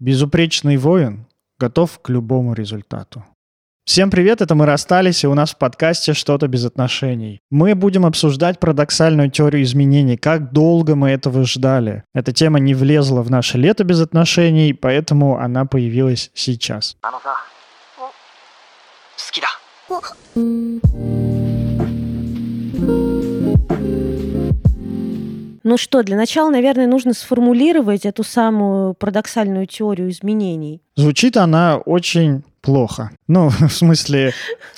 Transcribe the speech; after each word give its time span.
Безупречный 0.00 0.78
воин 0.78 1.26
готов 1.58 2.00
к 2.00 2.08
любому 2.08 2.54
результату. 2.54 3.22
Всем 3.84 4.10
привет, 4.10 4.40
это 4.40 4.54
мы 4.54 4.64
расстались, 4.64 5.24
и 5.24 5.26
у 5.26 5.34
нас 5.34 5.50
в 5.50 5.58
подкасте 5.58 6.14
«Что-то 6.14 6.48
без 6.48 6.64
отношений». 6.64 7.40
Мы 7.50 7.74
будем 7.74 8.06
обсуждать 8.06 8.58
парадоксальную 8.58 9.30
теорию 9.30 9.62
изменений, 9.62 10.16
как 10.16 10.52
долго 10.52 10.96
мы 10.96 11.10
этого 11.10 11.44
ждали. 11.44 12.04
Эта 12.14 12.32
тема 12.32 12.60
не 12.60 12.72
влезла 12.72 13.20
в 13.20 13.30
наше 13.30 13.58
лето 13.58 13.84
без 13.84 14.00
отношений, 14.00 14.72
поэтому 14.72 15.38
она 15.38 15.66
появилась 15.66 16.30
сейчас. 16.32 16.96
Ну 25.70 25.78
что, 25.78 26.02
для 26.02 26.16
начала, 26.16 26.50
наверное, 26.50 26.88
нужно 26.88 27.14
сформулировать 27.14 28.04
эту 28.04 28.24
самую 28.24 28.92
парадоксальную 28.94 29.68
теорию 29.68 30.10
изменений. 30.10 30.82
Звучит 30.96 31.36
она 31.36 31.76
очень 31.76 32.42
плохо. 32.60 33.12
Ну, 33.28 33.50
в 33.68 33.70
смысле, 33.70 34.32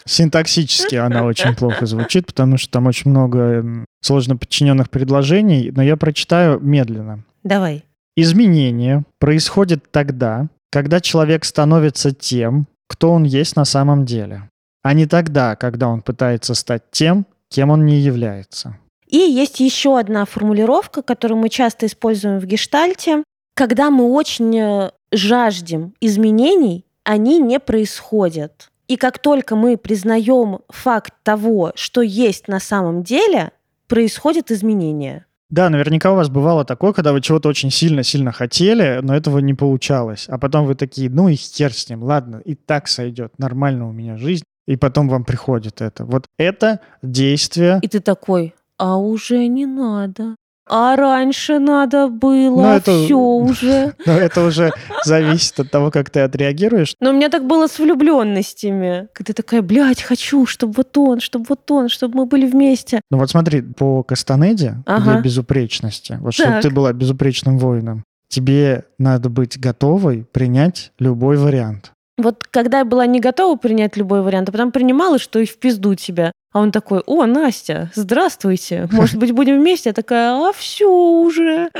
синтаксически 0.04 0.96
она 0.96 1.24
очень 1.24 1.54
плохо 1.54 1.86
звучит, 1.86 2.26
потому 2.26 2.58
что 2.58 2.72
там 2.72 2.88
очень 2.88 3.10
много 3.10 3.86
сложно 4.02 4.36
подчиненных 4.36 4.90
предложений, 4.90 5.72
но 5.74 5.82
я 5.82 5.96
прочитаю 5.96 6.60
медленно. 6.60 7.24
Давай. 7.42 7.84
Изменение 8.14 9.04
происходит 9.18 9.90
тогда, 9.90 10.48
когда 10.70 11.00
человек 11.00 11.46
становится 11.46 12.12
тем, 12.12 12.66
кто 12.86 13.12
он 13.12 13.22
есть 13.22 13.56
на 13.56 13.64
самом 13.64 14.04
деле, 14.04 14.50
а 14.82 14.92
не 14.92 15.06
тогда, 15.06 15.56
когда 15.56 15.88
он 15.88 16.02
пытается 16.02 16.52
стать 16.52 16.82
тем, 16.90 17.24
кем 17.48 17.70
он 17.70 17.86
не 17.86 17.98
является. 17.98 18.76
И 19.12 19.18
есть 19.18 19.60
еще 19.60 19.98
одна 19.98 20.24
формулировка, 20.24 21.02
которую 21.02 21.38
мы 21.38 21.50
часто 21.50 21.86
используем 21.86 22.40
в 22.40 22.46
гештальте. 22.46 23.22
Когда 23.54 23.90
мы 23.90 24.10
очень 24.10 24.58
э, 24.58 24.90
жаждем 25.12 25.94
изменений, 26.00 26.86
они 27.04 27.38
не 27.38 27.60
происходят. 27.60 28.70
И 28.88 28.96
как 28.96 29.18
только 29.18 29.54
мы 29.54 29.76
признаем 29.76 30.60
факт 30.70 31.12
того, 31.22 31.72
что 31.74 32.00
есть 32.00 32.48
на 32.48 32.58
самом 32.58 33.02
деле, 33.02 33.52
происходят 33.86 34.50
изменения. 34.50 35.26
Да, 35.50 35.68
наверняка 35.68 36.10
у 36.12 36.16
вас 36.16 36.30
бывало 36.30 36.64
такое, 36.64 36.94
когда 36.94 37.12
вы 37.12 37.20
чего-то 37.20 37.50
очень 37.50 37.70
сильно-сильно 37.70 38.32
хотели, 38.32 39.00
но 39.02 39.14
этого 39.14 39.38
не 39.40 39.52
получалось. 39.52 40.24
А 40.28 40.38
потом 40.38 40.64
вы 40.64 40.74
такие, 40.74 41.10
ну 41.10 41.28
и 41.28 41.34
хер 41.34 41.74
с 41.74 41.90
ним, 41.90 42.02
ладно, 42.02 42.40
и 42.42 42.54
так 42.54 42.88
сойдет, 42.88 43.38
нормально 43.38 43.86
у 43.86 43.92
меня 43.92 44.16
жизнь. 44.16 44.44
И 44.66 44.76
потом 44.76 45.10
вам 45.10 45.24
приходит 45.24 45.82
это. 45.82 46.06
Вот 46.06 46.24
это 46.38 46.80
действие... 47.02 47.80
И 47.82 47.88
ты 47.88 48.00
такой, 48.00 48.54
а 48.82 48.96
уже 48.96 49.46
не 49.46 49.64
надо. 49.66 50.34
А 50.68 50.96
раньше 50.96 51.58
надо 51.60 52.08
было, 52.08 52.62
Ну, 52.62 52.68
это- 52.68 53.04
все 53.04 53.14
уже. 53.16 53.94
Но 54.06 54.12
это 54.12 54.44
уже 54.44 54.72
зависит 55.04 55.60
от 55.60 55.70
того, 55.70 55.90
как 55.92 56.10
ты 56.10 56.20
отреагируешь. 56.20 56.94
Но 57.00 57.10
у 57.10 57.12
меня 57.12 57.28
так 57.28 57.46
было 57.46 57.68
с 57.68 57.78
влюбленностями. 57.78 59.08
Когда 59.12 59.32
такая, 59.34 59.62
блядь, 59.62 60.02
хочу, 60.02 60.46
чтобы 60.46 60.74
вот 60.76 60.96
он, 60.98 61.20
чтобы 61.20 61.46
вот 61.48 61.70
он, 61.70 61.88
чтобы 61.88 62.16
мы 62.16 62.26
были 62.26 62.46
вместе. 62.46 63.00
Ну 63.10 63.18
вот 63.18 63.30
смотри, 63.30 63.62
по 63.62 64.02
Кастанеде 64.02 64.82
Ага. 64.86 65.12
для 65.12 65.20
безупречности, 65.20 66.18
вот 66.20 66.34
чтобы 66.34 66.60
ты 66.60 66.70
была 66.70 66.92
безупречным 66.92 67.58
воином, 67.58 68.02
тебе 68.28 68.84
надо 68.98 69.28
быть 69.28 69.60
готовой 69.60 70.24
принять 70.32 70.92
любой 70.98 71.36
вариант. 71.36 71.92
Вот 72.18 72.44
когда 72.44 72.80
я 72.80 72.84
была 72.84 73.06
не 73.06 73.20
готова 73.20 73.56
принять 73.56 73.96
любой 73.96 74.22
вариант, 74.22 74.48
а 74.48 74.52
потом 74.52 74.70
принимала, 74.70 75.18
что 75.18 75.38
и 75.38 75.46
в 75.46 75.58
пизду 75.58 75.94
тебя. 75.94 76.32
А 76.52 76.60
он 76.60 76.70
такой, 76.70 77.00
о, 77.06 77.24
Настя, 77.24 77.90
здравствуйте, 77.94 78.88
может 78.92 79.16
быть, 79.16 79.32
будем 79.32 79.58
вместе? 79.58 79.88
Я 79.88 79.94
такая, 79.94 80.32
а 80.32 80.52
все 80.52 80.90
уже. 80.90 81.70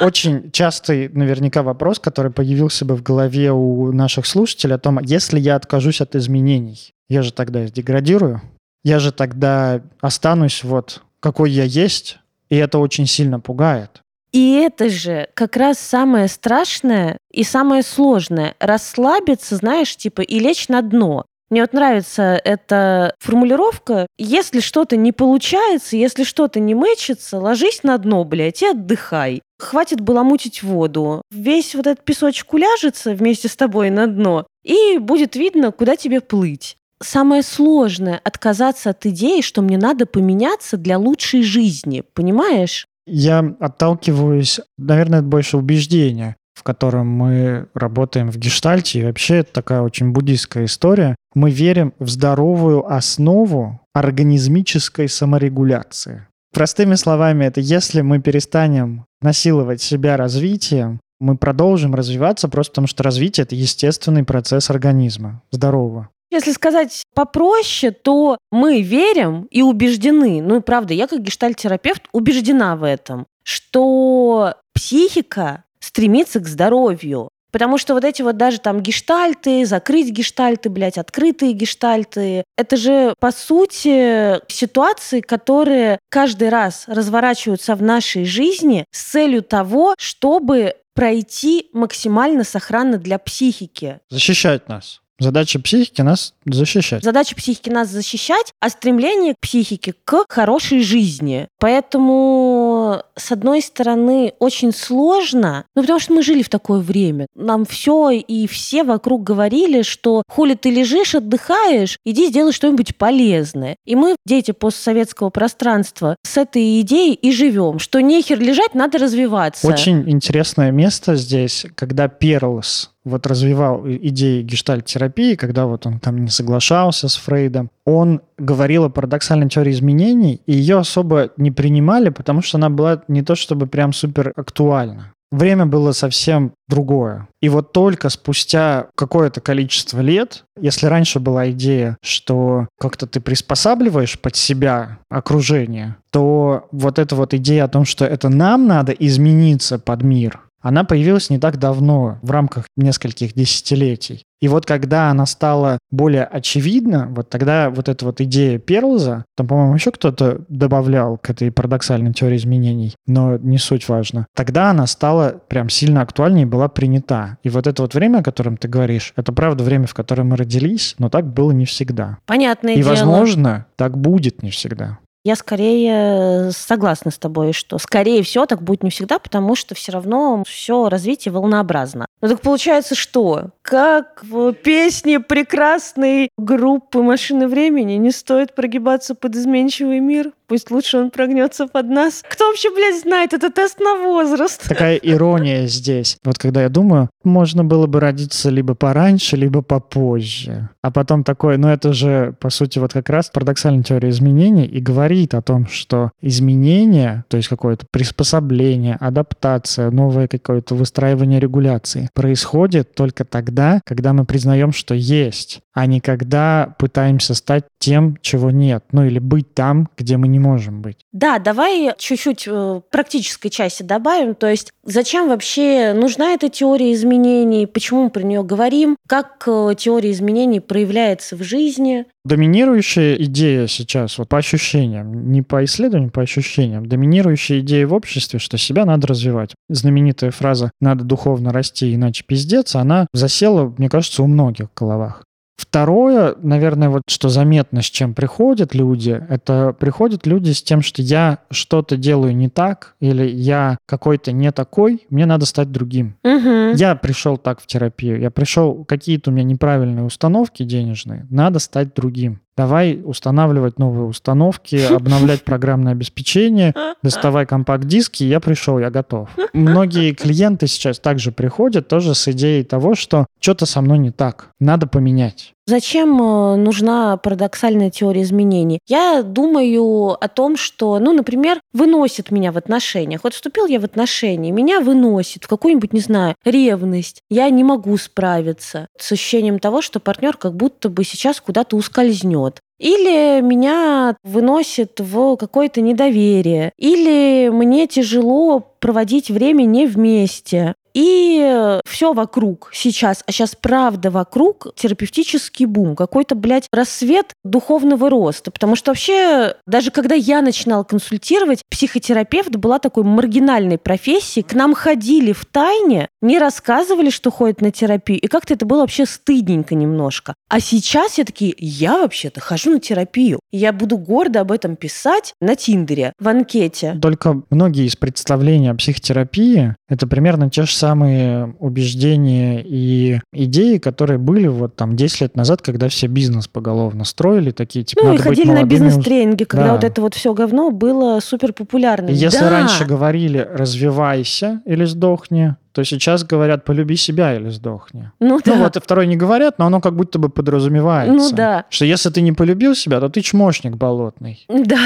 Очень 0.00 0.52
частый 0.52 1.08
наверняка 1.08 1.62
вопрос, 1.62 1.98
который 1.98 2.30
появился 2.30 2.84
бы 2.84 2.94
в 2.94 3.02
голове 3.02 3.50
у 3.50 3.92
наших 3.92 4.26
слушателей 4.26 4.76
о 4.76 4.78
том, 4.78 5.00
если 5.00 5.40
я 5.40 5.56
откажусь 5.56 6.00
от 6.00 6.14
изменений, 6.14 6.94
я 7.08 7.22
же 7.22 7.32
тогда 7.32 7.64
деградирую, 7.64 8.40
я 8.84 9.00
же 9.00 9.10
тогда 9.10 9.82
останусь 10.00 10.62
вот 10.62 11.02
какой 11.18 11.50
я 11.50 11.64
есть, 11.64 12.18
и 12.48 12.56
это 12.56 12.78
очень 12.78 13.06
сильно 13.06 13.40
пугает. 13.40 14.02
И 14.32 14.52
это 14.52 14.88
же 14.88 15.28
как 15.34 15.56
раз 15.56 15.78
самое 15.78 16.28
страшное 16.28 17.18
и 17.32 17.42
самое 17.42 17.82
сложное. 17.82 18.54
Расслабиться, 18.58 19.56
знаешь, 19.56 19.96
типа, 19.96 20.20
и 20.20 20.38
лечь 20.38 20.68
на 20.68 20.82
дно. 20.82 21.24
Мне 21.48 21.60
вот 21.60 21.72
нравится 21.72 22.40
эта 22.44 23.14
формулировка. 23.20 24.08
Если 24.18 24.58
что-то 24.58 24.96
не 24.96 25.12
получается, 25.12 25.96
если 25.96 26.24
что-то 26.24 26.58
не 26.58 26.74
мэчится, 26.74 27.38
ложись 27.38 27.84
на 27.84 27.96
дно, 27.98 28.24
блядь, 28.24 28.62
и 28.62 28.66
отдыхай. 28.66 29.42
Хватит 29.58 30.00
было 30.00 30.24
мутить 30.24 30.64
воду. 30.64 31.22
Весь 31.30 31.74
вот 31.76 31.86
этот 31.86 32.04
песочек 32.04 32.52
уляжется 32.52 33.12
вместе 33.12 33.48
с 33.48 33.54
тобой 33.56 33.90
на 33.90 34.08
дно, 34.08 34.46
и 34.64 34.98
будет 34.98 35.36
видно, 35.36 35.70
куда 35.70 35.94
тебе 35.94 36.20
плыть. 36.20 36.76
Самое 37.00 37.42
сложное— 37.42 38.20
отказаться 38.24 38.90
от 38.90 39.06
идеи, 39.06 39.40
что 39.40 39.62
мне 39.62 39.78
надо 39.78 40.06
поменяться 40.06 40.76
для 40.76 40.98
лучшей 40.98 41.42
жизни. 41.42 42.02
Понимаешь? 42.14 42.86
Я 43.06 43.54
отталкиваюсь, 43.60 44.60
наверное, 44.78 45.20
это 45.20 45.28
больше 45.28 45.56
убеждения, 45.56 46.36
в 46.54 46.62
котором 46.62 47.08
мы 47.08 47.68
работаем 47.74 48.30
в 48.30 48.36
гештальте. 48.36 49.00
И 49.00 49.04
вообще 49.04 49.36
это 49.36 49.52
такая 49.52 49.82
очень 49.82 50.10
буддийская 50.10 50.64
история. 50.64 51.14
Мы 51.34 51.50
верим 51.50 51.94
в 51.98 52.08
здоровую 52.08 52.90
основу 52.92 53.80
организмической 53.94 55.08
саморегуляции. 55.08 56.26
Простыми 56.52 56.94
словами, 56.94 57.44
это 57.44 57.60
если 57.60 58.00
мы 58.00 58.20
перестанем 58.20 59.04
насиловать 59.20 59.82
себя 59.82 60.16
развитием, 60.16 61.00
мы 61.20 61.36
продолжим 61.36 61.94
развиваться 61.94 62.48
просто 62.48 62.72
потому, 62.72 62.86
что 62.86 63.02
развитие— 63.02 63.42
это 63.44 63.54
естественный 63.54 64.24
процесс 64.24 64.70
организма 64.70 65.42
здорового. 65.50 66.08
Если 66.30 66.52
сказать 66.52 67.02
попроще, 67.14 67.92
то 67.92 68.38
мы 68.50 68.82
верим 68.82 69.46
и 69.50 69.62
убеждены, 69.62 70.42
ну 70.42 70.56
и 70.56 70.60
правда, 70.60 70.92
я 70.94 71.06
как 71.06 71.22
гештальтерапевт 71.22 72.02
убеждена 72.12 72.76
в 72.76 72.82
этом, 72.82 73.26
что 73.44 74.54
психика 74.74 75.64
стремится 75.78 76.40
к 76.40 76.48
здоровью. 76.48 77.28
Потому 77.52 77.78
что 77.78 77.94
вот 77.94 78.04
эти 78.04 78.20
вот 78.20 78.36
даже 78.36 78.58
там 78.58 78.82
гештальты, 78.82 79.64
закрыть 79.64 80.10
гештальты, 80.10 80.68
блядь, 80.68 80.98
открытые 80.98 81.52
гештальты, 81.52 82.44
это 82.58 82.76
же, 82.76 83.14
по 83.18 83.30
сути, 83.30 84.40
ситуации, 84.52 85.20
которые 85.20 85.98
каждый 86.10 86.50
раз 86.50 86.84
разворачиваются 86.86 87.74
в 87.76 87.82
нашей 87.82 88.26
жизни 88.26 88.84
с 88.90 89.12
целью 89.12 89.42
того, 89.42 89.94
чтобы 89.96 90.74
пройти 90.94 91.70
максимально 91.72 92.44
сохранно 92.44 92.98
для 92.98 93.18
психики. 93.18 94.00
Защищать 94.10 94.68
нас. 94.68 95.00
Задача 95.18 95.58
психики 95.58 96.02
нас 96.02 96.34
защищать. 96.44 97.02
Задача 97.02 97.34
психики 97.34 97.70
нас 97.70 97.88
защищать, 97.88 98.52
а 98.60 98.68
стремление 98.68 99.34
к 99.34 99.40
психике 99.40 99.94
к 100.04 100.24
хорошей 100.28 100.82
жизни. 100.82 101.48
Поэтому, 101.58 103.02
с 103.18 103.32
одной 103.32 103.62
стороны, 103.62 104.34
очень 104.38 104.72
сложно, 104.72 105.64
ну 105.74 105.82
потому 105.82 105.98
что 105.98 106.12
мы 106.12 106.22
жили 106.22 106.42
в 106.42 106.48
такое 106.48 106.80
время. 106.80 107.26
Нам 107.34 107.64
все 107.64 108.10
и 108.10 108.46
все 108.46 108.84
вокруг 108.84 109.22
говорили, 109.22 109.82
что 109.82 110.22
хули 110.28 110.54
ты 110.54 110.70
лежишь, 110.70 111.14
отдыхаешь, 111.14 111.98
иди 112.04 112.28
сделай 112.28 112.52
что-нибудь 112.52 112.96
полезное. 112.96 113.76
И 113.84 113.96
мы, 113.96 114.16
дети 114.26 114.50
постсоветского 114.50 115.30
пространства, 115.30 116.16
с 116.22 116.36
этой 116.36 116.80
идеей 116.80 117.14
и 117.14 117.32
живем, 117.32 117.78
что 117.78 118.00
нехер 118.00 118.38
лежать, 118.38 118.74
надо 118.74 118.98
развиваться. 118.98 119.66
Очень 119.66 120.08
интересное 120.10 120.70
место 120.70 121.16
здесь, 121.16 121.66
когда 121.74 122.08
Перлс 122.08 122.90
вот 123.06 123.24
развивал 123.26 123.86
идеи 123.86 124.42
гештальт-терапии, 124.42 125.36
когда 125.36 125.66
вот 125.66 125.86
он 125.86 126.00
там 126.00 126.24
не 126.24 126.28
соглашался 126.28 127.08
с 127.08 127.14
Фрейдом, 127.16 127.70
он 127.84 128.20
говорил 128.38 128.84
о 128.84 128.90
парадоксальной 128.90 129.48
теории 129.48 129.72
изменений, 129.72 130.40
и 130.46 130.52
ее 130.52 130.78
особо 130.78 131.30
не 131.36 131.50
принимали, 131.50 132.10
потому 132.10 132.42
что 132.42 132.58
она 132.58 132.70
была 132.70 133.02
не 133.08 133.22
то 133.22 133.34
чтобы 133.34 133.66
прям 133.66 133.92
супер 133.92 134.32
актуальна. 134.36 135.12
Время 135.32 135.66
было 135.66 135.90
совсем 135.90 136.52
другое. 136.68 137.28
И 137.42 137.48
вот 137.48 137.72
только 137.72 138.08
спустя 138.10 138.86
какое-то 138.94 139.40
количество 139.40 140.00
лет, 140.00 140.44
если 140.58 140.86
раньше 140.86 141.18
была 141.18 141.50
идея, 141.50 141.96
что 142.00 142.68
как-то 142.78 143.08
ты 143.08 143.20
приспосабливаешь 143.20 144.20
под 144.20 144.36
себя 144.36 144.98
окружение, 145.10 145.96
то 146.10 146.68
вот 146.70 147.00
эта 147.00 147.16
вот 147.16 147.34
идея 147.34 147.64
о 147.64 147.68
том, 147.68 147.84
что 147.84 148.04
это 148.04 148.28
нам 148.28 148.68
надо 148.68 148.92
измениться 148.92 149.80
под 149.80 150.02
мир, 150.02 150.40
она 150.66 150.82
появилась 150.82 151.30
не 151.30 151.38
так 151.38 151.58
давно, 151.58 152.18
в 152.22 152.30
рамках 152.32 152.64
нескольких 152.76 153.34
десятилетий. 153.34 154.24
И 154.40 154.48
вот 154.48 154.66
когда 154.66 155.10
она 155.10 155.24
стала 155.24 155.78
более 155.92 156.24
очевидна, 156.24 157.06
вот 157.08 157.30
тогда 157.30 157.70
вот 157.70 157.88
эта 157.88 158.04
вот 158.04 158.20
идея 158.20 158.58
Перлза, 158.58 159.24
там, 159.36 159.46
по-моему, 159.46 159.74
еще 159.74 159.92
кто-то 159.92 160.40
добавлял 160.48 161.18
к 161.18 161.30
этой 161.30 161.52
парадоксальной 161.52 162.12
теории 162.12 162.36
изменений, 162.36 162.96
но 163.06 163.36
не 163.36 163.58
суть 163.58 163.88
важно. 163.88 164.26
Тогда 164.34 164.70
она 164.70 164.88
стала 164.88 165.40
прям 165.46 165.68
сильно 165.68 166.02
актуальнее 166.02 166.42
и 166.42 166.50
была 166.50 166.68
принята. 166.68 167.38
И 167.44 167.48
вот 167.48 167.68
это 167.68 167.82
вот 167.82 167.94
время, 167.94 168.18
о 168.18 168.22
котором 168.24 168.56
ты 168.56 168.66
говоришь, 168.66 169.12
это 169.14 169.32
правда 169.32 169.62
время, 169.62 169.86
в 169.86 169.94
котором 169.94 170.30
мы 170.30 170.36
родились, 170.36 170.96
но 170.98 171.08
так 171.10 171.32
было 171.32 171.52
не 171.52 171.64
всегда. 171.64 172.18
Понятное 172.26 172.74
И, 172.74 172.78
дело. 172.78 172.88
возможно, 172.90 173.66
так 173.76 173.96
будет 173.96 174.42
не 174.42 174.50
всегда. 174.50 174.98
Я 175.26 175.34
скорее 175.34 176.52
согласна 176.52 177.10
с 177.10 177.18
тобой, 177.18 177.52
что 177.52 177.78
скорее 177.78 178.22
всего 178.22 178.46
так 178.46 178.62
будет 178.62 178.84
не 178.84 178.90
всегда, 178.90 179.18
потому 179.18 179.56
что 179.56 179.74
все 179.74 179.90
равно 179.90 180.44
все 180.46 180.88
развитие 180.88 181.32
волнообразно. 181.32 182.06
Ну 182.20 182.28
так 182.28 182.40
получается 182.40 182.94
что? 182.94 183.50
Как 183.66 184.22
в 184.22 184.52
песне 184.52 185.18
прекрасной 185.18 186.30
группы 186.38 187.02
«Машины 187.02 187.48
времени» 187.48 187.94
не 187.94 188.12
стоит 188.12 188.54
прогибаться 188.54 189.16
под 189.16 189.34
изменчивый 189.34 189.98
мир? 189.98 190.30
Пусть 190.46 190.70
лучше 190.70 190.98
он 190.98 191.10
прогнется 191.10 191.66
под 191.66 191.88
нас. 191.88 192.22
Кто 192.28 192.46
вообще, 192.46 192.72
блядь, 192.72 193.00
знает? 193.00 193.34
Это 193.34 193.50
тест 193.50 193.80
на 193.80 193.96
возраст. 193.96 194.68
Такая 194.68 194.94
ирония 194.96 195.66
здесь. 195.66 196.18
Вот 196.24 196.38
когда 196.38 196.62
я 196.62 196.68
думаю, 196.68 197.10
можно 197.24 197.64
было 197.64 197.88
бы 197.88 197.98
родиться 197.98 198.48
либо 198.48 198.76
пораньше, 198.76 199.36
либо 199.36 199.62
попозже. 199.62 200.68
А 200.82 200.92
потом 200.92 201.24
такое, 201.24 201.56
ну 201.56 201.66
это 201.66 201.92
же, 201.92 202.36
по 202.38 202.50
сути, 202.50 202.78
вот 202.78 202.92
как 202.92 203.10
раз 203.10 203.28
парадоксальная 203.30 203.82
теория 203.82 204.10
изменений 204.10 204.66
и 204.66 204.80
говорит 204.80 205.34
о 205.34 205.42
том, 205.42 205.66
что 205.66 206.12
изменения, 206.22 207.24
то 207.26 207.36
есть 207.36 207.48
какое-то 207.48 207.86
приспособление, 207.90 208.96
адаптация, 209.00 209.90
новое 209.90 210.28
какое-то 210.28 210.76
выстраивание 210.76 211.40
регуляции 211.40 212.08
происходит 212.14 212.94
только 212.94 213.24
тогда, 213.24 213.55
когда 213.84 214.12
мы 214.12 214.24
признаем, 214.24 214.72
что 214.72 214.94
есть, 214.94 215.60
а 215.72 215.86
не 215.86 216.00
когда 216.00 216.74
пытаемся 216.78 217.34
стать 217.34 217.64
тем, 217.86 218.16
чего 218.20 218.50
нет. 218.50 218.84
Ну 218.90 219.04
или 219.04 219.20
быть 219.20 219.54
там, 219.54 219.88
где 219.96 220.16
мы 220.16 220.26
не 220.26 220.40
можем 220.40 220.82
быть. 220.82 220.96
Да, 221.12 221.38
давай 221.38 221.92
чуть-чуть 221.96 222.48
э, 222.48 222.80
практической 222.90 223.48
части 223.48 223.84
добавим. 223.84 224.34
То 224.34 224.48
есть 224.48 224.72
зачем 224.84 225.28
вообще 225.28 225.92
нужна 225.94 226.32
эта 226.32 226.48
теория 226.48 226.92
изменений, 226.92 227.66
почему 227.66 228.04
мы 228.04 228.10
про 228.10 228.24
нее 228.24 228.42
говорим, 228.42 228.96
как 229.06 229.44
э, 229.46 229.74
теория 229.78 230.10
изменений 230.10 230.58
проявляется 230.58 231.36
в 231.36 231.44
жизни. 231.44 232.06
Доминирующая 232.24 233.14
идея 233.14 233.68
сейчас, 233.68 234.18
вот 234.18 234.28
по 234.28 234.38
ощущениям, 234.38 235.30
не 235.30 235.42
по 235.42 235.64
исследованиям, 235.64 236.10
по 236.10 236.22
ощущениям, 236.22 236.86
доминирующая 236.86 237.60
идея 237.60 237.86
в 237.86 237.94
обществе, 237.94 238.40
что 238.40 238.58
себя 238.58 238.84
надо 238.84 239.06
развивать. 239.06 239.54
Знаменитая 239.68 240.32
фраза 240.32 240.72
«надо 240.80 241.04
духовно 241.04 241.52
расти, 241.52 241.94
иначе 241.94 242.24
пиздец», 242.26 242.74
она 242.74 243.06
засела, 243.12 243.72
мне 243.78 243.88
кажется, 243.88 244.24
у 244.24 244.26
многих 244.26 244.70
головах. 244.74 245.22
Второе, 245.56 246.34
наверное, 246.42 246.90
вот 246.90 247.02
что 247.08 247.30
заметно, 247.30 247.80
с 247.80 247.86
чем 247.86 248.12
приходят 248.12 248.74
люди, 248.74 249.22
это 249.28 249.74
приходят 249.78 250.26
люди 250.26 250.50
с 250.52 250.62
тем, 250.62 250.82
что 250.82 251.00
я 251.00 251.38
что-то 251.50 251.96
делаю 251.96 252.36
не 252.36 252.50
так, 252.50 252.94
или 253.00 253.26
я 253.26 253.78
какой-то 253.86 254.32
не 254.32 254.52
такой, 254.52 255.06
мне 255.08 255.24
надо 255.24 255.46
стать 255.46 255.72
другим. 255.72 256.16
Угу. 256.24 256.76
Я 256.76 256.94
пришел 256.94 257.38
так 257.38 257.60
в 257.60 257.66
терапию, 257.66 258.20
я 258.20 258.30
пришел, 258.30 258.84
какие-то 258.84 259.30
у 259.30 259.32
меня 259.32 259.44
неправильные 259.44 260.04
установки 260.04 260.62
денежные, 260.62 261.26
надо 261.30 261.58
стать 261.58 261.94
другим. 261.94 262.40
Давай 262.56 263.00
устанавливать 263.04 263.78
новые 263.78 264.06
установки, 264.06 264.76
обновлять 264.94 265.44
программное 265.44 265.92
обеспечение, 265.92 266.74
доставай 267.02 267.46
компакт-диски, 267.46 268.24
я 268.24 268.40
пришел, 268.40 268.78
я 268.78 268.90
готов. 268.90 269.28
Многие 269.52 270.12
клиенты 270.12 270.66
сейчас 270.66 270.98
также 270.98 271.32
приходят 271.32 271.88
тоже 271.88 272.14
с 272.14 272.28
идеей 272.28 272.64
того, 272.64 272.94
что 272.94 273.26
что-то 273.40 273.66
со 273.66 273.80
мной 273.80 273.98
не 273.98 274.10
так, 274.10 274.50
надо 274.60 274.86
поменять. 274.86 275.55
Зачем 275.68 276.22
э, 276.22 276.56
нужна 276.56 277.16
парадоксальная 277.16 277.90
теория 277.90 278.22
изменений? 278.22 278.78
Я 278.86 279.24
думаю 279.24 280.12
о 280.12 280.28
том, 280.28 280.56
что, 280.56 281.00
ну, 281.00 281.12
например, 281.12 281.60
выносит 281.72 282.30
меня 282.30 282.52
в 282.52 282.56
отношениях. 282.56 283.24
Вот 283.24 283.34
вступил 283.34 283.66
я 283.66 283.80
в 283.80 283.84
отношения, 283.84 284.52
меня 284.52 284.80
выносит 284.80 285.42
в 285.42 285.48
какую-нибудь, 285.48 285.92
не 285.92 285.98
знаю, 285.98 286.36
ревность. 286.44 287.20
Я 287.28 287.50
не 287.50 287.64
могу 287.64 287.96
справиться 287.96 288.86
с 288.96 289.10
ощущением 289.10 289.58
того, 289.58 289.82
что 289.82 289.98
партнер 289.98 290.36
как 290.36 290.54
будто 290.54 290.88
бы 290.88 291.02
сейчас 291.02 291.40
куда-то 291.40 291.76
ускользнет. 291.76 292.60
Или 292.78 293.40
меня 293.40 294.16
выносит 294.22 295.00
в 295.00 295.36
какое-то 295.36 295.80
недоверие, 295.80 296.72
или 296.76 297.48
мне 297.48 297.86
тяжело 297.86 298.60
проводить 298.60 299.30
время 299.30 299.64
не 299.64 299.86
вместе. 299.86 300.74
И 300.96 301.78
все 301.84 302.14
вокруг 302.14 302.70
сейчас, 302.72 303.22
а 303.26 303.30
сейчас 303.30 303.54
правда 303.54 304.10
вокруг 304.10 304.68
терапевтический 304.76 305.66
бум, 305.66 305.94
какой-то, 305.94 306.34
блядь, 306.34 306.68
рассвет 306.72 307.34
духовного 307.44 308.08
роста. 308.08 308.50
Потому 308.50 308.76
что 308.76 308.92
вообще, 308.92 309.56
даже 309.66 309.90
когда 309.90 310.14
я 310.14 310.40
начинала 310.40 310.84
консультировать, 310.84 311.60
психотерапевт 311.70 312.56
была 312.56 312.78
такой 312.78 313.04
маргинальной 313.04 313.76
профессией. 313.76 314.42
К 314.42 314.54
нам 314.54 314.72
ходили 314.74 315.32
в 315.32 315.44
тайне, 315.44 316.08
не 316.22 316.38
рассказывали, 316.38 317.10
что 317.10 317.30
ходят 317.30 317.60
на 317.60 317.70
терапию. 317.70 318.18
И 318.18 318.26
как-то 318.26 318.54
это 318.54 318.64
было 318.64 318.80
вообще 318.80 319.04
стыдненько 319.04 319.74
немножко. 319.74 320.32
А 320.48 320.60
сейчас 320.60 321.18
я 321.18 321.24
такие, 321.24 321.54
я 321.58 321.98
вообще-то 321.98 322.40
хожу 322.40 322.70
на 322.70 322.80
терапию. 322.80 323.38
Я 323.52 323.74
буду 323.74 323.98
гордо 323.98 324.40
об 324.40 324.50
этом 324.50 324.76
писать 324.76 325.34
на 325.42 325.56
Тиндере, 325.56 326.14
в 326.18 326.26
анкете. 326.26 326.98
Только 327.02 327.42
многие 327.50 327.84
из 327.84 327.96
представлений 327.96 328.68
о 328.68 328.74
психотерапии— 328.74 329.74
это 329.90 330.06
примерно 330.06 330.48
те 330.48 330.62
же 330.62 330.72
самые 330.72 330.85
самые 330.86 331.54
убеждения 331.58 332.62
и 332.64 333.20
идеи, 333.32 333.78
которые 333.78 334.18
были 334.18 334.46
вот 334.46 334.76
там 334.76 334.94
10 334.96 335.20
лет 335.22 335.36
назад, 335.36 335.62
когда 335.62 335.88
все 335.88 336.06
бизнес 336.06 336.46
поголовно 336.46 337.04
строили, 337.04 337.50
такие 337.50 337.84
типа 337.84 338.02
Ну 338.04 338.12
и 338.14 338.18
ходили 338.18 338.52
на 338.52 338.62
бизнес-тренинги, 338.62 339.44
когда 339.44 339.66
Да. 339.66 339.72
вот 339.72 339.84
это 339.84 340.00
вот 340.00 340.14
все 340.14 340.32
говно 340.32 340.70
было 340.70 341.18
супер 341.20 341.52
популярным. 341.52 342.12
Если 342.12 342.38
Да. 342.38 342.50
раньше 342.50 342.84
говорили 342.84 343.46
«развивайся» 343.52 344.60
или 344.64 344.84
«сдохни», 344.84 345.56
то 345.76 345.84
сейчас 345.84 346.24
говорят 346.24 346.64
«полюби 346.64 346.96
себя» 346.96 347.34
или 347.34 347.50
«сдохни». 347.50 348.10
Ну 348.18 348.40
да. 348.42 348.54
Ну 348.54 348.62
вот 348.62 348.78
и 348.78 348.80
второй 348.80 349.06
не 349.06 349.16
говорят, 349.16 349.58
но 349.58 349.66
оно 349.66 349.82
как 349.82 349.94
будто 349.94 350.18
бы 350.18 350.30
подразумевается. 350.30 351.12
Ну 351.12 351.30
да. 351.32 351.66
Что 351.68 351.84
если 351.84 352.08
ты 352.08 352.22
не 352.22 352.32
полюбил 352.32 352.74
себя, 352.74 352.98
то 352.98 353.10
ты 353.10 353.20
чмошник 353.20 353.76
болотный. 353.76 354.46
Да. 354.48 354.78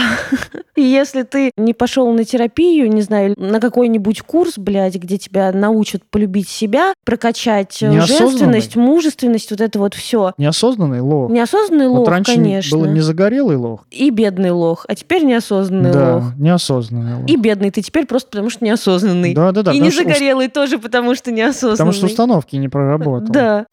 И 0.74 0.82
если 0.82 1.22
ты 1.22 1.52
не 1.56 1.74
пошел 1.74 2.12
на 2.12 2.24
терапию, 2.24 2.90
не 2.90 3.02
знаю, 3.02 3.34
на 3.36 3.60
какой-нибудь 3.60 4.22
курс, 4.22 4.54
блядь, 4.56 4.96
где 4.96 5.16
тебя 5.16 5.52
научат 5.52 6.02
полюбить 6.10 6.48
себя, 6.48 6.92
прокачать 7.04 7.80
э, 7.82 8.00
женственность, 8.00 8.74
мужественность, 8.74 9.50
вот 9.52 9.60
это 9.60 9.78
вот 9.78 9.94
все. 9.94 10.32
Неосознанный 10.38 11.00
лох. 11.00 11.30
Неосознанный 11.30 11.88
вот 11.88 12.00
лох, 12.00 12.08
раньше 12.08 12.34
конечно. 12.34 12.76
был 12.76 12.86
не 12.86 13.00
загорелый 13.00 13.56
лох. 13.56 13.86
И 13.92 14.10
бедный 14.10 14.50
лох, 14.50 14.86
а 14.88 14.96
теперь 14.96 15.22
неосознанный 15.22 15.92
да, 15.92 16.16
лох. 16.16 16.24
неосознанный 16.36 17.14
лох. 17.18 17.28
И 17.28 17.36
бедный 17.36 17.70
ты 17.70 17.80
теперь 17.80 18.06
просто 18.06 18.30
потому, 18.30 18.50
что 18.50 18.64
неосознанный. 18.64 19.34
Да, 19.34 19.52
да, 19.52 19.62
да. 19.62 19.72
и 19.72 19.78
не 19.78 19.90
загорелый 19.90 20.48
тоже 20.48 20.79
потому, 20.80 21.14
что 21.14 21.30
неосознанный. 21.30 21.76
Потому 21.76 21.92
что 21.92 22.06
установки 22.06 22.56
не 22.56 22.68
проработал. 22.68 23.28
Да. 23.28 23.66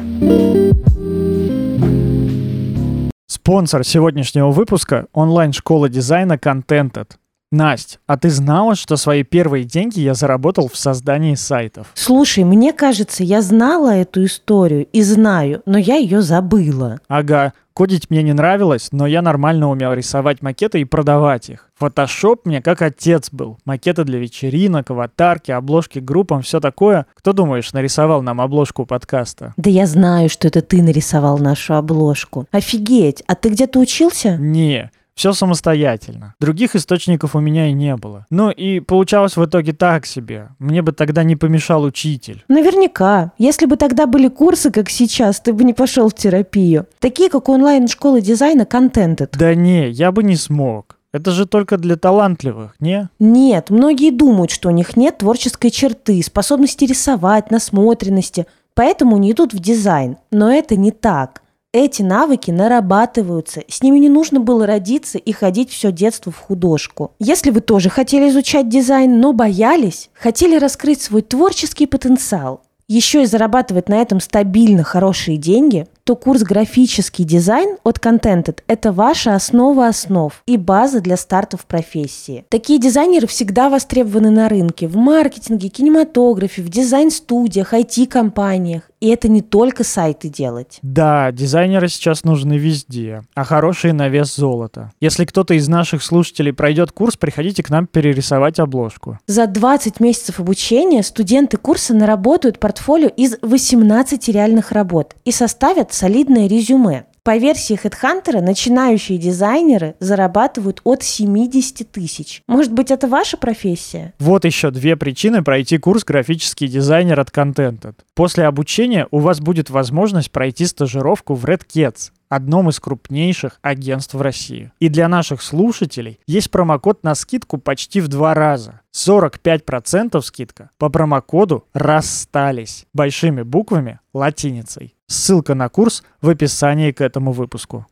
Спонсор 3.27 3.83
сегодняшнего 3.83 4.51
выпуска– 4.51 5.07
онлайн-школа 5.13 5.89
дизайна 5.89 6.33
Contented. 6.33 7.11
Насть, 7.49 7.99
а 8.07 8.17
ты 8.17 8.29
знала, 8.29 8.75
что 8.75 8.97
свои 8.97 9.23
первые 9.23 9.63
деньги 9.63 10.01
я 10.01 10.13
заработал 10.13 10.67
в 10.67 10.75
создании 10.75 11.35
сайтов? 11.35 11.87
Слушай, 11.93 12.43
мне 12.43 12.73
кажется, 12.73 13.23
я 13.23 13.41
знала 13.41 13.91
эту 13.91 14.25
историю 14.25 14.85
и 14.91 15.01
знаю, 15.01 15.61
но 15.65 15.77
я 15.77 15.95
ее 15.95 16.21
забыла. 16.21 16.99
Ага, 17.07 17.53
кодить 17.77 18.09
мне 18.09 18.23
не 18.23 18.33
нравилось, 18.33 18.89
но 18.91 19.05
я 19.05 19.21
нормально 19.21 19.69
умел 19.69 19.93
рисовать 19.93 20.41
макеты 20.41 20.81
и 20.81 20.83
продавать 20.83 21.51
их. 21.51 21.69
Фотошоп 21.77 22.47
мне 22.47 22.59
как 22.59 22.81
отец 22.81 23.29
был. 23.31 23.59
Макеты 23.65 24.03
для 24.03 24.17
вечеринок, 24.17 24.89
аватарки, 24.89 25.51
обложки 25.51 25.99
группам, 25.99 26.41
все 26.41 26.59
такое. 26.59 27.05
Кто, 27.13 27.33
думаешь, 27.33 27.71
нарисовал 27.73 28.23
нам 28.23 28.41
обложку 28.41 28.87
подкаста? 28.87 29.53
Да 29.57 29.69
я 29.69 29.85
знаю, 29.85 30.27
что 30.27 30.47
это 30.47 30.63
ты 30.63 30.81
нарисовал 30.81 31.37
нашу 31.37 31.75
обложку. 31.75 32.47
Офигеть, 32.51 33.21
а 33.27 33.35
ты 33.35 33.49
где-то 33.49 33.79
учился? 33.79 34.37
Не, 34.37 34.89
все 35.17 35.33
самостоятельно. 35.33 36.35
Других 36.39 36.75
источников 36.75 37.35
у 37.35 37.39
меня 37.39 37.67
и 37.67 37.73
не 37.73 37.95
было. 37.97 38.25
Ну 38.29 38.51
и 38.51 38.79
получалось 38.79 39.35
в 39.35 39.43
итоге 39.43 39.73
так 39.73 40.05
себе. 40.05 40.49
Мне 40.59 40.81
бы 40.83 40.91
тогда 40.91 41.23
не 41.23 41.35
помешал 41.35 41.83
учитель. 41.83 42.45
Наверняка. 42.47 43.31
Если 43.39 43.65
бы 43.65 43.77
тогда 43.77 44.05
были 44.05 44.27
курсы, 44.27 44.69
как 44.71 44.89
сейчас, 44.89 45.39
ты 45.41 45.53
бы 45.53 45.63
не 45.63 45.73
пошел 45.73 46.09
в 46.09 46.13
терапию. 46.13 46.85
Такие, 46.99 47.29
как 47.29 47.49
онлайн-школы 47.49 48.21
дизайна 48.21 48.61
Contented. 48.61 49.29
Да 49.37 49.55
не, 49.55 49.89
я 49.89 50.11
бы 50.11 50.23
не 50.23 50.35
смог. 50.35 50.97
Это 51.11 51.31
же 51.31 51.47
только 51.47 51.77
для 51.77 51.95
талантливых, 51.95 52.75
не? 52.79 53.09
Нет, 53.17 53.71
многие 53.71 54.11
думают, 54.11 54.51
что 54.51 54.69
у 54.69 54.71
них 54.71 54.95
нет 54.95 55.17
творческой 55.17 55.71
черты, 55.71 56.21
способности 56.21 56.85
рисовать, 56.85 57.49
насмотренности, 57.49 58.45
поэтому 58.75 59.17
не 59.17 59.31
идут 59.31 59.53
в 59.53 59.59
дизайн. 59.59 60.17
Но 60.29 60.51
это 60.51 60.75
не 60.75 60.91
так. 60.91 61.41
Эти 61.79 62.01
навыки 62.01 62.49
нарабатываются, 62.49 63.61
с 63.67 63.83
ними 63.83 63.99
не 63.99 64.09
нужно 64.09 64.39
было 64.39 64.65
родиться 64.65 65.19
и 65.19 65.31
ходить 65.31 65.69
все 65.69 65.91
детство 65.91 66.31
в 66.31 66.39
художку. 66.39 67.11
Если 67.19 67.51
вы 67.51 67.61
тоже 67.61 67.91
хотели 67.91 68.29
изучать 68.29 68.67
дизайн, 68.67 69.19
но 69.19 69.31
боялись, 69.31 70.09
хотели 70.15 70.57
раскрыть 70.57 71.03
свой 71.03 71.21
творческий 71.21 71.85
потенциал, 71.85 72.61
еще 72.87 73.21
и 73.21 73.25
зарабатывать 73.25 73.89
на 73.89 74.01
этом 74.01 74.21
стабильно 74.21 74.81
хорошие 74.81 75.37
деньги, 75.37 75.87
то 76.05 76.15
курс 76.15 76.41
«Графический 76.41 77.25
дизайн» 77.25 77.75
от 77.83 77.97
Contented– 77.97 78.59
это 78.67 78.93
ваша 78.93 79.35
основа 79.35 79.87
основ 79.87 80.41
и 80.45 80.55
база 80.55 81.01
для 81.01 81.17
старта 81.17 81.57
в 81.57 81.65
профессии. 81.65 82.45
Такие 82.47 82.79
дизайнеры 82.79 83.27
всегда 83.27 83.69
востребованы 83.69 84.29
на 84.29 84.47
рынке 84.47 84.87
в 84.87 84.95
маркетинге, 84.95 85.67
кинематографе, 85.67 86.61
в 86.61 86.69
дизайн-студиях, 86.69 87.73
IT-компаниях. 87.73 88.89
И 88.99 89.09
это 89.09 89.27
не 89.27 89.41
только 89.41 89.83
сайты 89.83 90.29
делать. 90.29 90.79
Да, 90.81 91.31
дизайнеры 91.31 91.87
сейчас 91.87 92.23
нужны 92.23 92.57
везде, 92.57 93.21
а 93.35 93.43
хорошие 93.43 93.93
на 93.93 94.09
вес 94.09 94.35
золота. 94.35 94.91
Если 94.99 95.25
кто-то 95.25 95.53
из 95.53 95.67
наших 95.67 96.01
слушателей 96.03 96.51
пройдет 96.53 96.91
курс, 96.91 97.15
приходите 97.15 97.61
к 97.61 97.69
нам 97.69 97.85
перерисовать 97.85 98.59
обложку. 98.59 99.19
За 99.27 99.45
20 99.45 99.99
месяцев 99.99 100.39
обучения 100.39 101.03
студенты 101.03 101.57
курса 101.57 101.93
наработают 101.93 102.59
портфолио 102.59 103.09
из 103.09 103.37
18 103.41 104.27
реальных 104.29 104.71
работ 104.71 105.15
и 105.25 105.31
составят 105.31 105.93
солидное 105.93 106.47
резюме. 106.47 107.05
По 107.27 107.35
версии 107.35 107.77
HeadHunter 107.77 108.39
начинающие 108.39 109.17
дизайнеры 109.17 109.95
зарабатывают 109.99 110.79
от 110.85 111.03
70 111.03 111.91
тысяч. 111.91 112.41
Может 112.47 112.71
быть, 112.71 112.89
это 112.89 113.09
ваша 113.09 113.35
профессия? 113.35 114.13
Вот 114.17 114.45
еще 114.45 114.71
две 114.71 114.95
причины 114.95 115.43
пройти 115.43 115.77
курс 115.77 116.05
«Графический 116.05 116.69
дизайнер 116.69 117.19
от 117.19 117.31
Contented». 117.31 117.95
После 118.15 118.45
обучения 118.45 119.07
у 119.11 119.19
вас 119.19 119.41
будет 119.41 119.69
возможность 119.69 120.31
пройти 120.31 120.65
стажировку 120.65 121.33
в 121.33 121.43
Red 121.43 121.63
Cats, 121.67 122.11
одном 122.29 122.69
из 122.69 122.79
крупнейших 122.79 123.59
агентств 123.61 124.13
в 124.13 124.21
России. 124.21 124.71
И 124.79 124.89
для 124.89 125.07
наших 125.07 125.41
слушателей 125.41 126.19
есть 126.27 126.51
промокод 126.51 127.03
на 127.03 127.15
скидку 127.15 127.57
почти 127.57 128.01
в 128.01 128.07
два 128.07 128.33
раза. 128.33 128.81
45% 128.93 130.21
скидка 130.21 130.71
по 130.77 130.89
промокоду 130.89 131.65
«Расстались» 131.73 132.85
большими 132.93 133.43
буквами 133.43 133.99
латиницей. 134.13 134.95
Ссылка 135.07 135.55
на 135.55 135.69
курс 135.69 136.03
в 136.21 136.29
описании 136.29 136.91
к 136.91 137.01
этому 137.01 137.31
выпуску. 137.31 137.85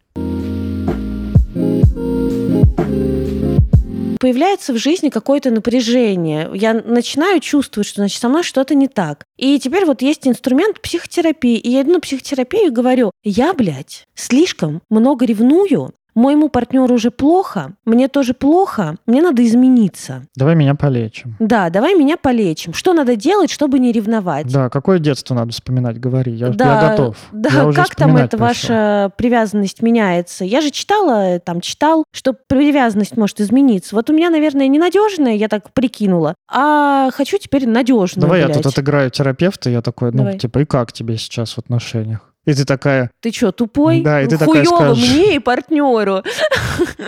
Появляется 4.20 4.74
в 4.74 4.78
жизни 4.78 5.10
какое-то 5.10 5.52
напряжение. 5.52 6.50
Я 6.54 6.74
начинаю 6.74 7.40
чувствовать, 7.40 7.88
что 7.88 8.02
значит, 8.02 8.22
со 8.22 8.30
мной 8.30 8.44
что-то 8.44 8.76
не 8.76 8.88
так. 8.88 9.26
И 9.38 9.60
теперь 9.60 9.86
вот 9.86 10.02
есть 10.02 10.28
инструмент 10.28 10.82
психотерапии. 10.82 11.58
И 11.58 11.70
я 11.70 11.82
иду 11.82 11.94
на 11.94 12.00
психотерапию 12.00 12.68
и 12.68 12.72
говорю, 12.72 13.12
я, 13.24 13.54
блядь, 13.54 14.06
слишком 14.16 14.82
много 14.90 15.26
ревную, 15.26 15.94
моему 16.16 16.50
партнеру 16.50 16.96
уже 16.96 17.12
плохо, 17.12 17.74
мне 17.86 18.08
тоже 18.08 18.34
плохо, 18.34 18.96
мне 19.06 19.22
надо 19.22 19.46
измениться. 19.46 20.24
Давай 20.36 20.56
меня 20.56 20.76
полечим. 20.76 21.36
Да, 21.40 21.70
давай 21.70 21.96
меня 21.96 22.18
полечим. 22.18 22.74
Что 22.74 22.94
надо 22.94 23.16
делать, 23.16 23.52
чтобы 23.52 23.80
не 23.80 23.92
ревновать? 23.92 24.52
Да, 24.52 24.70
какое 24.70 25.00
детство 25.00 25.36
надо 25.36 25.52
вспоминать, 25.52 26.00
говори, 26.00 26.34
я, 26.34 26.50
да, 26.54 26.82
я 26.82 26.90
готов. 26.90 27.18
Да, 27.32 27.50
я 27.50 27.72
как 27.74 27.96
там 27.96 28.16
эта 28.18 28.38
ваша 28.38 29.12
привязанность 29.18 29.82
меняется? 29.82 30.46
Я 30.46 30.62
же 30.62 30.72
читала, 30.72 31.40
там 31.40 31.62
читал, 31.62 32.06
что 32.12 32.34
привязанность 32.34 33.18
может 33.18 33.42
измениться. 33.42 33.96
Вот 33.96 34.10
у 34.10 34.14
меня, 34.14 34.30
наверное, 34.30 34.68
ненадежная, 34.68 35.36
я 35.36 35.48
так 35.48 35.72
прикинула, 35.74 36.36
а 36.50 37.10
хочу 37.12 37.38
теперь 37.38 37.68
надежную. 37.68 38.22
Давай 38.22 38.44
блядь. 38.44 38.56
я 38.56 38.62
тут 38.62 38.72
отыграю 38.72 39.12
терапевта, 39.12 39.70
я 39.70 39.82
такой, 39.82 40.12
ну, 40.12 40.20
Давай. 40.20 40.40
типа, 40.40 40.60
и 40.60 40.66
как 40.66 40.94
тебе 40.94 41.18
сейчас 41.18 41.54
в 41.54 41.60
отношениях? 41.60 42.35
И 42.46 42.54
ты 42.54 42.66
такая... 42.66 43.12
Ты 43.22 43.32
что, 43.32 43.52
тупой? 43.52 44.02
Да, 44.02 44.22
и 44.22 44.28
ты 44.28 44.38
Хуёво 44.38 44.54
такая 44.54 44.66
скажешь... 44.66 45.10
мне 45.10 45.36
и 45.36 45.40
партнеру. 45.40 46.24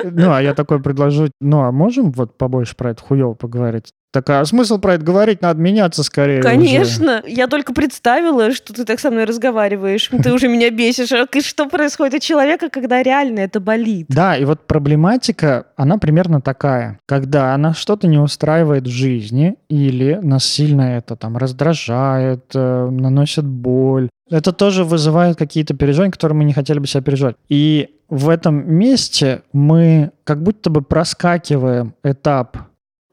Ну, 0.03 0.31
а 0.31 0.41
я 0.41 0.53
такой 0.53 0.81
предложу, 0.81 1.29
ну, 1.39 1.61
а 1.61 1.71
можем 1.71 2.11
вот 2.11 2.37
побольше 2.37 2.75
про 2.75 2.91
это 2.91 3.03
хуёво 3.03 3.33
поговорить? 3.33 3.93
Такая, 4.11 4.39
а 4.39 4.45
смысл 4.45 4.79
про 4.79 4.93
это 4.95 5.03
говорить? 5.03 5.41
Надо 5.41 5.59
меняться 5.59 6.01
скорее 6.01 6.41
Конечно. 6.41 7.21
Уже. 7.23 7.33
Я 7.33 7.47
только 7.47 7.73
представила, 7.73 8.53
что 8.53 8.73
ты 8.73 8.85
так 8.85 8.99
со 8.99 9.11
мной 9.11 9.25
разговариваешь. 9.25 10.09
Ты 10.23 10.33
уже 10.33 10.47
меня 10.47 10.71
бесишь. 10.71 11.11
А 11.11 11.27
что 11.41 11.67
происходит 11.67 12.15
у 12.15 12.19
человека, 12.19 12.69
когда 12.69 13.03
реально 13.03 13.41
это 13.41 13.59
болит? 13.59 14.07
Да, 14.09 14.37
и 14.37 14.45
вот 14.45 14.65
проблематика, 14.65 15.67
она 15.75 15.97
примерно 15.97 16.41
такая. 16.41 16.99
Когда 17.05 17.53
она 17.53 17.73
что-то 17.73 18.07
не 18.07 18.17
устраивает 18.17 18.85
в 18.87 18.91
жизни 18.91 19.55
или 19.69 20.17
нас 20.23 20.45
сильно 20.45 20.97
это 20.97 21.15
там 21.15 21.37
раздражает, 21.37 22.45
э, 22.55 22.89
наносит 22.89 23.45
боль, 23.45 24.09
это 24.29 24.51
тоже 24.51 24.83
вызывает 24.83 25.37
какие-то 25.37 25.73
переживания, 25.73 26.11
которые 26.11 26.37
мы 26.37 26.43
не 26.43 26.53
хотели 26.53 26.79
бы 26.79 26.87
себя 26.87 27.01
переживать. 27.01 27.35
И 27.49 27.89
в 28.09 28.29
этом 28.29 28.73
месте 28.73 29.41
мы 29.53 30.11
как 30.23 30.43
будто 30.43 30.69
бы 30.69 30.81
проскакиваем 30.81 31.93
этап 32.03 32.57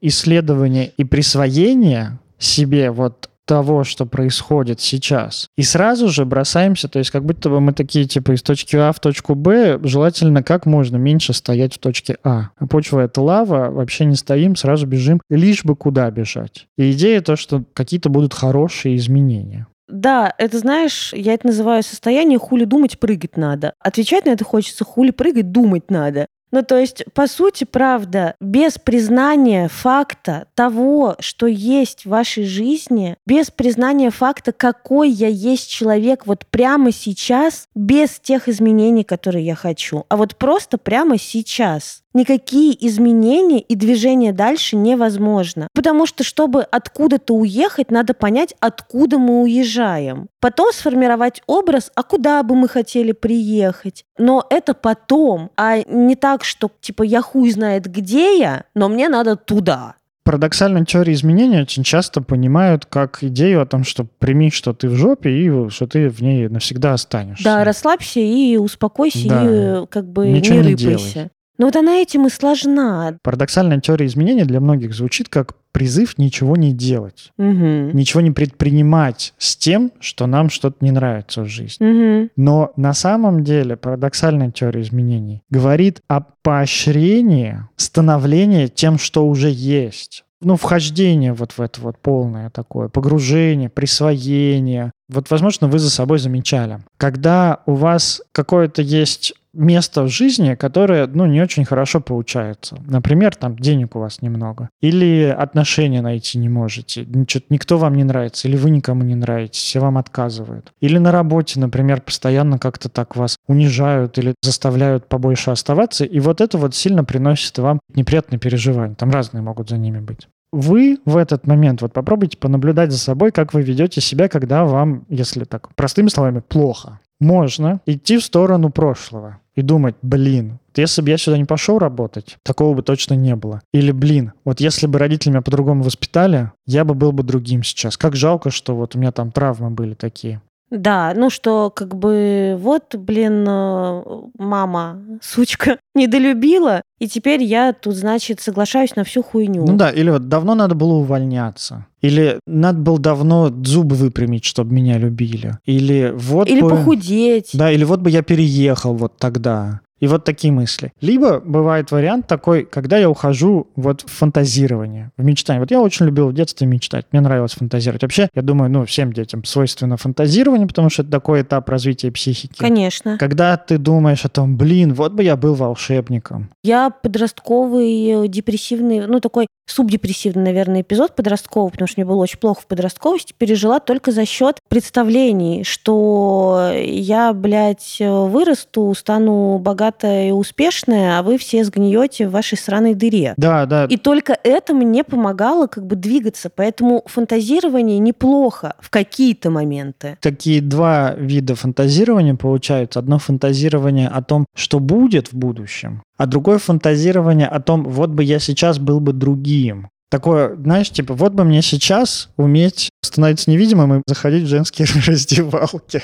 исследования 0.00 0.87
и 0.97 1.04
присвоения 1.04 2.21
себе 2.38 2.90
вот 2.90 3.30
того, 3.47 3.85
что 3.85 4.06
происходит 4.06 4.80
сейчас. 4.80 5.49
И 5.56 5.62
сразу 5.62 6.09
же 6.09 6.25
бросаемся, 6.25 6.88
то 6.88 6.99
есть 6.99 7.11
как 7.11 7.25
будто 7.25 7.50
бы 7.50 7.61
мы 7.61 7.73
такие, 7.73 8.06
типа, 8.06 8.33
из 8.33 8.42
точки 8.42 8.76
А 8.76 8.92
в 8.92 9.00
точку 9.00 9.35
Б, 9.35 9.78
желательно 9.83 10.42
как 10.42 10.66
можно 10.66 10.97
меньше 10.97 11.33
стоять 11.33 11.75
в 11.75 11.78
точке 11.78 12.16
А. 12.25 12.50
А 12.56 12.66
почва— 12.66 13.00
это 13.00 13.21
лава, 13.21 13.71
вообще 13.71 14.06
не 14.06 14.16
стоим, 14.16 14.56
сразу 14.56 14.87
бежим, 14.87 15.21
лишь 15.28 15.64
бы 15.64 15.76
куда 15.76 16.11
бежать. 16.11 16.66
И 16.76 16.90
идея 16.92 17.21
то, 17.21 17.37
что 17.37 17.64
какие-то 17.75 18.09
будут 18.09 18.33
хорошие 18.33 18.97
изменения. 18.97 19.66
Да, 19.88 20.33
это 20.38 20.59
знаешь, 20.59 21.12
я 21.12 21.35
это 21.35 21.49
называю 21.49 21.83
состояние 21.83 22.38
хули 22.38 22.64
думать, 22.64 22.99
прыгать 22.99 23.37
надо. 23.37 23.75
Отвечать 23.81 24.25
на 24.25 24.31
это 24.31 24.45
хочется 24.45 24.85
хули 24.85 25.11
прыгать, 25.11 25.53
думать 25.53 25.91
надо. 25.91 26.26
Ну, 26.55 26.62
то 26.62 26.79
есть, 26.79 27.05
по 27.14 27.26
сути, 27.26 27.64
правда, 27.64 28.37
без 28.41 28.79
признания 28.79 29.67
факта 29.67 30.47
того, 30.55 31.17
что 31.19 31.49
есть 31.49 32.05
в 32.05 32.11
вашей 32.11 32.45
жизни, 32.45 33.17
без 33.26 33.50
признания 33.50 34.11
факта, 34.11 34.53
какой 34.53 35.11
я 35.11 35.26
есть 35.26 35.69
человек 35.69 36.29
вот 36.29 36.47
прямо 36.47 36.93
сейчас, 36.93 37.67
без 37.75 38.21
тех 38.21 38.49
изменений, 38.49 39.03
которые 39.03 39.45
я 39.45 39.57
хочу, 39.57 40.05
а 40.09 40.17
вот 40.17 40.37
просто 40.37 40.79
прямо 40.79 41.19
сейчас, 41.19 42.03
никакие 42.14 42.75
изменения 42.87 43.61
и 43.61 43.75
движение 43.75 44.33
дальше 44.33 44.76
невозможно. 44.76 45.68
Потому 45.75 46.06
что, 46.06 46.25
чтобы 46.25 46.62
откуда-то 46.62 47.35
уехать, 47.35 47.90
надо 47.90 48.14
понять, 48.14 48.54
откуда 48.61 49.18
мы 49.18 49.42
уезжаем. 49.42 50.28
Потом 50.40 50.73
сформировать 50.73 51.42
образ, 51.47 51.90
а 51.94 52.02
куда 52.02 52.42
бы 52.42 52.54
мы 52.54 52.68
хотели 52.68 53.12
приехать. 53.12 54.04
Но 54.16 54.47
это 54.49 54.75
потом, 54.75 55.50
а 55.56 55.78
не 55.87 56.16
так, 56.16 56.44
что 56.44 56.71
типа 56.80 57.02
я 57.02 57.21
хуй 57.21 57.50
знает 57.50 57.87
где 57.87 58.38
я, 58.38 58.64
но 58.75 58.88
мне 58.88 59.09
надо 59.09 59.37
туда 59.37 59.97
парадоксальную 60.25 60.87
теорию 60.87 61.14
изменения 61.14 61.61
очень 61.61 61.85
часто 61.85 62.23
понимают 62.23 62.87
как 62.87 63.23
идею 63.23 63.61
о 63.61 63.66
том, 63.66 63.85
что 63.85 64.04
прими, 64.04 64.50
что 64.50 64.73
ты 64.73 64.88
в 64.88 64.94
жопе, 64.94 65.30
и 65.30 65.71
что 65.71 65.87
ты 65.87 66.09
в 66.09 66.23
ней 66.23 66.49
навсегда 66.49 66.94
останешься. 66.94 67.44
Да, 67.44 67.62
расслабься 67.62 68.21
и 68.21 68.56
успокойся, 68.56 69.28
да. 69.28 69.44
и 69.83 69.87
как 69.87 70.11
бы 70.11 70.26
Ничего 70.28 70.62
не 70.62 70.75
рыпайся. 70.75 71.18
Не 71.21 71.30
но 71.58 71.66
вот 71.66 71.76
она 71.76 71.96
этим 71.96 72.26
и 72.26 72.30
сложна. 72.30 73.16
Парадоксальная 73.23 73.80
теория 73.80 74.06
изменения 74.06 74.44
для 74.44 74.61
многих 74.61 74.94
звучит 74.94 75.28
как 75.28 75.54
призыв 75.73 76.18
ничего 76.18 76.56
не 76.56 76.73
делать, 76.73 77.32
угу. 77.37 77.90
ничего 77.92 78.20
не 78.20 78.30
предпринимать 78.30 79.34
с 79.38 79.56
тем, 79.56 79.90
что 80.00 80.26
нам 80.26 80.49
что-то 80.49 80.76
не 80.80 80.92
нравится 80.92 81.42
в 81.42 81.49
жизни. 81.49 81.84
Угу. 81.84 82.30
Но 82.37 82.73
на 82.76 82.94
самом 82.94 83.42
деле 83.42 83.76
парадоксальная 83.76 84.50
теория 84.52 84.82
изменений 84.82 85.42
говорит 85.50 86.00
о 86.08 86.20
поощрении 86.20 87.58
становления 87.76 88.68
тем, 88.68 88.99
что 88.99 89.26
уже 89.26 89.50
есть 89.50 90.25
ну, 90.44 90.56
вхождение 90.56 91.32
вот 91.32 91.52
в 91.52 91.61
это 91.61 91.80
вот 91.80 91.99
полное 91.99 92.50
такое, 92.50 92.88
погружение, 92.88 93.70
присвоение. 93.70 94.92
Вот, 95.08 95.30
возможно, 95.30 95.68
вы 95.68 95.78
за 95.78 95.90
собой 95.90 96.18
замечали. 96.18 96.80
Когда 96.99 97.62
у 97.66 97.75
вас 97.75 98.23
какое-то 98.32 98.82
есть 98.82 99.32
место 99.54 100.02
в 100.02 100.08
жизни, 100.08 100.54
которое, 100.54 101.06
ну, 101.06 101.26
не 101.26 101.40
очень 101.40 101.64
хорошо 101.64 102.00
получается. 102.00 102.76
Например, 102.87 103.34
там 103.34 103.56
денег 103.58 103.96
у 103.96 104.00
вас 104.00 104.23
немного. 104.23 104.68
Или 104.80 105.34
отношения 105.37 106.02
найти 106.02 106.38
не 106.38 106.49
можете. 106.49 107.06
Что-то 107.28 107.46
никто 107.50 107.78
вам 107.78 107.94
не 107.94 108.04
нравится. 108.04 108.49
Или 108.49 108.56
вы 108.56 108.70
никому 108.70 109.02
не 109.02 109.14
нравитесь. 109.14 109.61
Все 109.61 109.80
вам 109.80 109.99
отказывают. 109.99 110.73
Или 110.80 110.99
на 110.99 111.12
работе, 111.12 111.61
например, 111.61 112.00
постоянно 112.00 112.58
как-то 112.58 112.88
так 112.88 113.16
вас 113.16 113.37
унижают 113.46 114.18
или 114.18 114.34
заставляют 114.42 115.08
побольше 115.08 115.50
оставаться. 115.50 116.04
И 116.04 116.20
вот 116.20 116.40
это 116.40 116.58
вот 116.58 116.75
сильно 116.75 117.04
приносит 117.04 117.58
вам 117.58 117.80
неприятные 117.94 118.38
переживания. 118.38 118.94
Там 118.94 119.11
разные 119.11 119.42
могут 119.42 119.70
за 119.70 119.78
ними 119.78 120.00
быть 120.00 120.28
вы 120.54 120.99
в 121.04 121.16
этот 121.16 121.49
момент 121.49 121.82
вот 121.82 121.92
попробуйте 121.92 122.38
понаблюдать 122.38 122.92
за 122.92 122.99
собой, 122.99 123.32
как 123.32 123.52
вы 123.52 123.62
ведете 123.62 124.00
себя, 124.00 124.28
когда 124.28 124.64
вам, 124.64 125.04
если 125.08 125.42
так 125.42 125.75
простыми 125.75 126.06
словами, 126.06 126.42
плохо. 126.46 127.00
Можно 127.18 127.80
идти 127.87 128.18
в 128.18 128.25
сторону 128.25 128.70
прошлого 128.70 129.40
и 129.54 129.62
думать, 129.62 129.94
блин, 130.02 130.58
если 130.76 131.02
бы 131.02 131.11
я 131.11 131.18
сюда 131.18 131.38
не 131.38 131.44
пошел 131.44 131.78
работать, 131.78 132.38
такого 132.42 132.75
бы 132.75 132.82
точно 132.82 133.14
не 133.14 133.37
было. 133.37 133.62
Или, 133.73 133.92
блин, 133.92 134.32
вот 134.44 134.61
если 134.61 134.87
бы 134.87 134.99
родители 134.99 135.30
меня 135.30 135.42
по-другому 135.42 135.82
воспитали, 135.82 136.50
я 136.66 136.84
бы 136.84 136.94
был 136.94 137.12
бы 137.12 137.23
другим 137.23 137.62
сейчас. 137.62 137.96
Как 137.96 138.16
жалко, 138.16 138.50
что 138.50 138.75
вот 138.75 138.96
у 138.96 138.99
меня 138.99 139.12
там 139.12 139.30
травмы 139.30 139.70
были 139.70 139.94
такие. 139.94 140.40
Да, 140.71 141.12
ну 141.14 141.30
что, 141.30 141.71
как 141.71 141.94
бы, 141.94 142.56
вот, 142.59 142.97
блин, 142.97 143.44
э, 143.47 144.02
мама, 144.38 145.00
сучка, 145.23 145.78
недолюбила, 145.94 146.83
и 146.99 147.09
теперь 147.09 147.42
я 147.42 147.73
тут, 147.73 147.94
значит, 147.94 148.40
соглашаюсь 148.40 148.97
на 148.97 149.04
всю 149.04 149.23
хуйню. 149.23 149.64
Ну 149.66 149.76
да, 149.76 149.90
или 149.90 150.11
вот 150.11 150.28
давно 150.28 150.54
надо 150.54 150.75
было 150.75 150.94
увольняться. 150.94 151.87
Или 152.00 152.38
надо 152.47 152.78
было 152.78 152.99
давно 152.99 153.49
зубы 153.64 153.97
выпрямить, 153.97 154.44
чтобы 154.44 154.75
меня 154.75 154.99
любили. 154.99 155.59
Или 155.64 156.12
вот 156.14 156.49
Или 156.49 156.61
бы... 156.61 156.71
похудеть. 156.71 157.50
Да, 157.54 157.71
или 157.71 157.85
вот 157.85 158.00
бы 158.00 158.11
я 158.11 158.23
переехал 158.23 158.94
вот 158.94 159.16
тогда. 159.18 159.80
И 160.01 160.07
вот 160.07 160.25
такие 160.25 160.53
мысли. 160.53 160.93
Либо 161.01 161.41
бывает 161.41 161.91
вариант 161.91 162.27
такой, 162.27 162.65
когда 162.65 162.99
я 162.99 163.09
ухожу 163.09 163.69
вот 163.77 164.03
в 164.03 164.11
фантазирование, 164.11 165.13
в 165.17 165.25
мечтание. 165.25 165.61
Вот 165.61 165.71
я 165.71 165.81
очень 165.81 166.07
любил 166.07 166.29
в 166.29 166.35
детстве 166.35 166.67
мечтать, 166.67 167.07
мне 167.13 167.21
нравилось 167.21 167.53
фантазировать. 167.53 168.03
Вообще, 168.03 168.29
я 168.35 168.43
думаю, 168.43 168.71
ну, 168.71 168.85
всем 168.85 169.13
детям 169.13 169.45
свойственно 169.45 169.97
фантазирование, 169.97 170.67
потому 170.67 170.91
что 170.91 171.03
это 171.03 171.11
такой 171.11 171.43
этап 171.43 171.69
развития 171.69 172.11
психики. 172.11 172.59
Конечно. 172.59 173.19
Когда 173.19 173.57
ты 173.57 173.79
думаешь 173.79 174.25
о 174.25 174.29
том, 174.29 174.57
блин, 174.57 174.95
вот 174.95 175.13
бы 175.13 175.23
я 175.23 175.37
был 175.37 175.55
волшебником. 175.55 176.51
Я 176.63 176.91
подростковый, 176.91 178.25
э, 178.25 178.29
депрессивный, 178.29 179.07
ну, 179.07 179.21
такой 179.21 179.47
субдепрессивный, 179.67 180.45
наверное, 180.45 180.83
эпизод 180.83 181.17
подростковый, 181.17 181.71
потому 181.71 181.89
что 181.89 182.01
мне 182.01 182.07
было 182.07 182.23
очень 182.23 182.39
плохо 182.39 182.61
в 182.63 182.67
подростковости, 182.67 183.35
пережила 183.37 183.81
только 183.81 184.13
за 184.13 184.27
счет 184.27 184.59
представлений, 184.69 185.65
что 185.65 186.73
я, 186.75 187.33
блядь, 187.33 187.97
вырасту, 188.01 188.95
стану 188.95 189.59
богатая 189.85 190.29
и 190.29 190.31
успешная, 190.31 191.19
а 191.19 191.23
вы 191.23 191.38
все 191.38 191.64
сгниете 191.64 192.26
в 192.29 192.31
вашей 192.31 192.57
сраной 192.57 192.95
дыре. 192.95 193.35
Да, 193.37 193.67
да. 193.67 193.85
И 193.85 193.97
только 193.97 194.37
это 194.43 194.75
мне 194.75 195.05
помогало 195.05 195.67
как 195.67 195.87
бы 195.87 195.97
двигаться. 195.97 196.50
Поэтому 196.55 197.03
фантазирование 197.07 197.99
неплохо 197.99 198.75
в 198.81 198.91
какие-то 198.91 199.50
моменты. 199.50 200.17
Такие 200.21 200.61
два 200.61 201.14
вида 201.17 201.55
фантазирования 201.55 202.35
получаются. 202.35 202.99
Одно 202.99 203.19
фантазирование 203.19 204.09
о 204.09 204.23
том, 204.23 204.47
что 204.55 204.81
будет 204.81 205.33
в 205.33 205.35
будущем, 205.35 206.03
а 206.17 206.26
другое 206.26 206.59
фантазирование 206.59 207.47
о 207.47 207.61
том, 207.61 207.85
вот 207.85 208.11
бы 208.11 208.25
я 208.25 208.38
сейчас 208.38 208.79
был 208.79 209.00
бы 209.00 209.12
другим. 209.12 209.88
Такое, 210.11 210.55
знаешь, 210.55 210.91
типа, 210.91 211.14
вот 211.14 211.33
бы 211.33 211.43
мне 211.45 211.61
сейчас 211.61 212.31
уметь 212.37 212.88
становиться 213.04 213.50
невидимым 213.50 213.99
и 213.99 214.02
заходить 214.06 214.44
в 214.44 214.49
женские 214.49 214.88
раздевалки. 215.06 216.02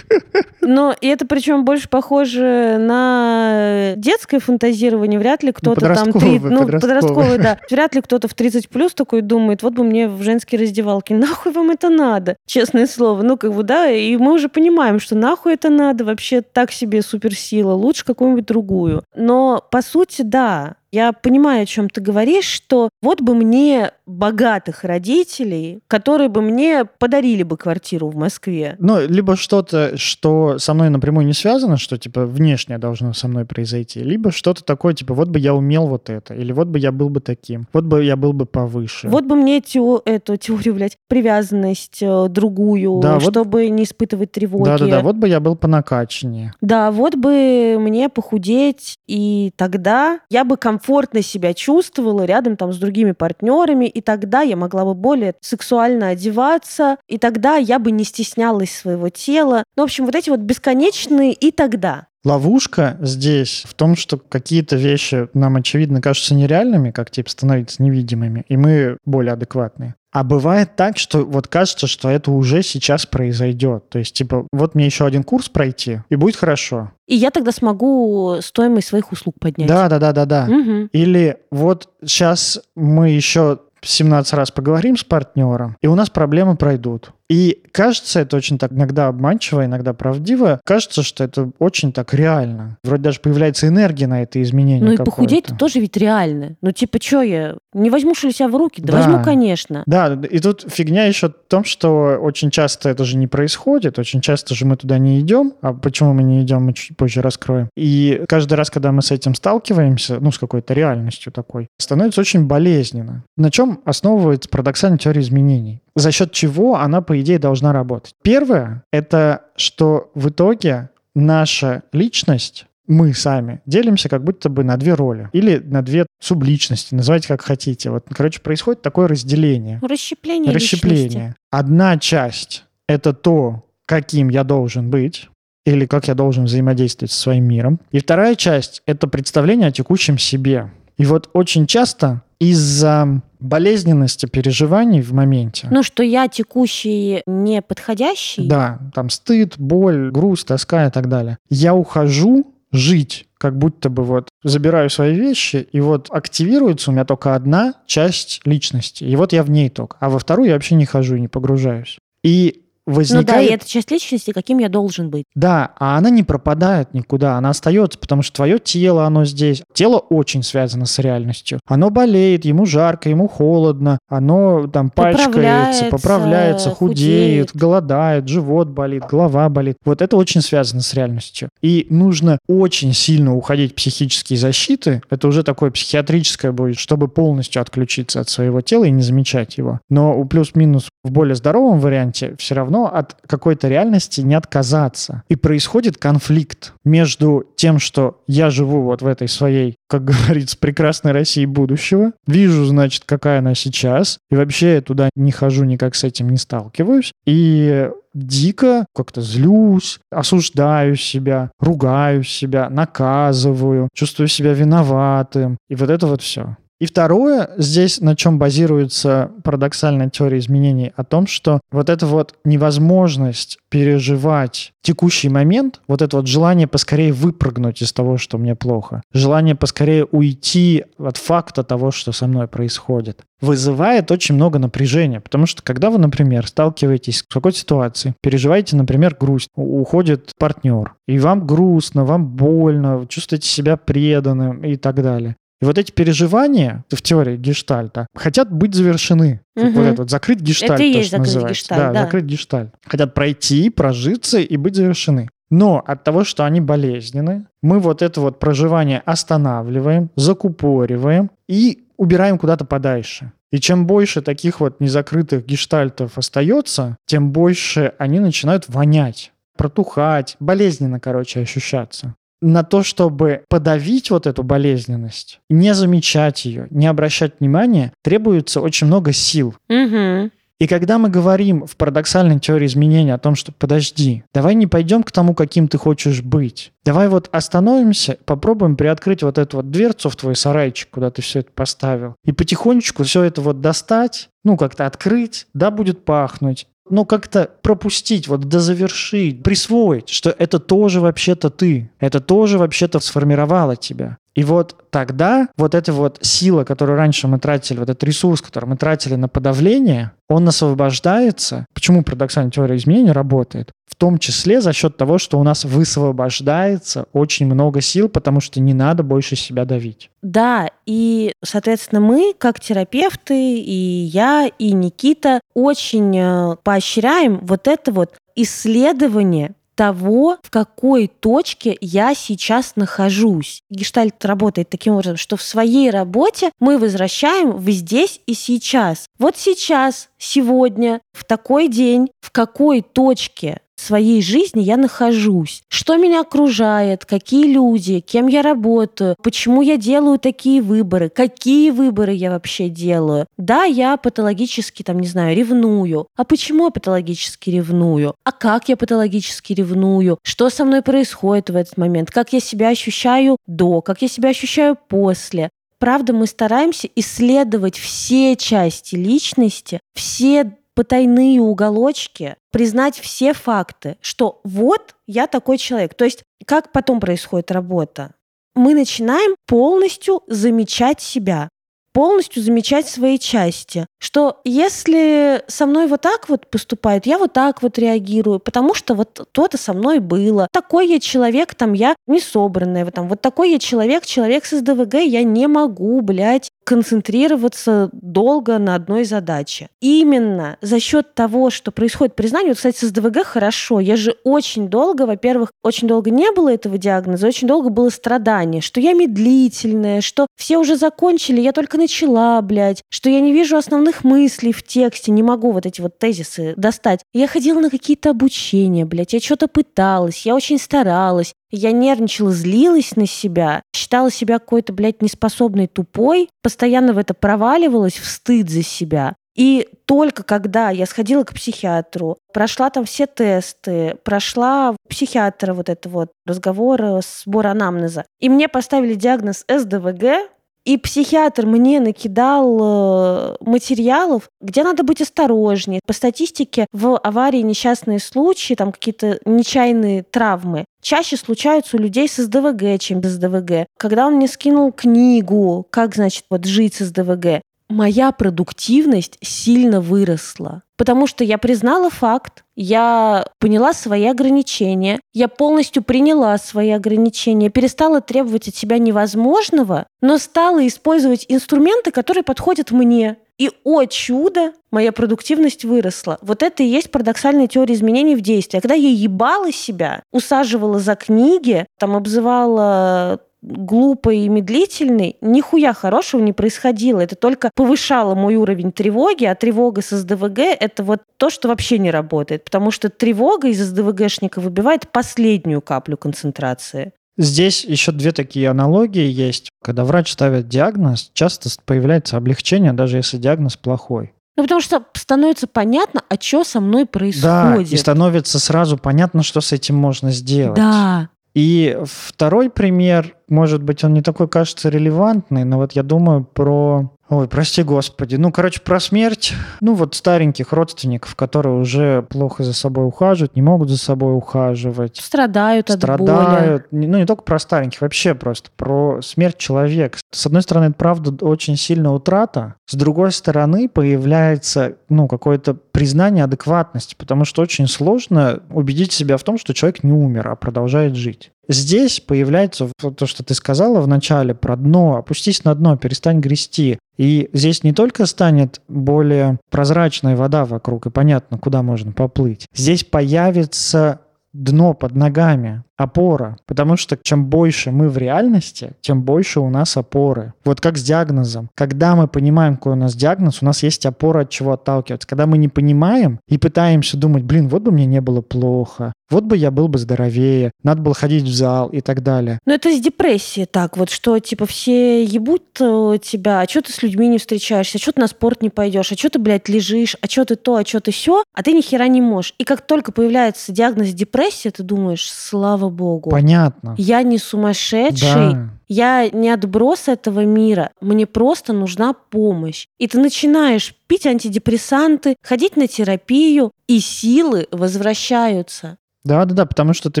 Но 0.60 0.94
и 1.00 1.08
это 1.08 1.26
причем 1.26 1.64
больше 1.64 1.88
похоже 1.88 2.76
на 2.78 3.94
детское 3.96 4.38
фантазирование. 4.38 5.18
Вряд 5.18 5.42
ли 5.42 5.52
кто-то 5.52 5.80
там... 5.94 6.12
Три, 6.12 6.38
ну, 6.38 6.66
подростковое, 6.66 7.38
да. 7.38 7.58
Вряд 7.70 7.94
ли 7.94 8.00
кто-то 8.00 8.28
в 8.28 8.34
30 8.34 8.68
плюс 8.68 8.94
такой 8.94 9.22
думает, 9.22 9.62
вот 9.62 9.74
бы 9.74 9.84
мне 9.84 10.08
в 10.08 10.22
женские 10.22 10.60
раздевалки. 10.60 11.12
Нахуй 11.12 11.52
вам 11.52 11.70
это 11.70 11.88
надо? 11.88 12.36
Честное 12.46 12.86
слово. 12.86 13.22
Ну, 13.22 13.36
как 13.36 13.52
бы, 13.52 13.62
да, 13.64 13.90
и 13.90 14.16
мы 14.16 14.32
уже 14.32 14.48
понимаем, 14.48 15.00
что 15.00 15.16
нахуй 15.16 15.54
это 15.54 15.68
надо. 15.68 16.04
Вообще 16.04 16.42
так 16.42 16.70
себе 16.70 17.02
суперсила. 17.02 17.72
Лучше 17.72 18.04
какую-нибудь 18.04 18.46
другую. 18.46 19.02
Но, 19.16 19.64
по 19.70 19.82
сути, 19.82 20.22
да, 20.22 20.76
я 20.92 21.12
понимаю, 21.12 21.62
о 21.62 21.66
чем 21.66 21.88
ты 21.88 22.02
говоришь, 22.02 22.44
что 22.44 22.90
вот 23.00 23.22
бы 23.22 23.34
мне 23.34 23.92
богатых 24.12 24.84
родителей, 24.84 25.80
которые 25.88 26.28
бы 26.28 26.42
мне 26.42 26.84
подарили 26.84 27.42
бы 27.42 27.56
квартиру 27.56 28.08
в 28.08 28.16
Москве. 28.16 28.76
Ну, 28.78 29.06
либо 29.06 29.36
что-то, 29.36 29.96
что 29.96 30.58
со 30.58 30.74
мной 30.74 30.90
напрямую 30.90 31.26
не 31.26 31.32
связано, 31.32 31.76
что, 31.76 31.98
типа, 31.98 32.26
внешнее 32.26 32.78
должно 32.78 33.12
со 33.12 33.28
мной 33.28 33.44
произойти, 33.44 34.02
либо 34.02 34.30
что-то 34.30 34.64
такое, 34.64 34.94
типа, 34.94 35.14
вот 35.14 35.28
бы 35.28 35.38
я 35.38 35.54
умел 35.54 35.86
вот 35.86 36.10
это, 36.10 36.34
или 36.34 36.52
вот 36.52 36.68
бы 36.68 36.78
я 36.78 36.92
был 36.92 37.08
бы 37.08 37.20
таким, 37.20 37.66
вот 37.72 37.84
бы 37.84 38.04
я 38.04 38.16
был 38.16 38.32
бы 38.32 38.46
повыше. 38.46 39.08
Вот 39.08 39.24
бы 39.24 39.36
мне 39.36 39.60
тео- 39.60 40.02
эту 40.04 40.36
теорию, 40.36 40.74
блядь, 40.74 40.98
привязанность 41.08 42.02
э, 42.02 42.26
другую, 42.28 43.00
да, 43.00 43.18
чтобы 43.20 43.62
вот... 43.62 43.70
не 43.70 43.84
испытывать 43.84 44.32
тревоги. 44.32 44.64
Да-да-да, 44.64 45.00
вот 45.00 45.16
бы 45.16 45.28
я 45.28 45.40
был 45.40 45.56
по 45.56 45.68
накачаннее. 45.68 46.52
Да, 46.60 46.90
вот 46.90 47.16
бы 47.16 47.76
мне 47.78 48.08
похудеть, 48.08 48.96
и 49.06 49.52
тогда 49.56 50.20
я 50.28 50.44
бы 50.44 50.56
комфортно 50.56 51.22
себя 51.22 51.54
чувствовала 51.54 52.24
рядом 52.24 52.56
там 52.56 52.72
с 52.72 52.78
другими 52.78 53.12
партнерами, 53.12 53.86
и 53.86 54.00
тогда 54.02 54.42
я 54.42 54.56
могла 54.56 54.84
бы 54.84 54.94
более 54.94 55.34
сексуально 55.40 56.08
одеваться, 56.08 56.98
и 57.08 57.18
тогда 57.18 57.56
я 57.56 57.78
бы 57.78 57.90
не 57.90 58.04
стеснялась 58.04 58.74
своего 58.74 59.08
тела. 59.08 59.64
Ну, 59.76 59.82
в 59.82 59.84
общем, 59.84 60.04
вот 60.04 60.14
эти 60.14 60.28
вот 60.28 60.40
бесконечные 60.40 61.32
«и 61.32 61.50
тогда». 61.50 62.06
Ловушка 62.24 62.98
здесь 63.00 63.64
в 63.66 63.74
том, 63.74 63.96
что 63.96 64.16
какие-то 64.16 64.76
вещи 64.76 65.28
нам, 65.34 65.56
очевидно, 65.56 66.00
кажутся 66.00 66.34
нереальными, 66.34 66.92
как 66.92 67.10
типа 67.10 67.28
становиться 67.28 67.82
невидимыми, 67.82 68.44
и 68.48 68.56
мы 68.56 68.98
более 69.04 69.32
адекватные. 69.32 69.96
А 70.12 70.24
бывает 70.24 70.76
так, 70.76 70.98
что 70.98 71.24
вот 71.24 71.48
кажется, 71.48 71.86
что 71.86 72.10
это 72.10 72.30
уже 72.30 72.62
сейчас 72.62 73.06
произойдет. 73.06 73.88
То 73.88 73.98
есть, 73.98 74.14
типа, 74.14 74.46
вот 74.52 74.74
мне 74.74 74.84
еще 74.84 75.06
один 75.06 75.24
курс 75.24 75.48
пройти, 75.48 76.00
и 76.10 76.16
будет 76.16 76.36
хорошо. 76.36 76.92
И 77.08 77.16
я 77.16 77.30
тогда 77.30 77.50
смогу 77.50 78.36
стоимость 78.42 78.88
своих 78.88 79.10
услуг 79.10 79.36
поднять. 79.40 79.68
Да, 79.68 79.88
да, 79.88 79.98
да, 79.98 80.12
да, 80.12 80.26
да. 80.26 80.44
Угу. 80.44 80.90
Или 80.92 81.38
вот 81.50 81.88
сейчас 82.04 82.60
мы 82.76 83.10
еще 83.10 83.60
17 83.84 84.34
раз 84.34 84.50
поговорим 84.50 84.96
с 84.96 85.04
партнером, 85.04 85.76
и 85.80 85.86
у 85.86 85.94
нас 85.94 86.10
проблемы 86.10 86.56
пройдут. 86.56 87.12
И 87.32 87.62
кажется, 87.72 88.20
это 88.20 88.36
очень 88.36 88.58
так 88.58 88.72
иногда 88.72 89.08
обманчиво, 89.08 89.64
иногда 89.64 89.94
правдиво. 89.94 90.60
Кажется, 90.66 91.02
что 91.02 91.24
это 91.24 91.50
очень 91.58 91.90
так 91.90 92.12
реально. 92.12 92.76
Вроде 92.84 93.04
даже 93.04 93.20
появляется 93.20 93.68
энергия 93.68 94.06
на 94.06 94.22
это 94.22 94.42
изменение. 94.42 94.84
Ну 94.84 94.92
и 94.92 94.96
похудеть 94.98 95.48
-то. 95.48 95.56
тоже 95.56 95.80
ведь 95.80 95.96
реально. 95.96 96.56
Ну 96.60 96.72
типа, 96.72 96.98
что 97.00 97.22
я? 97.22 97.56
Не 97.72 97.88
возьму 97.88 98.12
ли 98.22 98.32
себя 98.32 98.48
в 98.48 98.56
руки? 98.56 98.82
Да, 98.82 98.92
да 98.92 98.98
возьму, 98.98 99.24
конечно. 99.24 99.82
Да, 99.86 100.12
и 100.12 100.40
тут 100.40 100.66
фигня 100.68 101.06
еще 101.06 101.30
в 101.30 101.34
том, 101.48 101.64
что 101.64 102.18
очень 102.20 102.50
часто 102.50 102.90
это 102.90 103.06
же 103.06 103.16
не 103.16 103.26
происходит, 103.26 103.98
очень 103.98 104.20
часто 104.20 104.54
же 104.54 104.66
мы 104.66 104.76
туда 104.76 104.98
не 104.98 105.18
идем. 105.18 105.54
А 105.62 105.72
почему 105.72 106.12
мы 106.12 106.24
не 106.24 106.42
идем, 106.42 106.64
мы 106.64 106.74
чуть 106.74 106.98
позже 106.98 107.22
раскроем. 107.22 107.70
И 107.78 108.22
каждый 108.28 108.54
раз, 108.54 108.68
когда 108.68 108.92
мы 108.92 109.00
с 109.00 109.10
этим 109.10 109.34
сталкиваемся, 109.34 110.18
ну, 110.20 110.32
с 110.32 110.38
какой-то 110.38 110.74
реальностью 110.74 111.32
такой, 111.32 111.68
становится 111.78 112.20
очень 112.20 112.46
болезненно. 112.46 113.24
На 113.38 113.50
чем 113.50 113.80
основывается 113.86 114.50
парадоксальная 114.50 114.98
теория 114.98 115.22
изменений? 115.22 115.81
За 115.94 116.12
счет 116.12 116.32
чего 116.32 116.76
она, 116.76 117.00
по 117.02 117.20
идее, 117.20 117.38
должна 117.38 117.72
работать. 117.72 118.14
Первое— 118.22 118.84
это 118.92 119.42
что 119.56 120.10
в 120.14 120.28
итоге 120.28 120.90
наша 121.14 121.82
личность 121.92 122.66
мы 122.88 123.14
сами 123.14 123.60
делимся 123.64 124.08
как 124.08 124.24
будто 124.24 124.48
бы 124.48 124.64
на 124.64 124.76
две 124.76 124.94
роли 124.94 125.28
или 125.32 125.58
на 125.58 125.82
две 125.82 126.06
субличности, 126.20 126.94
называйте 126.94 127.28
как 127.28 127.42
хотите. 127.42 127.90
Вот, 127.90 128.04
короче, 128.10 128.40
происходит 128.40 128.82
такое 128.82 129.08
разделение. 129.08 129.78
Расщепление 129.82 130.52
Расщепление. 130.52 131.06
Личности. 131.06 131.34
Одна 131.50 131.98
часть— 131.98 132.64
это 132.88 133.12
то, 133.12 133.64
каким 133.86 134.28
я 134.28 134.44
должен 134.44 134.90
быть, 134.90 135.28
или 135.64 135.86
как 135.86 136.08
я 136.08 136.14
должен 136.14 136.44
взаимодействовать 136.44 137.12
со 137.12 137.20
своим 137.20 137.44
миром. 137.44 137.80
И 137.92 138.00
вторая 138.00 138.34
часть— 138.34 138.82
это 138.86 139.06
представление 139.06 139.68
о 139.68 139.72
текущем 139.72 140.18
себе. 140.18 140.72
И 140.98 141.06
вот 141.06 141.30
очень 141.32 141.66
часто 141.66 142.22
из-за 142.40 143.22
болезненности 143.42 144.26
переживаний 144.26 145.00
в 145.00 145.12
моменте. 145.12 145.68
Ну, 145.70 145.82
что 145.82 146.02
я 146.02 146.28
текущий 146.28 147.22
неподходящий. 147.26 148.46
Да, 148.46 148.80
там 148.94 149.10
стыд, 149.10 149.54
боль, 149.58 150.10
груз, 150.10 150.44
тоска 150.44 150.86
и 150.86 150.90
так 150.90 151.08
далее. 151.08 151.38
Я 151.50 151.74
ухожу 151.74 152.54
жить, 152.72 153.26
как 153.38 153.58
будто 153.58 153.90
бы 153.90 154.02
вот 154.02 154.28
забираю 154.42 154.88
свои 154.88 155.14
вещи, 155.14 155.66
и 155.72 155.80
вот 155.80 156.08
активируется 156.10 156.90
у 156.90 156.94
меня 156.94 157.04
только 157.04 157.34
одна 157.34 157.74
часть 157.86 158.40
личности. 158.44 159.04
И 159.04 159.14
вот 159.16 159.32
я 159.32 159.42
в 159.42 159.50
ней 159.50 159.68
только. 159.68 159.96
А 160.00 160.08
во 160.08 160.18
вторую 160.18 160.48
я 160.48 160.54
вообще 160.54 160.74
не 160.74 160.86
хожу 160.86 161.16
не 161.16 161.28
погружаюсь. 161.28 161.98
И 162.22 162.61
возникает... 162.86 163.26
Ну 163.26 163.34
да, 163.34 163.40
и 163.40 163.46
это 163.46 163.68
часть 163.68 163.90
личности, 163.90 164.32
каким 164.32 164.58
я 164.58 164.68
должен 164.68 165.10
быть. 165.10 165.24
Да, 165.34 165.72
а 165.78 165.96
она 165.96 166.10
не 166.10 166.22
пропадает 166.22 166.94
никуда, 166.94 167.36
она 167.36 167.50
остается, 167.50 167.98
потому 167.98 168.22
что 168.22 168.36
твое 168.36 168.58
тело, 168.58 169.06
оно 169.06 169.24
здесь. 169.24 169.62
Тело 169.72 169.98
очень 169.98 170.42
связано 170.42 170.86
с 170.86 170.98
реальностью. 170.98 171.60
Оно 171.66 171.90
болеет, 171.90 172.44
ему 172.44 172.66
жарко, 172.66 173.08
ему 173.08 173.28
холодно, 173.28 173.98
оно 174.08 174.66
там 174.66 174.90
пачкается, 174.90 175.28
поправляется, 175.28 175.84
поправляется 175.86 176.70
худеет, 176.70 177.50
худеет, 177.50 177.50
голодает, 177.54 178.28
живот 178.28 178.68
болит, 178.68 179.04
голова 179.08 179.48
болит. 179.48 179.76
Вот 179.84 180.02
это 180.02 180.16
очень 180.16 180.40
связано 180.40 180.82
с 180.82 180.94
реальностью. 180.94 181.48
И 181.60 181.86
нужно 181.90 182.38
очень 182.48 182.92
сильно 182.92 183.34
уходить 183.34 183.72
в 183.72 183.74
психические 183.76 184.38
защиты. 184.38 185.02
Это 185.10 185.28
уже 185.28 185.42
такое 185.42 185.70
психиатрическое 185.70 186.52
будет, 186.52 186.78
чтобы 186.78 187.08
полностью 187.08 187.62
отключиться 187.62 188.20
от 188.20 188.28
своего 188.28 188.60
тела 188.60 188.84
и 188.84 188.90
не 188.90 189.02
замечать 189.02 189.58
его. 189.58 189.80
Но 189.88 190.18
у 190.18 190.24
плюс-минус 190.24 190.88
в 191.04 191.10
более 191.10 191.34
здоровом 191.34 191.80
варианте 191.80 192.34
все 192.38 192.54
равно 192.54 192.71
равно 192.72 192.94
от 192.94 193.16
какой-то 193.26 193.68
реальности 193.68 194.20
не 194.20 194.34
отказаться. 194.34 195.22
И 195.28 195.36
происходит 195.36 195.98
конфликт 195.98 196.74
между 196.84 197.44
тем, 197.56 197.78
что 197.78 198.22
я 198.26 198.50
живу 198.50 198.82
вот 198.82 199.02
в 199.02 199.06
этой 199.06 199.28
своей, 199.28 199.76
как 199.88 200.04
говорится, 200.04 200.56
прекрасной 200.58 201.12
России 201.12 201.46
будущего, 201.46 202.12
вижу, 202.26 202.64
значит, 202.64 203.04
какая 203.06 203.38
она 203.38 203.54
сейчас, 203.54 204.18
и 204.30 204.36
вообще 204.36 204.74
я 204.74 204.80
туда 204.80 205.10
не 205.14 205.30
хожу, 205.30 205.64
никак 205.64 205.94
с 205.94 206.04
этим 206.04 206.30
не 206.30 206.36
сталкиваюсь, 206.36 207.12
и 207.26 207.90
дико 208.14 208.86
как-то 208.94 209.22
злюсь, 209.22 209.98
осуждаю 210.10 210.96
себя, 210.96 211.50
ругаю 211.58 212.22
себя, 212.24 212.68
наказываю, 212.68 213.88
чувствую 213.94 214.28
себя 214.28 214.52
виноватым. 214.52 215.56
И 215.68 215.74
вот 215.74 215.88
это 215.88 216.06
вот 216.06 216.20
все. 216.20 216.56
И 216.82 216.86
второе, 216.86 217.50
здесь 217.58 218.00
на 218.00 218.16
чем 218.16 218.40
базируется 218.40 219.30
парадоксальная 219.44 220.10
теория 220.10 220.40
изменений, 220.40 220.92
о 220.96 221.04
том, 221.04 221.28
что 221.28 221.60
вот 221.70 221.88
эта 221.88 222.06
вот 222.06 222.34
невозможность 222.44 223.58
переживать 223.70 224.72
текущий 224.82 225.28
момент, 225.28 225.80
вот 225.86 226.02
это 226.02 226.16
вот 226.16 226.26
желание 226.26 226.66
поскорее 226.66 227.12
выпрыгнуть 227.12 227.82
из 227.82 227.92
того, 227.92 228.18
что 228.18 228.36
мне 228.36 228.56
плохо, 228.56 229.00
желание 229.12 229.54
поскорее 229.54 230.06
уйти 230.06 230.84
от 230.98 231.18
факта 231.18 231.62
того, 231.62 231.92
что 231.92 232.10
со 232.10 232.26
мной 232.26 232.48
происходит, 232.48 233.20
вызывает 233.40 234.10
очень 234.10 234.34
много 234.34 234.58
напряжения. 234.58 235.20
Потому 235.20 235.46
что 235.46 235.62
когда 235.62 235.88
вы, 235.88 235.98
например, 235.98 236.48
сталкиваетесь 236.48 237.18
с 237.18 237.22
какой-то 237.22 237.58
ситуацией, 237.58 238.14
переживаете, 238.20 238.74
например, 238.74 239.16
грусть, 239.18 239.50
уходит 239.54 240.32
партнер, 240.36 240.94
и 241.06 241.20
вам 241.20 241.46
грустно, 241.46 242.04
вам 242.04 242.26
больно, 242.26 243.06
чувствуете 243.08 243.48
себя 243.48 243.76
преданным 243.76 244.64
и 244.64 244.74
так 244.74 245.00
далее. 245.00 245.36
И 245.62 245.64
вот 245.64 245.78
эти 245.78 245.92
переживания 245.92 246.84
в 246.90 247.00
теории 247.00 247.36
гештальта 247.36 248.08
хотят 248.16 248.52
быть 248.52 248.74
завершены. 248.74 249.42
Угу. 249.54 249.70
Вот 249.70 249.82
это 249.82 250.02
вот 250.02 250.10
закрыть 250.10 250.40
гештальт, 250.40 250.72
это 250.72 250.82
и 250.82 250.90
есть 250.90 251.12
закрыть 251.12 251.28
называется. 251.28 251.54
гештальт, 251.54 251.80
да, 251.80 251.92
да. 251.92 252.02
закрыть 252.02 252.24
гештальт. 252.24 252.74
Хотят 252.84 253.14
пройти, 253.14 253.70
прожиться 253.70 254.40
и 254.40 254.56
быть 254.56 254.74
завершены. 254.74 255.28
Но 255.50 255.80
от 255.86 256.02
того, 256.02 256.24
что 256.24 256.44
они 256.44 256.60
болезненны, 256.60 257.46
мы 257.62 257.78
вот 257.78 258.02
это 258.02 258.20
вот 258.20 258.40
проживание 258.40 259.02
останавливаем, 259.04 260.10
закупориваем 260.16 261.30
и 261.46 261.84
убираем 261.96 262.38
куда-то 262.38 262.64
подальше. 262.64 263.30
И 263.52 263.60
чем 263.60 263.86
больше 263.86 264.20
таких 264.20 264.58
вот 264.58 264.80
незакрытых 264.80 265.46
гештальтов 265.46 266.18
остается, 266.18 266.96
тем 267.06 267.30
больше 267.30 267.92
они 267.98 268.18
начинают 268.18 268.64
вонять, 268.68 269.32
протухать, 269.56 270.36
болезненно, 270.40 270.98
короче, 270.98 271.40
ощущаться 271.40 272.16
на 272.42 272.64
то, 272.64 272.82
чтобы 272.82 273.44
подавить 273.48 274.10
вот 274.10 274.26
эту 274.26 274.42
болезненность, 274.42 275.40
не 275.48 275.74
замечать 275.74 276.44
ее, 276.44 276.66
не 276.70 276.86
обращать 276.86 277.40
внимания, 277.40 277.92
требуется 278.02 278.60
очень 278.60 278.88
много 278.88 279.12
сил. 279.12 279.54
Угу. 279.68 280.30
И 280.62 280.68
когда 280.68 280.98
мы 280.98 281.08
говорим 281.08 281.66
в 281.66 281.76
парадоксальной 281.76 282.38
теории 282.38 282.66
изменения 282.66 283.14
о 283.14 283.18
том, 283.18 283.34
что 283.34 283.50
подожди, 283.50 284.22
давай 284.32 284.54
не 284.54 284.68
пойдем 284.68 285.02
к 285.02 285.10
тому, 285.10 285.34
каким 285.34 285.66
ты 285.66 285.76
хочешь 285.76 286.22
быть. 286.22 286.72
Давай 286.84 287.08
вот 287.08 287.28
остановимся, 287.32 288.16
попробуем 288.24 288.76
приоткрыть 288.76 289.24
вот 289.24 289.38
эту 289.38 289.56
вот 289.56 289.72
дверцу 289.72 290.08
в 290.08 290.14
твой 290.14 290.36
сарайчик, 290.36 290.88
куда 290.90 291.10
ты 291.10 291.20
все 291.20 291.40
это 291.40 291.50
поставил, 291.52 292.14
и 292.24 292.30
потихонечку 292.30 293.02
все 293.02 293.24
это 293.24 293.40
вот 293.40 293.60
достать, 293.60 294.28
ну, 294.44 294.56
как-то 294.56 294.86
открыть, 294.86 295.48
да, 295.52 295.72
будет 295.72 296.04
пахнуть, 296.04 296.68
ну, 296.92 297.06
как-то 297.06 297.50
пропустить, 297.62 298.28
вот 298.28 298.40
дозавершить, 298.40 299.42
присвоить, 299.42 300.10
что 300.10 300.28
это 300.28 300.58
тоже 300.58 301.00
вообще-то 301.00 301.48
ты, 301.48 301.90
это 301.98 302.20
тоже 302.20 302.58
вообще-то 302.58 303.00
сформировало 303.00 303.76
тебя. 303.76 304.18
И 304.34 304.44
вот 304.44 304.76
тогда 304.90 305.48
вот 305.56 305.74
эта 305.74 305.92
вот 305.92 306.18
сила, 306.22 306.64
которую 306.64 306.96
раньше 306.96 307.28
мы 307.28 307.38
тратили, 307.38 307.78
вот 307.78 307.90
этот 307.90 308.02
ресурс, 308.04 308.40
который 308.40 308.66
мы 308.66 308.76
тратили 308.76 309.14
на 309.14 309.28
подавление, 309.28 310.12
он 310.28 310.48
освобождается. 310.48 311.66
Почему 311.74 312.02
парадоксальная 312.02 312.50
теория 312.50 312.76
изменений 312.76 313.12
работает? 313.12 313.72
В 313.86 313.94
том 313.94 314.18
числе 314.18 314.62
за 314.62 314.72
счет 314.72 314.96
того, 314.96 315.18
что 315.18 315.38
у 315.38 315.42
нас 315.42 315.64
высвобождается 315.64 317.06
очень 317.12 317.46
много 317.46 317.82
сил, 317.82 318.08
потому 318.08 318.40
что 318.40 318.58
не 318.58 318.72
надо 318.72 319.02
больше 319.02 319.36
себя 319.36 319.66
давить. 319.66 320.10
Да, 320.22 320.70
и, 320.86 321.34
соответственно, 321.44 322.00
мы, 322.00 322.34
как 322.36 322.58
терапевты, 322.58 323.58
и 323.60 324.04
я, 324.04 324.50
и 324.58 324.72
Никита, 324.72 325.40
очень 325.54 326.16
э, 326.16 326.56
поощряем 326.64 327.40
вот 327.42 327.68
это 327.68 327.92
вот 327.92 328.14
исследование 328.34 329.54
того, 329.82 330.38
в 330.44 330.50
какой 330.50 331.08
точке 331.08 331.76
я 331.80 332.14
сейчас 332.14 332.74
нахожусь. 332.76 333.62
Гештальт 333.68 334.24
работает 334.24 334.70
таким 334.70 334.92
образом, 334.92 335.16
что 335.16 335.36
в 335.36 335.42
своей 335.42 335.90
работе 335.90 336.52
мы 336.60 336.78
возвращаем 336.78 337.50
в 337.50 337.68
здесь 337.68 338.20
и 338.26 338.34
сейчас. 338.34 339.06
Вот 339.18 339.36
сейчас, 339.36 340.08
сегодня, 340.18 341.00
в 341.12 341.24
такой 341.24 341.66
день, 341.66 342.12
в 342.20 342.30
какой 342.30 342.82
точке 342.82 343.60
своей 343.82 344.22
жизни 344.22 344.60
я 344.60 344.76
нахожусь, 344.76 345.62
что 345.68 345.96
меня 345.96 346.20
окружает, 346.20 347.04
какие 347.04 347.46
люди, 347.52 348.00
кем 348.00 348.28
я 348.28 348.42
работаю, 348.42 349.16
почему 349.22 349.62
я 349.62 349.76
делаю 349.76 350.18
такие 350.18 350.62
выборы, 350.62 351.08
какие 351.08 351.70
выборы 351.70 352.12
я 352.12 352.30
вообще 352.30 352.68
делаю. 352.68 353.26
Да, 353.36 353.64
я 353.64 353.96
патологически, 353.96 354.82
там, 354.82 355.00
не 355.00 355.08
знаю, 355.08 355.36
ревную. 355.36 356.06
А 356.16 356.24
почему 356.24 356.66
я 356.66 356.70
патологически 356.70 357.50
ревную? 357.50 358.14
А 358.24 358.32
как 358.32 358.68
я 358.68 358.76
патологически 358.76 359.52
ревную? 359.52 360.18
Что 360.22 360.50
со 360.50 360.64
мной 360.64 360.82
происходит 360.82 361.50
в 361.50 361.56
этот 361.56 361.76
момент? 361.76 362.10
Как 362.10 362.32
я 362.32 362.40
себя 362.40 362.68
ощущаю 362.68 363.36
до? 363.46 363.80
Как 363.80 364.02
я 364.02 364.08
себя 364.08 364.30
ощущаю 364.30 364.76
после? 364.88 365.50
Правда, 365.82 366.12
мы 366.12 366.28
стараемся 366.28 366.88
исследовать 366.94 367.76
все 367.76 368.36
части 368.36 368.94
личности, 368.94 369.80
все 369.94 370.56
потайные 370.74 371.40
уголочки, 371.40 372.36
признать 372.50 372.98
все 372.98 373.32
факты, 373.32 373.96
что 374.00 374.40
вот 374.44 374.94
я 375.06 375.26
такой 375.26 375.58
человек. 375.58 375.94
То 375.94 376.04
есть 376.04 376.22
как 376.46 376.72
потом 376.72 377.00
происходит 377.00 377.50
работа? 377.50 378.14
Мы 378.54 378.74
начинаем 378.74 379.34
полностью 379.46 380.22
замечать 380.26 381.00
себя 381.00 381.48
полностью 381.92 382.42
замечать 382.42 382.88
свои 382.88 383.18
части. 383.18 383.86
Что 384.00 384.40
если 384.44 385.42
со 385.46 385.66
мной 385.66 385.86
вот 385.86 386.00
так 386.00 386.28
вот 386.28 386.50
поступают, 386.50 387.06
я 387.06 387.18
вот 387.18 387.32
так 387.32 387.62
вот 387.62 387.78
реагирую, 387.78 388.40
потому 388.40 388.74
что 388.74 388.94
вот 388.94 389.28
то-то 389.32 389.58
со 389.58 389.72
мной 389.72 389.98
было. 389.98 390.48
Такой 390.52 390.88
я 390.88 391.00
человек, 391.00 391.54
там 391.54 391.72
я 391.72 391.94
не 392.06 392.20
собранная, 392.20 392.90
там, 392.90 393.08
вот 393.08 393.20
такой 393.20 393.52
я 393.52 393.58
человек, 393.58 394.06
человек 394.06 394.44
с 394.44 394.58
СДВГ, 394.58 394.94
я 394.94 395.22
не 395.22 395.46
могу, 395.46 396.00
блядь, 396.00 396.50
концентрироваться 396.64 397.90
долго 397.92 398.58
на 398.58 398.74
одной 398.74 399.04
задаче. 399.04 399.68
Именно 399.80 400.58
за 400.60 400.80
счет 400.80 401.14
того, 401.14 401.50
что 401.50 401.70
происходит 401.70 402.14
признание, 402.14 402.50
вот, 402.50 402.56
кстати, 402.56 402.84
с 402.84 402.88
СДВГ 402.88 403.24
хорошо, 403.24 403.80
я 403.80 403.96
же 403.96 404.16
очень 404.24 404.68
долго, 404.68 405.02
во-первых, 405.02 405.50
очень 405.62 405.88
долго 405.88 406.10
не 406.10 406.30
было 406.32 406.52
этого 406.52 406.78
диагноза, 406.78 407.26
очень 407.26 407.48
долго 407.48 407.68
было 407.68 407.90
страдание, 407.90 408.60
что 408.60 408.80
я 408.80 408.92
медлительная, 408.92 410.00
что 410.00 410.26
все 410.36 410.58
уже 410.58 410.76
закончили, 410.76 411.40
я 411.40 411.52
только 411.52 411.78
начала, 411.78 412.40
блядь, 412.42 412.82
что 412.88 413.10
я 413.10 413.20
не 413.20 413.32
вижу 413.32 413.56
основных 413.56 414.04
мыслей 414.04 414.52
в 414.52 414.62
тексте, 414.62 415.12
не 415.12 415.22
могу 415.22 415.52
вот 415.52 415.66
эти 415.66 415.80
вот 415.80 415.98
тезисы 415.98 416.54
достать. 416.56 417.00
Я 417.12 417.26
ходила 417.26 417.60
на 417.60 417.70
какие-то 417.70 418.10
обучения, 418.10 418.84
блядь, 418.84 419.12
я 419.12 419.20
что-то 419.20 419.48
пыталась, 419.48 420.24
я 420.26 420.34
очень 420.34 420.58
старалась, 420.58 421.34
я 421.52 421.70
нервничала, 421.72 422.32
злилась 422.32 422.96
на 422.96 423.06
себя, 423.06 423.62
считала 423.74 424.10
себя 424.10 424.38
какой-то, 424.38 424.72
блядь, 424.72 425.02
неспособной, 425.02 425.68
тупой, 425.68 426.28
постоянно 426.42 426.92
в 426.94 426.98
это 426.98 427.14
проваливалась, 427.14 427.94
в 427.94 428.06
стыд 428.06 428.50
за 428.50 428.62
себя. 428.62 429.14
И 429.34 429.68
только 429.86 430.24
когда 430.24 430.70
я 430.70 430.84
сходила 430.84 431.24
к 431.24 431.32
психиатру, 431.32 432.18
прошла 432.34 432.68
там 432.70 432.84
все 432.84 433.06
тесты, 433.06 433.96
прошла 434.04 434.76
психиатра 434.88 435.54
вот 435.54 435.68
это 435.68 435.88
вот 435.88 436.10
разговор, 436.26 437.00
сбор 437.02 437.46
анамнеза, 437.46 438.04
и 438.20 438.28
мне 438.28 438.48
поставили 438.48 438.94
диагноз 438.94 439.44
СДВГ, 439.48 440.30
и 440.64 440.76
психиатр 440.76 441.46
мне 441.46 441.80
накидал 441.80 442.58
э, 442.60 443.36
материалов, 443.40 444.28
где 444.40 444.62
надо 444.62 444.84
быть 444.84 445.00
осторожнее. 445.00 445.80
По 445.86 445.92
статистике, 445.92 446.66
в 446.72 446.96
аварии 446.98 447.40
несчастные 447.40 447.98
случаи, 447.98 448.54
там 448.54 448.72
какие-то 448.72 449.18
нечаянные 449.24 450.02
травмы, 450.04 450.64
чаще 450.80 451.16
случаются 451.16 451.76
у 451.76 451.80
людей 451.80 452.08
с 452.08 452.16
СДВГ, 452.16 452.78
чем 452.80 453.00
без 453.00 453.12
СДВГ. 453.12 453.66
Когда 453.78 454.06
он 454.06 454.14
мне 454.14 454.28
скинул 454.28 454.72
книгу, 454.72 455.66
как, 455.70 455.94
значит, 455.94 456.24
вот 456.30 456.44
жить 456.44 456.74
с 456.74 456.86
СДВГ, 456.86 457.42
моя 457.72 458.12
продуктивность 458.12 459.18
сильно 459.20 459.80
выросла. 459.80 460.62
Потому 460.76 461.06
что 461.06 461.24
я 461.24 461.38
признала 461.38 461.90
факт, 461.90 462.44
я 462.56 463.26
поняла 463.38 463.72
свои 463.72 464.06
ограничения, 464.06 465.00
я 465.12 465.28
полностью 465.28 465.82
приняла 465.82 466.36
свои 466.38 466.70
ограничения, 466.70 467.50
перестала 467.50 468.00
требовать 468.00 468.48
от 468.48 468.54
себя 468.54 468.78
невозможного, 468.78 469.86
но 470.00 470.18
стала 470.18 470.66
использовать 470.66 471.26
инструменты, 471.28 471.90
которые 471.90 472.24
подходят 472.24 472.70
мне. 472.70 473.18
И, 473.38 473.50
о 473.64 473.84
чудо, 473.86 474.52
моя 474.70 474.92
продуктивность 474.92 475.64
выросла. 475.64 476.18
Вот 476.22 476.42
это 476.42 476.62
и 476.62 476.66
есть 476.66 476.90
парадоксальная 476.90 477.48
теория 477.48 477.74
изменений 477.74 478.14
в 478.14 478.20
действии. 478.20 478.60
Когда 478.60 478.74
я 478.74 478.90
ебала 478.90 479.50
себя, 479.50 480.02
усаживала 480.12 480.78
за 480.78 480.94
книги, 480.94 481.66
там 481.78 481.96
обзывала 481.96 483.20
глупой 483.42 484.18
и 484.18 484.28
медлительной, 484.28 485.16
нихуя 485.20 485.72
хорошего 485.74 486.20
не 486.20 486.32
происходило. 486.32 487.00
Это 487.00 487.16
только 487.16 487.50
повышало 487.54 488.14
мой 488.14 488.36
уровень 488.36 488.72
тревоги, 488.72 489.24
а 489.24 489.34
тревога 489.34 489.82
с 489.82 489.90
СДВГ– 489.90 490.38
это 490.60 490.84
вот 490.84 491.02
то, 491.16 491.28
что 491.28 491.48
вообще 491.48 491.78
не 491.78 491.90
работает, 491.90 492.44
потому 492.44 492.70
что 492.70 492.88
тревога 492.88 493.48
из 493.48 493.60
СДВГшника 493.60 494.40
выбивает 494.40 494.88
последнюю 494.88 495.60
каплю 495.60 495.96
концентрации. 495.96 496.92
Здесь 497.18 497.64
еще 497.64 497.92
две 497.92 498.12
такие 498.12 498.48
аналогии 498.48 499.04
есть. 499.06 499.50
Когда 499.62 499.84
врач 499.84 500.10
ставит 500.12 500.48
диагноз, 500.48 501.10
часто 501.12 501.50
появляется 501.66 502.16
облегчение, 502.16 502.72
даже 502.72 502.96
если 502.96 503.18
диагноз 503.18 503.56
плохой. 503.56 504.14
Ну, 504.36 504.44
потому 504.44 504.62
что 504.62 504.82
становится 504.94 505.46
понятно, 505.46 506.02
а 506.08 506.14
что 506.18 506.42
со 506.42 506.60
мной 506.60 506.86
происходит. 506.86 507.22
Да, 507.22 507.56
и 507.60 507.76
становится 507.76 508.38
сразу 508.38 508.78
понятно, 508.78 509.22
что 509.22 509.42
с 509.42 509.52
этим 509.52 509.76
можно 509.76 510.10
сделать. 510.10 510.56
Да. 510.56 511.10
И 511.34 511.78
второй 511.84 512.50
пример, 512.50 513.16
может 513.28 513.62
быть, 513.62 513.84
он 513.84 513.94
не 513.94 514.02
такой 514.02 514.28
кажется 514.28 514.68
релевантный, 514.68 515.44
но 515.44 515.56
вот 515.56 515.72
я 515.72 515.82
думаю 515.82 516.24
про 516.24 516.91
Ой, 517.12 517.28
прости 517.28 517.62
господи. 517.62 518.16
Ну, 518.16 518.32
короче, 518.32 518.62
про 518.62 518.80
смерть, 518.80 519.34
ну, 519.60 519.74
вот 519.74 519.94
стареньких 519.94 520.54
родственников, 520.54 521.14
которые 521.14 521.54
уже 521.56 522.00
плохо 522.00 522.42
за 522.42 522.54
собой 522.54 522.86
ухаживают, 522.86 523.36
не 523.36 523.42
могут 523.42 523.68
за 523.68 523.76
собой 523.76 524.16
ухаживать. 524.16 524.96
Страдают, 524.96 525.68
страдают. 525.68 526.62
от 526.64 526.70
боли. 526.70 526.86
Ну, 526.86 526.96
не 526.96 527.04
только 527.04 527.22
про 527.22 527.38
стареньких, 527.38 527.82
вообще 527.82 528.14
просто 528.14 528.48
про 528.56 529.02
смерть 529.02 529.36
человека. 529.36 529.98
С 530.10 530.24
одной 530.24 530.40
стороны, 530.40 530.66
это 530.70 530.74
правда 530.74 531.22
очень 531.22 531.58
сильная 531.58 531.90
утрата. 531.90 532.54
С 532.66 532.76
другой 532.76 533.12
стороны, 533.12 533.68
появляется, 533.68 534.76
ну, 534.88 535.06
какое-то 535.06 535.52
признание 535.52 536.24
адекватности, 536.24 536.94
потому 536.94 537.26
что 537.26 537.42
очень 537.42 537.66
сложно 537.66 538.40
убедить 538.48 538.92
себя 538.92 539.18
в 539.18 539.22
том, 539.22 539.36
что 539.36 539.52
человек 539.52 539.84
не 539.84 539.92
умер, 539.92 540.28
а 540.28 540.36
продолжает 540.36 540.96
жить. 540.96 541.30
Здесь 541.48 542.00
появляется 542.00 542.70
то, 542.96 543.06
что 543.06 543.24
ты 543.24 543.34
сказала 543.34 543.80
в 543.80 543.88
начале 543.88 544.34
про 544.34 544.56
дно. 544.56 544.96
Опустись 544.96 545.44
на 545.44 545.54
дно, 545.54 545.76
перестань 545.76 546.20
грести. 546.20 546.78
И 546.96 547.30
здесь 547.32 547.64
не 547.64 547.72
только 547.72 548.06
станет 548.06 548.60
более 548.68 549.38
прозрачная 549.50 550.16
вода 550.16 550.44
вокруг, 550.44 550.86
и 550.86 550.90
понятно, 550.90 551.38
куда 551.38 551.62
можно 551.62 551.92
поплыть. 551.92 552.46
Здесь 552.54 552.84
появится 552.84 554.00
дно 554.32 554.74
под 554.74 554.94
ногами, 554.94 555.62
опора. 555.76 556.36
Потому 556.46 556.76
что 556.76 556.98
чем 557.02 557.26
больше 557.26 557.70
мы 557.70 557.88
в 557.88 557.98
реальности, 557.98 558.72
тем 558.80 559.02
больше 559.02 559.40
у 559.40 559.50
нас 559.50 559.76
опоры. 559.76 560.32
Вот 560.44 560.60
как 560.60 560.78
с 560.78 560.82
диагнозом. 560.82 561.50
Когда 561.54 561.96
мы 561.96 562.08
понимаем, 562.08 562.56
какой 562.56 562.72
у 562.72 562.76
нас 562.76 562.94
диагноз, 562.94 563.42
у 563.42 563.44
нас 563.44 563.62
есть 563.62 563.84
опора, 563.84 564.20
от 564.20 564.30
чего 564.30 564.52
отталкиваться. 564.52 565.08
Когда 565.08 565.26
мы 565.26 565.38
не 565.38 565.48
понимаем 565.48 566.20
и 566.28 566.38
пытаемся 566.38 566.96
думать, 566.96 567.24
блин, 567.24 567.48
вот 567.48 567.62
бы 567.62 567.72
мне 567.72 567.86
не 567.86 568.00
было 568.00 568.20
плохо, 568.20 568.92
вот 569.10 569.24
бы 569.24 569.36
я 569.36 569.50
был 569.50 569.68
бы 569.68 569.78
здоровее, 569.78 570.52
надо 570.62 570.80
было 570.80 570.94
ходить 570.94 571.24
в 571.24 571.34
зал 571.34 571.68
и 571.68 571.80
так 571.82 572.02
далее. 572.02 572.38
Но 572.46 572.54
это 572.54 572.74
с 572.74 572.80
депрессией 572.80 573.46
так, 573.46 573.76
вот 573.76 573.90
что 573.90 574.18
типа 574.18 574.46
все 574.46 575.04
ебут 575.04 575.60
э, 575.60 575.98
тебя, 576.02 576.40
а 576.40 576.48
что 576.48 576.62
ты 576.62 576.72
с 576.72 576.82
людьми 576.82 577.08
не 577.08 577.18
встречаешься, 577.18 577.76
а 577.76 577.80
что 577.80 577.92
ты 577.92 578.00
на 578.00 578.06
спорт 578.06 578.40
не 578.40 578.48
пойдешь, 578.48 578.90
а 578.90 578.96
что 578.96 579.10
ты, 579.10 579.18
блядь, 579.18 579.50
лежишь, 579.50 579.96
а 580.00 580.06
что 580.06 580.24
ты 580.24 580.36
то, 580.36 580.56
а 580.56 580.64
что 580.64 580.80
ты 580.80 580.92
все, 580.92 581.24
а 581.34 581.42
ты 581.42 581.52
ни 581.52 581.60
хера 581.60 581.88
не 581.88 582.00
можешь. 582.00 582.34
И 582.38 582.44
как 582.44 582.66
только 582.66 582.90
появляется 582.90 583.52
диагноз 583.52 583.88
депрессия, 584.22 584.50
ты 584.50 584.62
думаешь, 584.62 585.10
слава 585.10 585.68
богу. 585.68 586.10
Понятно. 586.10 586.74
Я 586.78 587.02
не 587.02 587.18
сумасшедший. 587.18 588.32
Да. 588.32 588.48
Я 588.68 589.10
не 589.10 589.28
отброс 589.30 589.88
этого 589.88 590.24
мира, 590.24 590.70
мне 590.80 591.06
просто 591.06 591.52
нужна 591.52 591.92
помощь. 591.92 592.66
И 592.78 592.86
ты 592.88 592.98
начинаешь 592.98 593.74
пить 593.86 594.06
антидепрессанты, 594.06 595.16
ходить 595.22 595.56
на 595.56 595.66
терапию, 595.66 596.52
и 596.68 596.80
силы 596.80 597.46
возвращаются. 597.50 598.78
Да, 599.04 599.24
да, 599.24 599.34
да, 599.34 599.46
потому 599.46 599.74
что 599.74 599.90
ты 599.90 600.00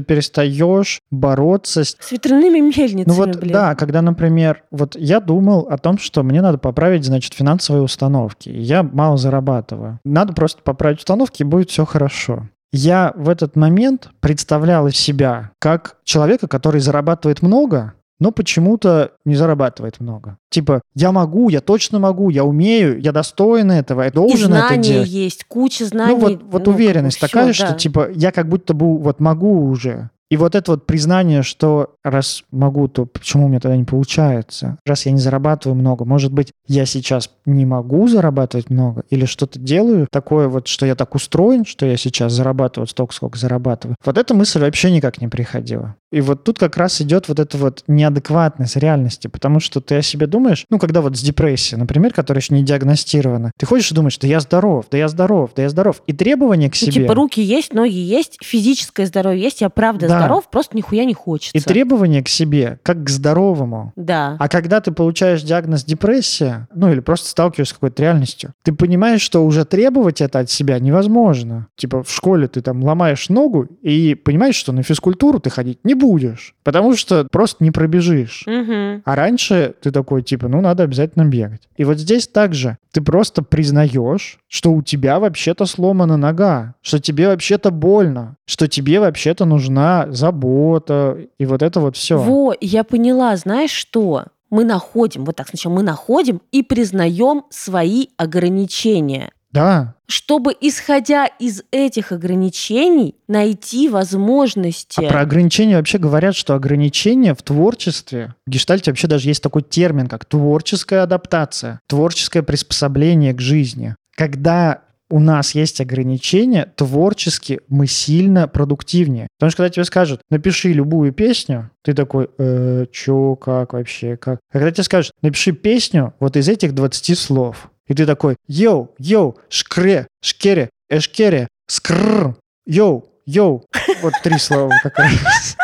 перестаешь 0.00 1.00
бороться 1.10 1.82
с... 1.82 1.96
С 1.98 2.12
ветряными 2.12 2.60
мельницами, 2.60 3.04
Ну 3.06 3.14
вот, 3.14 3.36
блин. 3.36 3.52
да, 3.52 3.74
когда, 3.74 4.00
например, 4.00 4.62
вот 4.70 4.94
я 4.96 5.18
думал 5.18 5.66
о 5.68 5.76
том, 5.76 5.98
что 5.98 6.22
мне 6.22 6.40
надо 6.40 6.58
поправить, 6.58 7.04
значит, 7.04 7.34
финансовые 7.34 7.82
установки. 7.82 8.48
Я 8.48 8.84
мало 8.84 9.16
зарабатываю. 9.16 9.98
Надо 10.04 10.32
просто 10.34 10.62
поправить 10.62 11.00
установки, 11.00 11.42
и 11.42 11.44
будет 11.44 11.70
все 11.70 11.84
хорошо. 11.84 12.48
Я 12.72 13.12
в 13.16 13.28
этот 13.28 13.54
момент 13.54 14.08
представлял 14.20 14.88
себя 14.90 15.50
как 15.58 15.98
человека, 16.04 16.48
который 16.48 16.80
зарабатывает 16.80 17.42
много, 17.42 17.92
но 18.18 18.30
почему-то 18.30 19.12
не 19.24 19.34
зарабатывает 19.34 20.00
много. 20.00 20.38
Типа, 20.48 20.80
я 20.94 21.10
могу, 21.10 21.48
я 21.48 21.60
точно 21.60 21.98
могу, 21.98 22.30
я 22.30 22.44
умею, 22.44 23.00
я 23.00 23.12
достоин 23.12 23.70
этого, 23.70 24.02
я 24.02 24.10
должен 24.10 24.54
И 24.54 24.58
это 24.58 24.76
делать. 24.76 25.08
есть, 25.08 25.44
куча 25.44 25.86
знаний. 25.86 26.14
Ну 26.14 26.20
вот, 26.20 26.42
вот 26.44 26.66
ну, 26.66 26.72
уверенность 26.72 27.20
такая, 27.20 27.52
всё, 27.52 27.64
что 27.64 27.72
да. 27.72 27.78
типа 27.78 28.08
я 28.14 28.30
как 28.30 28.48
будто 28.48 28.74
бы 28.74 28.96
вот 28.96 29.20
могу 29.20 29.68
уже. 29.68 30.10
И 30.32 30.36
вот 30.38 30.54
это 30.54 30.70
вот 30.70 30.86
признание, 30.86 31.42
что 31.42 31.96
раз 32.02 32.42
могу, 32.50 32.88
то 32.88 33.04
почему 33.04 33.44
у 33.44 33.48
меня 33.50 33.60
тогда 33.60 33.76
не 33.76 33.84
получается? 33.84 34.78
Раз 34.86 35.04
я 35.04 35.12
не 35.12 35.18
зарабатываю 35.18 35.78
много, 35.78 36.06
может 36.06 36.32
быть, 36.32 36.52
я 36.66 36.86
сейчас 36.86 37.28
не 37.44 37.66
могу 37.66 38.08
зарабатывать 38.08 38.70
много 38.70 39.04
или 39.10 39.26
что-то 39.26 39.58
делаю 39.58 40.06
такое 40.10 40.48
вот, 40.48 40.68
что 40.68 40.86
я 40.86 40.94
так 40.94 41.14
устроен, 41.14 41.66
что 41.66 41.84
я 41.84 41.98
сейчас 41.98 42.32
зарабатываю 42.32 42.86
столько, 42.86 43.14
сколько 43.14 43.38
зарабатываю. 43.38 43.94
Вот 44.02 44.16
эта 44.16 44.32
мысль 44.32 44.60
вообще 44.60 44.90
никак 44.90 45.20
не 45.20 45.28
приходила. 45.28 45.96
И 46.10 46.22
вот 46.22 46.44
тут 46.44 46.58
как 46.58 46.78
раз 46.78 47.02
идет 47.02 47.28
вот 47.28 47.38
эта 47.38 47.58
вот 47.58 47.84
неадекватность 47.86 48.76
реальности, 48.76 49.28
потому 49.28 49.60
что 49.60 49.82
ты 49.82 49.96
о 49.96 50.02
себе 50.02 50.26
думаешь, 50.26 50.64
ну, 50.70 50.78
когда 50.78 51.02
вот 51.02 51.14
с 51.16 51.20
депрессией, 51.20 51.78
например, 51.78 52.14
которая 52.14 52.40
еще 52.40 52.54
не 52.54 52.62
диагностирована, 52.62 53.50
ты 53.58 53.66
ходишь 53.66 53.90
и 53.90 53.94
думаешь, 53.94 54.16
да 54.16 54.26
я 54.26 54.40
здоров, 54.40 54.86
да 54.90 54.96
я 54.96 55.08
здоров, 55.08 55.50
да 55.54 55.62
я 55.62 55.68
здоров. 55.68 56.02
И 56.06 56.14
требования 56.14 56.70
к 56.70 56.74
Ну, 56.80 56.86
себе... 56.86 57.02
типа 57.02 57.14
руки 57.14 57.42
есть, 57.42 57.74
ноги 57.74 57.98
есть, 57.98 58.38
физическое 58.42 59.04
здоровье 59.04 59.42
есть, 59.42 59.60
я 59.60 59.68
правда 59.68 60.08
Да. 60.08 60.21
Здоров, 60.24 60.48
просто 60.50 60.76
нихуя 60.76 61.04
не 61.04 61.14
хочется. 61.14 61.56
И 61.56 61.60
требования 61.60 62.22
к 62.22 62.28
себе, 62.28 62.78
как 62.82 63.04
к 63.04 63.08
здоровому. 63.10 63.92
Да. 63.96 64.36
А 64.38 64.48
когда 64.48 64.80
ты 64.80 64.92
получаешь 64.92 65.42
диагноз 65.42 65.84
депрессия, 65.84 66.68
ну 66.74 66.90
или 66.90 67.00
просто 67.00 67.28
сталкиваешься 67.28 67.74
с 67.74 67.76
какой-то 67.76 68.02
реальностью, 68.02 68.52
ты 68.62 68.72
понимаешь, 68.72 69.20
что 69.20 69.44
уже 69.44 69.64
требовать 69.64 70.20
это 70.20 70.40
от 70.40 70.50
себя 70.50 70.78
невозможно. 70.78 71.68
Типа 71.76 72.02
в 72.02 72.10
школе 72.10 72.48
ты 72.48 72.60
там 72.60 72.82
ломаешь 72.82 73.28
ногу 73.28 73.66
и 73.82 74.14
понимаешь, 74.14 74.56
что 74.56 74.72
на 74.72 74.82
физкультуру 74.82 75.40
ты 75.40 75.50
ходить 75.50 75.78
не 75.84 75.94
будешь, 75.94 76.54
потому 76.64 76.96
что 76.96 77.26
просто 77.30 77.64
не 77.64 77.70
пробежишь. 77.70 78.44
Мгм. 78.46 79.02
А 79.04 79.16
раньше 79.16 79.74
ты 79.80 79.90
такой, 79.90 80.22
типа, 80.22 80.48
ну, 80.48 80.60
надо 80.60 80.82
обязательно 80.82 81.24
бегать. 81.24 81.62
И 81.76 81.84
вот 81.84 81.98
здесь 81.98 82.28
также 82.28 82.78
ты 82.92 83.00
просто 83.00 83.42
признаешь, 83.42 84.38
что 84.48 84.72
у 84.72 84.82
тебя 84.82 85.18
вообще-то 85.18 85.66
сломана 85.66 86.16
нога, 86.16 86.74
что 86.82 86.98
тебе 86.98 87.28
вообще-то 87.28 87.70
больно, 87.70 88.36
что 88.46 88.68
тебе 88.68 89.00
вообще-то 89.00 89.44
нужна 89.44 90.06
забота, 90.14 91.18
и 91.38 91.46
вот 91.46 91.62
это 91.62 91.80
вот 91.80 91.96
все. 91.96 92.18
Во, 92.18 92.54
я 92.60 92.84
поняла, 92.84 93.36
знаешь 93.36 93.70
что? 93.70 94.24
Мы 94.50 94.64
находим, 94.64 95.24
вот 95.24 95.36
так 95.36 95.48
сначала 95.48 95.72
мы 95.72 95.82
находим 95.82 96.42
и 96.52 96.62
признаем 96.62 97.44
свои 97.48 98.08
ограничения, 98.18 99.30
Да, 99.50 99.94
чтобы, 100.06 100.54
исходя 100.60 101.24
из 101.24 101.62
этих 101.70 102.12
ограничений, 102.12 103.14
найти 103.28 103.88
возможности. 103.88 105.02
А 105.02 105.08
про 105.08 105.20
ограничения 105.22 105.76
вообще 105.76 105.96
говорят, 105.96 106.34
что 106.34 106.54
ограничения 106.54 107.34
в 107.34 107.42
творчестве, 107.42 108.34
в 108.46 108.50
гештальте 108.50 108.90
вообще 108.90 109.06
даже 109.06 109.28
есть 109.28 109.42
такой 109.42 109.62
термин, 109.62 110.06
как 110.06 110.26
творческая 110.26 111.00
адаптация, 111.00 111.80
творческое 111.86 112.42
приспособление 112.42 113.32
к 113.32 113.40
жизни. 113.40 113.96
Когда 114.14 114.82
у 115.12 115.18
нас 115.18 115.54
есть 115.54 115.78
ограничения, 115.82 116.72
творчески 116.74 117.60
мы 117.68 117.86
сильно 117.86 118.48
продуктивнее. 118.48 119.28
Потому 119.38 119.50
что 119.50 119.58
когда 119.58 119.68
тебе 119.68 119.84
скажут, 119.84 120.22
напиши 120.30 120.72
любую 120.72 121.12
песню, 121.12 121.70
ты 121.82 121.92
такой, 121.92 122.30
э, 122.38 122.86
чё, 122.90 123.36
как 123.36 123.74
вообще, 123.74 124.16
как? 124.16 124.40
А 124.50 124.52
когда 124.54 124.70
тебе 124.70 124.84
скажут, 124.84 125.12
напиши 125.20 125.52
песню 125.52 126.14
вот 126.18 126.38
из 126.38 126.48
этих 126.48 126.72
20 126.72 127.18
слов, 127.18 127.70
и 127.86 127.92
ты 127.92 128.06
такой, 128.06 128.36
йоу, 128.48 128.94
йоу, 128.98 129.36
шкре, 129.50 130.06
шкере, 130.22 130.70
эшкере, 130.88 131.48
скрр, 131.66 132.34
йоу, 132.64 133.04
йоу. 133.26 133.66
Вот 134.00 134.14
три 134.22 134.38
слова 134.38 134.72
как 134.82 134.98
раз. 134.98 135.58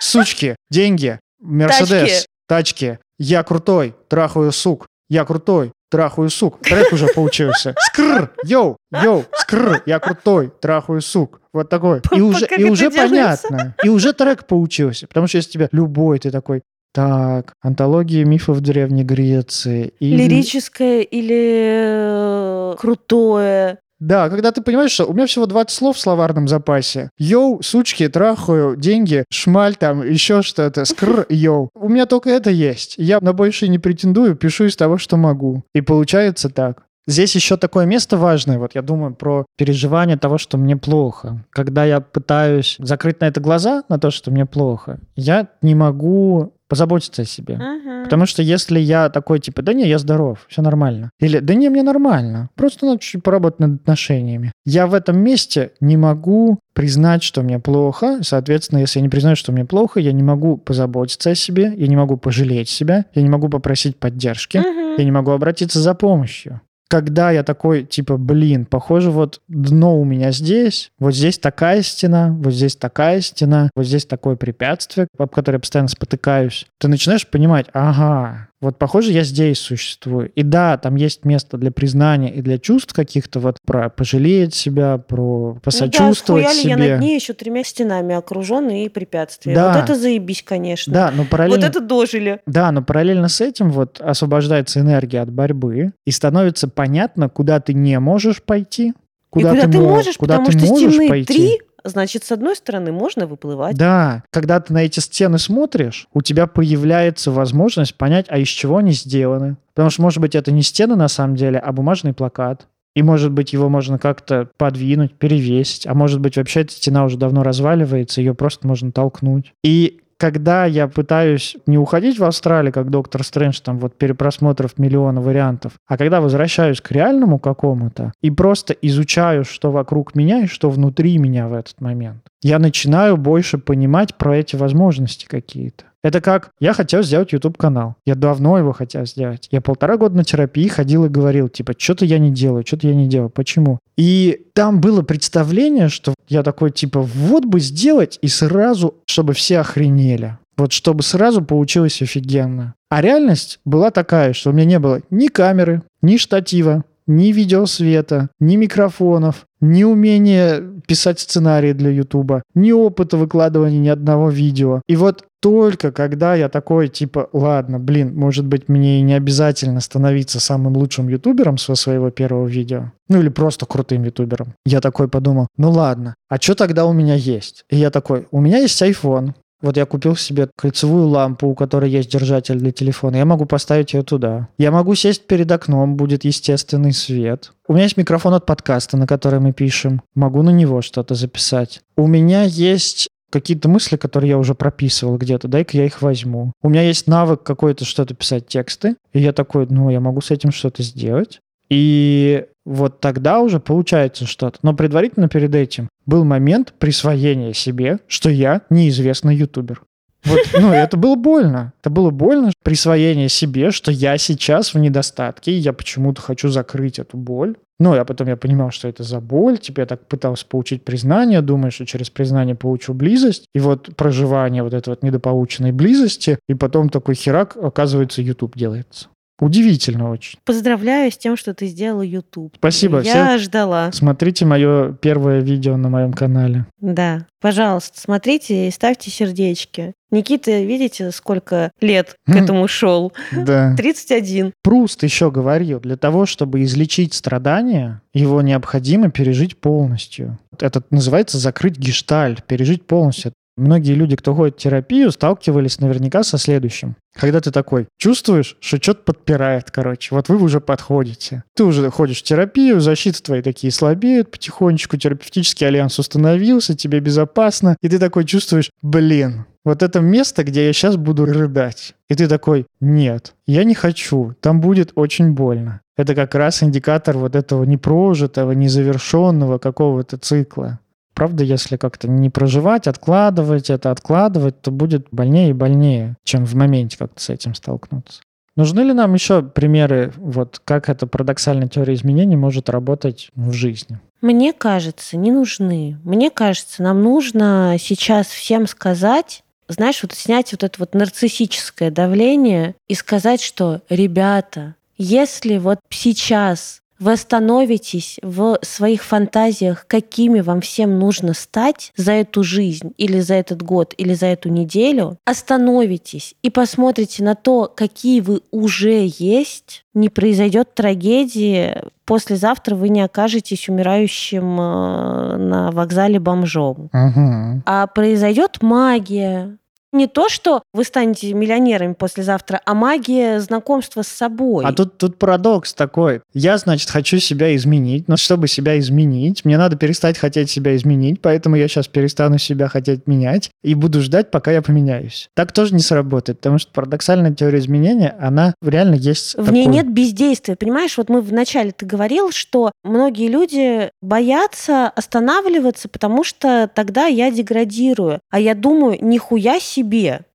Сучки, 0.00 0.56
деньги, 0.70 1.20
Мерседес, 1.40 2.24
тачки. 2.48 2.98
Я 3.18 3.42
крутой, 3.42 3.94
трахаю 4.08 4.50
сук. 4.50 4.86
Я 5.10 5.24
крутой, 5.24 5.72
трахаю 5.90 6.30
сук. 6.30 6.60
Трек 6.60 6.92
уже 6.92 7.06
получился. 7.14 7.74
Скр, 7.78 8.32
йоу, 8.44 8.76
йоу, 9.02 9.24
скр, 9.36 9.82
я 9.86 9.98
крутой, 9.98 10.50
трахаю 10.60 11.00
сук. 11.02 11.40
Вот 11.52 11.68
такой. 11.68 12.00
И 12.16 12.20
уже, 12.20 12.46
и 12.58 12.64
уже 12.64 12.90
понятно. 12.90 13.74
И 13.84 13.88
уже 13.88 14.12
трек 14.12 14.46
получился. 14.46 15.06
Потому 15.06 15.26
что 15.28 15.38
если 15.38 15.50
тебе 15.52 15.68
любой, 15.72 16.18
ты 16.18 16.30
такой, 16.30 16.62
так, 16.92 17.52
антология 17.62 18.24
мифов 18.24 18.60
Древней 18.60 19.04
Греции. 19.04 19.92
или- 20.00 20.22
Лирическое 20.24 21.00
или 21.02 22.72
э, 22.72 22.74
крутое. 22.78 23.78
Да, 24.04 24.28
когда 24.28 24.52
ты 24.52 24.60
понимаешь, 24.60 24.90
что 24.90 25.06
у 25.06 25.14
меня 25.14 25.26
всего 25.26 25.46
20 25.46 25.74
слов 25.74 25.96
в 25.96 26.00
словарном 26.00 26.46
запасе. 26.46 27.08
Йоу, 27.18 27.62
сучки, 27.62 28.06
трахаю, 28.06 28.76
деньги, 28.76 29.24
шмаль 29.32 29.76
там, 29.76 30.06
еще 30.06 30.42
что-то, 30.42 30.84
скр, 30.84 31.24
йоу. 31.30 31.70
У 31.74 31.88
меня 31.88 32.04
только 32.04 32.28
это 32.28 32.50
есть. 32.50 32.96
Я 32.98 33.18
на 33.22 33.32
больше 33.32 33.66
не 33.66 33.78
претендую, 33.78 34.36
пишу 34.36 34.66
из 34.66 34.76
того, 34.76 34.98
что 34.98 35.16
могу. 35.16 35.64
И 35.74 35.80
получается 35.80 36.50
так. 36.50 36.82
Здесь 37.06 37.34
еще 37.34 37.56
такое 37.56 37.84
место 37.84 38.16
важное, 38.16 38.58
вот 38.58 38.74
я 38.74 38.82
думаю 38.82 39.14
про 39.14 39.44
переживание 39.56 40.16
того, 40.16 40.38
что 40.38 40.56
мне 40.56 40.76
плохо. 40.76 41.44
Когда 41.50 41.84
я 41.84 42.00
пытаюсь 42.00 42.76
закрыть 42.78 43.20
на 43.20 43.26
это 43.26 43.40
глаза, 43.40 43.84
на 43.88 43.98
то, 43.98 44.10
что 44.10 44.30
мне 44.30 44.46
плохо, 44.46 45.00
я 45.14 45.48
не 45.60 45.74
могу 45.74 46.53
позаботиться 46.68 47.22
о 47.22 47.24
себе. 47.24 47.56
Мгм. 47.56 48.04
Потому 48.04 48.26
что 48.26 48.42
если 48.42 48.78
я 48.80 49.08
такой, 49.08 49.38
типа, 49.38 49.62
да 49.62 49.72
не, 49.72 49.88
я 49.88 49.98
здоров, 49.98 50.44
все 50.48 50.62
нормально. 50.62 51.10
Или, 51.20 51.38
да 51.38 51.54
не, 51.54 51.68
мне 51.68 51.82
нормально, 51.82 52.50
просто 52.54 52.86
надо 52.86 52.98
чуть 53.00 53.22
поработать 53.22 53.60
над 53.60 53.80
отношениями. 53.80 54.52
Я 54.64 54.86
в 54.86 54.94
этом 54.94 55.18
месте 55.18 55.72
не 55.80 55.96
могу 55.96 56.58
признать, 56.74 57.22
что 57.22 57.42
мне 57.42 57.58
плохо. 57.58 58.18
Соответственно, 58.22 58.80
если 58.80 58.98
я 58.98 59.02
не 59.02 59.08
признаю, 59.08 59.36
что 59.36 59.52
мне 59.52 59.64
плохо, 59.64 60.00
я 60.00 60.12
не 60.12 60.22
могу 60.22 60.56
позаботиться 60.56 61.30
о 61.30 61.34
себе, 61.34 61.72
я 61.76 61.86
не 61.86 61.96
могу 61.96 62.16
пожалеть 62.16 62.68
себя, 62.68 63.06
я 63.14 63.22
не 63.22 63.28
могу 63.30 63.48
попросить 63.48 63.96
поддержки, 63.98 64.58
Мгм. 64.58 64.96
я 64.98 65.04
не 65.04 65.12
могу 65.12 65.30
обратиться 65.30 65.78
за 65.80 65.94
помощью. 65.94 66.60
Когда 66.88 67.30
я 67.30 67.42
такой, 67.42 67.84
типа, 67.84 68.16
блин, 68.16 68.66
похоже, 68.66 69.10
вот 69.10 69.40
дно 69.48 69.98
у 69.98 70.04
меня 70.04 70.30
здесь, 70.32 70.90
вот 70.98 71.14
здесь 71.14 71.38
такая 71.38 71.82
стена, 71.82 72.30
вот 72.30 72.52
здесь 72.52 72.76
такая 72.76 73.20
стена, 73.20 73.70
вот 73.74 73.86
здесь 73.86 74.06
такое 74.06 74.36
препятствие, 74.36 75.08
об 75.18 75.30
которое 75.30 75.56
я 75.56 75.60
постоянно 75.60 75.88
спотыкаюсь, 75.88 76.66
ты 76.78 76.88
начинаешь 76.88 77.26
понимать, 77.26 77.66
ага, 77.72 78.48
вот, 78.60 78.78
похоже, 78.78 79.12
я 79.12 79.24
здесь 79.24 79.58
существую. 79.58 80.30
И 80.30 80.42
да, 80.42 80.78
там 80.78 80.96
есть 80.96 81.24
место 81.24 81.58
для 81.58 81.70
признания 81.70 82.32
и 82.32 82.40
для 82.40 82.58
чувств 82.58 82.94
каких-то, 82.94 83.40
вот 83.40 83.58
про 83.66 83.90
пожалеть 83.90 84.54
себя, 84.54 84.96
про 84.96 85.58
посочувствовать 85.62 86.44
ну, 86.44 86.48
да, 86.48 86.54
себе. 86.54 86.70
я 86.70 86.76
над 86.76 87.00
ней 87.00 87.14
еще 87.14 87.34
тремя 87.34 87.62
стенами 87.62 88.14
окруженные 88.14 88.86
и 88.86 88.88
препятствия. 88.88 89.54
Да. 89.54 89.72
Вот 89.74 89.84
это 89.84 89.94
заебись, 89.94 90.42
конечно. 90.42 90.92
Да, 90.92 91.12
но 91.14 91.24
параллельно... 91.24 91.66
Вот 91.66 91.76
это 91.76 91.80
дожили. 91.80 92.40
Да, 92.46 92.72
но 92.72 92.82
параллельно 92.82 93.28
с 93.28 93.40
этим 93.40 93.70
вот 93.70 94.00
освобождается 94.00 94.80
энергия 94.80 95.20
от 95.20 95.30
борьбы, 95.30 95.92
и 96.06 96.10
становится 96.10 96.68
понятно, 96.68 97.28
куда 97.28 97.60
ты 97.60 97.74
не 97.74 97.98
можешь 97.98 98.42
пойти, 98.42 98.94
куда, 99.30 99.50
и 99.52 99.56
куда 99.56 99.72
ты, 99.72 99.78
мо- 99.78 99.88
можешь, 99.88 100.16
куда 100.16 100.38
потому 100.38 100.52
ты 100.52 100.58
что 100.58 100.68
можешь 100.68 100.92
стены 100.92 101.08
пойти. 101.08 101.26
три, 101.26 101.60
значит, 101.84 102.24
с 102.24 102.32
одной 102.32 102.56
стороны 102.56 102.92
можно 102.92 103.26
выплывать. 103.26 103.76
Да, 103.76 104.24
когда 104.30 104.60
ты 104.60 104.72
на 104.72 104.84
эти 104.84 105.00
стены 105.00 105.38
смотришь, 105.38 106.08
у 106.12 106.22
тебя 106.22 106.46
появляется 106.46 107.30
возможность 107.30 107.94
понять, 107.96 108.26
а 108.28 108.38
из 108.38 108.48
чего 108.48 108.78
они 108.78 108.92
сделаны. 108.92 109.56
Потому 109.74 109.90
что, 109.90 110.02
может 110.02 110.20
быть, 110.20 110.34
это 110.34 110.50
не 110.52 110.62
стены 110.62 110.96
на 110.96 111.08
самом 111.08 111.36
деле, 111.36 111.58
а 111.58 111.72
бумажный 111.72 112.12
плакат. 112.12 112.66
И, 112.94 113.02
может 113.02 113.32
быть, 113.32 113.52
его 113.52 113.68
можно 113.68 113.98
как-то 113.98 114.48
подвинуть, 114.56 115.14
перевесить. 115.14 115.86
А 115.86 115.94
может 115.94 116.20
быть, 116.20 116.36
вообще 116.36 116.60
эта 116.60 116.72
стена 116.72 117.04
уже 117.04 117.18
давно 117.18 117.42
разваливается, 117.42 118.20
ее 118.20 118.34
просто 118.34 118.66
можно 118.68 118.92
толкнуть. 118.92 119.52
И 119.64 120.00
когда 120.16 120.64
я 120.66 120.88
пытаюсь 120.88 121.56
не 121.66 121.78
уходить 121.78 122.18
в 122.18 122.24
Австралию, 122.24 122.72
как 122.72 122.90
доктор 122.90 123.24
Стрэндж, 123.24 123.60
там 123.62 123.78
вот 123.78 123.96
перепросмотров 123.96 124.78
миллиона 124.78 125.20
вариантов, 125.20 125.72
а 125.86 125.96
когда 125.96 126.20
возвращаюсь 126.20 126.80
к 126.80 126.90
реальному 126.90 127.38
какому-то 127.38 128.12
и 128.22 128.30
просто 128.30 128.74
изучаю, 128.74 129.44
что 129.44 129.70
вокруг 129.70 130.14
меня 130.14 130.44
и 130.44 130.46
что 130.46 130.70
внутри 130.70 131.18
меня 131.18 131.48
в 131.48 131.54
этот 131.54 131.80
момент, 131.80 132.22
я 132.42 132.58
начинаю 132.58 133.16
больше 133.16 133.58
понимать 133.58 134.16
про 134.16 134.36
эти 134.36 134.56
возможности 134.56 135.26
какие-то. 135.26 135.84
Это 136.04 136.20
как, 136.20 136.50
я 136.60 136.74
хотел 136.74 137.02
сделать 137.02 137.32
YouTube-канал. 137.32 137.96
Я 138.04 138.14
давно 138.14 138.58
его 138.58 138.72
хотел 138.72 139.06
сделать. 139.06 139.48
Я 139.50 139.62
полтора 139.62 139.96
года 139.96 140.14
на 140.14 140.22
терапии 140.22 140.68
ходил 140.68 141.06
и 141.06 141.08
говорил, 141.08 141.48
типа, 141.48 141.72
что-то 141.78 142.04
я 142.04 142.18
не 142.18 142.30
делаю, 142.30 142.62
что-то 142.66 142.88
я 142.88 142.94
не 142.94 143.08
делаю. 143.08 143.30
Почему? 143.30 143.78
И 143.96 144.42
там 144.52 144.82
было 144.82 145.00
представление, 145.00 145.88
что 145.88 146.14
я 146.28 146.42
такой, 146.42 146.72
типа, 146.72 147.00
вот 147.00 147.46
бы 147.46 147.58
сделать 147.58 148.18
и 148.20 148.28
сразу, 148.28 148.96
чтобы 149.06 149.32
все 149.32 149.60
охренели. 149.60 150.36
Вот 150.58 150.72
чтобы 150.72 151.02
сразу 151.02 151.42
получилось 151.42 152.02
офигенно. 152.02 152.74
А 152.90 153.00
реальность 153.00 153.58
была 153.64 153.90
такая, 153.90 154.34
что 154.34 154.50
у 154.50 154.52
меня 154.52 154.66
не 154.66 154.78
было 154.78 155.00
ни 155.08 155.28
камеры, 155.28 155.82
ни 156.02 156.18
штатива, 156.18 156.84
ни 157.06 157.32
видеосвета, 157.32 158.30
ни 158.40 158.56
микрофонов, 158.56 159.46
ни 159.60 159.84
умения 159.84 160.62
писать 160.86 161.20
сценарии 161.20 161.72
для 161.72 161.90
Ютуба, 161.90 162.42
ни 162.54 162.72
опыта 162.72 163.16
выкладывания 163.16 163.78
ни 163.78 163.88
одного 163.88 164.30
видео. 164.30 164.82
И 164.86 164.96
вот 164.96 165.24
только 165.40 165.92
когда 165.92 166.34
я 166.34 166.48
такой, 166.48 166.88
типа, 166.88 167.28
ладно, 167.32 167.78
блин, 167.78 168.14
может 168.16 168.46
быть, 168.46 168.68
мне 168.68 169.00
и 169.00 169.02
не 169.02 169.12
обязательно 169.12 169.80
становиться 169.80 170.40
самым 170.40 170.76
лучшим 170.76 171.08
ютубером 171.08 171.58
со 171.58 171.74
своего 171.74 172.10
первого 172.10 172.46
видео, 172.46 172.92
ну 173.08 173.20
или 173.20 173.28
просто 173.28 173.66
крутым 173.66 174.04
ютубером, 174.04 174.54
я 174.64 174.80
такой 174.80 175.06
подумал, 175.08 175.48
ну 175.58 175.70
ладно, 175.70 176.14
а 176.30 176.36
что 176.40 176.54
тогда 176.54 176.86
у 176.86 176.94
меня 176.94 177.14
есть? 177.14 177.64
И 177.68 177.76
я 177.76 177.90
такой, 177.90 178.26
у 178.30 178.40
меня 178.40 178.58
есть 178.58 178.80
iPhone, 178.80 179.34
вот 179.64 179.76
я 179.76 179.86
купил 179.86 180.14
себе 180.14 180.48
кольцевую 180.56 181.08
лампу, 181.08 181.48
у 181.48 181.54
которой 181.54 181.90
есть 181.90 182.10
держатель 182.10 182.56
для 182.56 182.70
телефона. 182.70 183.16
Я 183.16 183.24
могу 183.24 183.46
поставить 183.46 183.94
ее 183.94 184.02
туда. 184.02 184.48
Я 184.58 184.70
могу 184.70 184.94
сесть 184.94 185.26
перед 185.26 185.50
окном, 185.50 185.96
будет 185.96 186.24
естественный 186.24 186.92
свет. 186.92 187.52
У 187.66 187.72
меня 187.72 187.84
есть 187.84 187.96
микрофон 187.96 188.34
от 188.34 188.44
подкаста, 188.44 188.96
на 188.96 189.06
который 189.06 189.40
мы 189.40 189.52
пишем. 189.52 190.02
Могу 190.14 190.42
на 190.42 190.50
него 190.50 190.82
что-то 190.82 191.14
записать. 191.14 191.80
У 191.96 192.06
меня 192.06 192.42
есть 192.42 193.08
какие-то 193.30 193.68
мысли, 193.68 193.96
которые 193.96 194.30
я 194.30 194.38
уже 194.38 194.54
прописывал 194.54 195.16
где-то, 195.16 195.48
дай-ка 195.48 195.76
я 195.76 195.86
их 195.86 196.02
возьму. 196.02 196.52
У 196.62 196.68
меня 196.68 196.82
есть 196.82 197.08
навык 197.08 197.42
какой-то 197.42 197.84
что-то 197.84 198.14
писать 198.14 198.46
тексты, 198.46 198.94
и 199.12 199.20
я 199.20 199.32
такой, 199.32 199.66
ну, 199.68 199.90
я 199.90 199.98
могу 199.98 200.20
с 200.20 200.30
этим 200.30 200.52
что-то 200.52 200.84
сделать. 200.84 201.40
И 201.68 202.44
вот 202.64 203.00
тогда 203.00 203.40
уже 203.40 203.60
получается 203.60 204.26
что-то. 204.26 204.58
Но 204.62 204.74
предварительно 204.74 205.28
перед 205.28 205.54
этим 205.54 205.88
был 206.06 206.24
момент 206.24 206.74
присвоения 206.78 207.52
себе, 207.52 207.98
что 208.06 208.30
я 208.30 208.62
неизвестный 208.70 209.36
ютубер. 209.36 209.82
Вот, 210.24 210.40
ну, 210.58 210.72
это 210.72 210.96
было 210.96 211.16
больно. 211.16 211.74
Это 211.80 211.90
было 211.90 212.10
больно 212.10 212.52
присвоение 212.62 213.28
себе, 213.28 213.70
что 213.70 213.92
я 213.92 214.16
сейчас 214.16 214.72
в 214.72 214.78
недостатке, 214.78 215.52
и 215.52 215.56
я 215.56 215.72
почему-то 215.72 216.22
хочу 216.22 216.48
закрыть 216.48 216.98
эту 216.98 217.16
боль. 217.16 217.56
Ну, 217.78 217.92
а 217.92 218.04
потом 218.04 218.28
я 218.28 218.36
понимал, 218.36 218.70
что 218.70 218.88
это 218.88 219.02
за 219.02 219.20
боль. 219.20 219.58
Типа 219.58 219.80
я 219.80 219.86
так 219.86 220.06
пытался 220.06 220.46
получить 220.46 220.84
признание, 220.84 221.42
думаю, 221.42 221.72
что 221.72 221.84
через 221.84 222.08
признание 222.08 222.54
получу 222.54 222.94
близость. 222.94 223.46
И 223.54 223.58
вот 223.58 223.94
проживание 223.96 224.62
вот 224.62 224.72
этой 224.72 224.90
вот 224.90 225.02
недополученной 225.02 225.72
близости. 225.72 226.38
И 226.48 226.54
потом 226.54 226.88
такой 226.88 227.16
херак, 227.16 227.56
оказывается, 227.56 228.22
YouTube 228.22 228.56
делается. 228.56 229.08
Удивительно 229.40 230.10
очень. 230.10 230.38
Поздравляю 230.44 231.10
с 231.10 231.18
тем, 231.18 231.36
что 231.36 231.54
ты 231.54 231.66
сделала 231.66 232.02
YouTube. 232.02 232.54
Спасибо. 232.56 233.00
Я 233.00 233.36
Все 233.36 233.44
ждала. 233.44 233.90
смотрите 233.92 234.44
мое 234.46 234.92
первое 234.92 235.40
видео 235.40 235.76
на 235.76 235.88
моем 235.88 236.12
канале. 236.12 236.66
Да. 236.80 237.26
Пожалуйста, 237.40 238.00
смотрите 238.00 238.68
и 238.68 238.70
ставьте 238.70 239.10
сердечки. 239.10 239.92
Никита, 240.12 240.62
видите, 240.62 241.10
сколько 241.10 241.72
лет 241.80 242.14
к 242.24 242.28
Мгм. 242.30 242.44
этому 242.44 242.68
шел? 242.68 243.12
Да. 243.32 243.74
31. 243.76 244.52
Пруст 244.62 245.02
еще 245.02 245.32
говорил, 245.32 245.80
для 245.80 245.96
того, 245.96 246.26
чтобы 246.26 246.62
излечить 246.62 247.12
страдания, 247.14 248.00
его 248.14 248.40
необходимо 248.40 249.10
пережить 249.10 249.58
полностью. 249.60 250.38
Это 250.60 250.82
называется 250.90 251.38
закрыть 251.38 251.76
гештальт, 251.76 252.44
пережить 252.44 252.86
полностью. 252.86 253.32
Многие 253.56 253.92
люди, 253.92 254.16
кто 254.16 254.34
ходит 254.34 254.56
в 254.56 254.58
терапию, 254.58 255.12
сталкивались 255.12 255.78
наверняка 255.78 256.24
со 256.24 256.38
следующим. 256.38 256.96
Когда 257.14 257.40
ты 257.40 257.52
такой 257.52 257.86
чувствуешь, 257.98 258.56
что 258.60 258.82
что-то 258.82 259.02
подпирает, 259.04 259.70
короче, 259.70 260.14
вот 260.14 260.28
вы 260.28 260.42
уже 260.42 260.60
подходите. 260.60 261.44
Ты 261.54 261.62
уже 261.64 261.88
ходишь 261.90 262.20
в 262.20 262.24
терапию, 262.24 262.80
защиты 262.80 263.22
твои 263.22 263.42
такие 263.42 263.72
слабеют, 263.72 264.32
потихонечку 264.32 264.96
терапевтический 264.96 265.68
альянс 265.68 265.98
установился, 266.00 266.76
тебе 266.76 266.98
безопасно, 266.98 267.76
и 267.80 267.88
ты 267.88 268.00
такой 268.00 268.24
чувствуешь, 268.24 268.70
блин, 268.82 269.46
вот 269.64 269.82
это 269.82 270.00
место, 270.00 270.42
где 270.42 270.66
я 270.66 270.72
сейчас 270.72 270.96
буду 270.96 271.24
рыдать. 271.24 271.94
И 272.08 272.14
ты 272.14 272.26
такой, 272.26 272.66
нет, 272.80 273.34
я 273.46 273.62
не 273.64 273.74
хочу, 273.74 274.34
там 274.40 274.60
будет 274.60 274.92
очень 274.96 275.32
больно. 275.32 275.80
Это 275.96 276.16
как 276.16 276.34
раз 276.34 276.62
индикатор 276.62 277.16
вот 277.16 277.36
этого 277.36 277.62
непрожитого, 277.64 278.50
незавершенного 278.52 279.58
какого-то 279.58 280.18
цикла. 280.18 280.80
Правда, 281.14 281.44
если 281.44 281.76
как-то 281.76 282.08
не 282.08 282.28
проживать, 282.28 282.88
откладывать 282.88 283.70
это, 283.70 283.90
откладывать, 283.90 284.60
то 284.60 284.70
будет 284.70 285.06
больнее 285.12 285.50
и 285.50 285.54
больнее, 285.54 286.16
чем 286.24 286.44
в 286.44 286.54
моменте 286.54 286.98
как-то 286.98 287.22
с 287.22 287.30
этим 287.30 287.54
столкнуться. 287.54 288.20
Нужны 288.56 288.80
ли 288.82 288.92
нам 288.92 289.14
еще 289.14 289.42
примеры, 289.42 290.12
вот 290.16 290.60
как 290.64 290.88
эта 290.88 291.06
парадоксальная 291.06 291.68
теория 291.68 291.94
изменений 291.94 292.36
может 292.36 292.68
работать 292.68 293.30
в 293.34 293.52
жизни? 293.52 293.98
Мне 294.20 294.52
кажется, 294.52 295.16
не 295.16 295.32
нужны. 295.32 295.98
Мне 296.04 296.30
кажется, 296.30 296.82
нам 296.82 297.02
нужно 297.02 297.76
сейчас 297.78 298.28
всем 298.28 298.66
сказать, 298.66 299.42
знаешь, 299.68 300.02
вот 300.02 300.12
снять 300.12 300.52
вот 300.52 300.62
это 300.62 300.78
вот 300.78 300.94
нарциссическое 300.94 301.90
давление 301.90 302.74
и 302.86 302.94
сказать, 302.94 303.42
что, 303.42 303.80
ребята, 303.88 304.76
если 304.96 305.58
вот 305.58 305.80
сейчас 305.90 306.80
вы 306.98 307.12
остановитесь 307.12 308.18
в 308.22 308.58
своих 308.62 309.02
фантазиях, 309.02 309.86
какими 309.86 310.40
вам 310.40 310.60
всем 310.60 310.98
нужно 310.98 311.34
стать 311.34 311.92
за 311.96 312.12
эту 312.12 312.42
жизнь 312.42 312.92
или 312.96 313.20
за 313.20 313.34
этот 313.34 313.62
год 313.62 313.94
или 313.96 314.14
за 314.14 314.26
эту 314.26 314.48
неделю, 314.48 315.18
остановитесь 315.24 316.34
и 316.42 316.50
посмотрите 316.50 317.22
на 317.24 317.34
то, 317.34 317.72
какие 317.74 318.20
вы 318.20 318.42
уже 318.50 319.06
есть, 319.06 319.84
не 319.94 320.08
произойдет 320.08 320.74
трагедии, 320.74 321.82
послезавтра 322.04 322.74
вы 322.74 322.88
не 322.88 323.02
окажетесь 323.02 323.68
умирающим 323.68 324.60
э, 324.60 325.36
на 325.36 325.70
вокзале 325.70 326.18
бомжом. 326.18 326.90
Угу. 326.92 327.62
А 327.66 327.86
произойдет 327.86 328.62
магия. 328.62 329.56
Не 329.94 330.08
то, 330.08 330.28
что 330.28 330.64
вы 330.72 330.82
станете 330.82 331.32
миллионерами 331.32 331.92
послезавтра, 331.92 332.60
а 332.66 332.74
магия 332.74 333.38
знакомства 333.38 334.02
с 334.02 334.08
собой. 334.08 334.64
А 334.64 334.72
тут, 334.72 334.98
тут 334.98 335.18
парадокс 335.18 335.72
такой. 335.72 336.20
Я, 336.32 336.58
значит, 336.58 336.90
хочу 336.90 337.20
себя 337.20 337.54
изменить, 337.54 338.08
но 338.08 338.16
чтобы 338.16 338.48
себя 338.48 338.76
изменить, 338.80 339.44
мне 339.44 339.56
надо 339.56 339.76
перестать 339.76 340.18
хотеть 340.18 340.50
себя 340.50 340.74
изменить, 340.74 341.20
поэтому 341.22 341.54
я 341.54 341.68
сейчас 341.68 341.86
перестану 341.86 342.38
себя 342.38 342.66
хотеть 342.66 343.06
менять 343.06 343.50
и 343.62 343.74
буду 343.76 344.02
ждать, 344.02 344.32
пока 344.32 344.50
я 344.50 344.62
поменяюсь. 344.62 345.28
Так 345.36 345.52
тоже 345.52 345.72
не 345.72 345.80
сработает, 345.80 346.40
потому 346.40 346.58
что 346.58 346.72
парадоксальная 346.72 347.32
теория 347.32 347.60
изменения, 347.60 348.16
она 348.18 348.52
реально 348.62 348.96
есть 348.96 349.36
В 349.36 349.52
ней 349.52 349.66
такой- 349.66 349.76
нет 349.78 349.92
бездействия. 349.92 350.56
Понимаешь, 350.56 350.98
вот 350.98 351.08
мы 351.08 351.20
вначале 351.20 351.70
ты 351.70 351.86
говорил, 351.86 352.32
что 352.32 352.72
многие 352.82 353.28
люди 353.28 353.90
боятся 354.02 354.88
останавливаться, 354.88 355.88
потому 355.88 356.24
что 356.24 356.68
тогда 356.74 357.06
я 357.06 357.30
деградирую. 357.30 358.18
А 358.32 358.40
я 358.40 358.56
думаю, 358.56 358.98
нихуя 359.00 359.60
себе. 359.60 359.83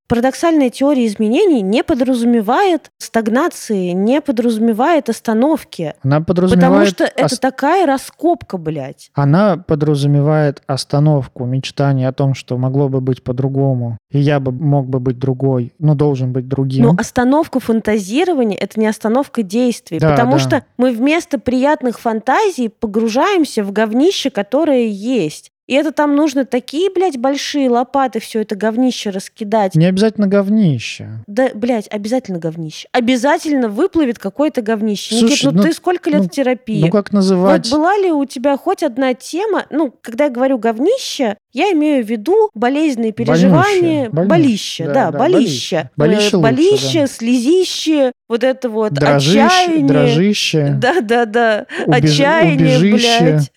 Парадоксальная 0.09 0.71
теория 0.71 1.05
изменений 1.05 1.61
не 1.61 1.83
подразумевает 1.83 2.89
стагнации, 2.97 3.91
не 3.91 4.21
подразумевает 4.21 5.07
остановки. 5.07 5.93
Она 6.01 6.19
подразумевает... 6.19 6.71
Потому 6.71 6.85
что 6.87 7.03
это 7.03 7.39
такая 7.39 7.85
раскопка, 7.85 8.57
блядь. 8.57 9.11
Она 9.13 9.57
подразумевает 9.57 10.63
остановку, 10.65 11.45
мечтание 11.45 12.07
о 12.07 12.11
том, 12.11 12.33
что 12.33 12.57
могло 12.57 12.89
бы 12.89 13.01
быть 13.01 13.23
по-другому. 13.23 13.99
И 14.11 14.17
я 14.17 14.39
бы 14.39 14.51
мог 14.51 14.87
бы 14.87 14.99
быть 14.99 15.19
другой, 15.19 15.73
но 15.77 15.93
должен 15.93 16.33
быть 16.33 16.47
другим. 16.47 16.85
Но 16.85 16.95
остановка 16.97 17.59
фантазирования— 17.59 18.57
это 18.59 18.79
не 18.79 18.87
остановка 18.87 19.43
действий. 19.43 19.99
Да, 19.99 20.09
потому 20.09 20.33
да. 20.33 20.39
что 20.39 20.63
мы 20.77 20.91
вместо 20.91 21.37
приятных 21.37 21.99
фантазий 21.99 22.69
погружаемся 22.69 23.63
в 23.63 23.71
говнище, 23.71 24.31
которое 24.31 24.87
есть. 24.87 25.51
И 25.69 25.73
это 25.75 25.91
там 25.91 26.15
нужно 26.15 26.45
такие, 26.45 26.89
блядь, 26.89 27.19
большие 27.19 27.69
лопаты 27.69 28.19
все 28.19 28.41
это 28.41 28.55
говнище 28.55 29.11
раскидать. 29.11 29.75
Не 29.75 29.85
обязательно 29.85 30.25
говнище. 30.25 31.23
Да, 31.27 31.49
блядь, 31.53 31.87
обязательно 31.91 32.39
говнище. 32.39 32.87
Обязательно 32.91 33.69
выплывет 33.69 34.17
какое-то 34.17 34.63
говнище. 34.63 35.13
Слушай, 35.13 35.31
Никит, 35.31 35.43
ну, 35.43 35.51
ну 35.51 35.61
ты 35.61 35.73
сколько 35.73 36.09
лет 36.09 36.21
ну, 36.21 36.25
в 36.25 36.31
терапии? 36.31 36.81
Ну 36.81 36.89
как 36.89 37.13
называть? 37.13 37.69
Вот 37.69 37.77
была 37.77 37.95
ли 37.97 38.11
у 38.11 38.25
тебя 38.25 38.57
хоть 38.57 38.81
одна 38.81 39.13
тема, 39.13 39.67
ну, 39.69 39.93
когда 40.01 40.23
я 40.23 40.31
говорю 40.31 40.57
говнище, 40.57 41.37
я 41.51 41.71
имею 41.73 42.03
в 42.03 42.07
виду 42.07 42.49
болезненные 42.53 43.11
переживания, 43.11 44.09
болище, 44.09 44.85
да, 44.85 45.11
да, 45.11 45.17
болище. 45.17 45.89
Болище, 45.95 46.37
э, 46.37 46.39
болище 46.39 47.01
да. 47.01 47.07
слезище, 47.07 48.11
вот 48.27 48.43
это 48.43 48.69
вот 48.69 48.93
дрожище, 48.93 49.41
отчаяние. 49.41 49.87
Дрожище. 49.87 50.77
Да, 50.79 51.01
да, 51.01 51.25
да. 51.25 51.65
Убеж... 51.85 52.11
Отчаяние, 52.11 52.77
убежище. 52.77 53.19
блядь. 53.21 53.51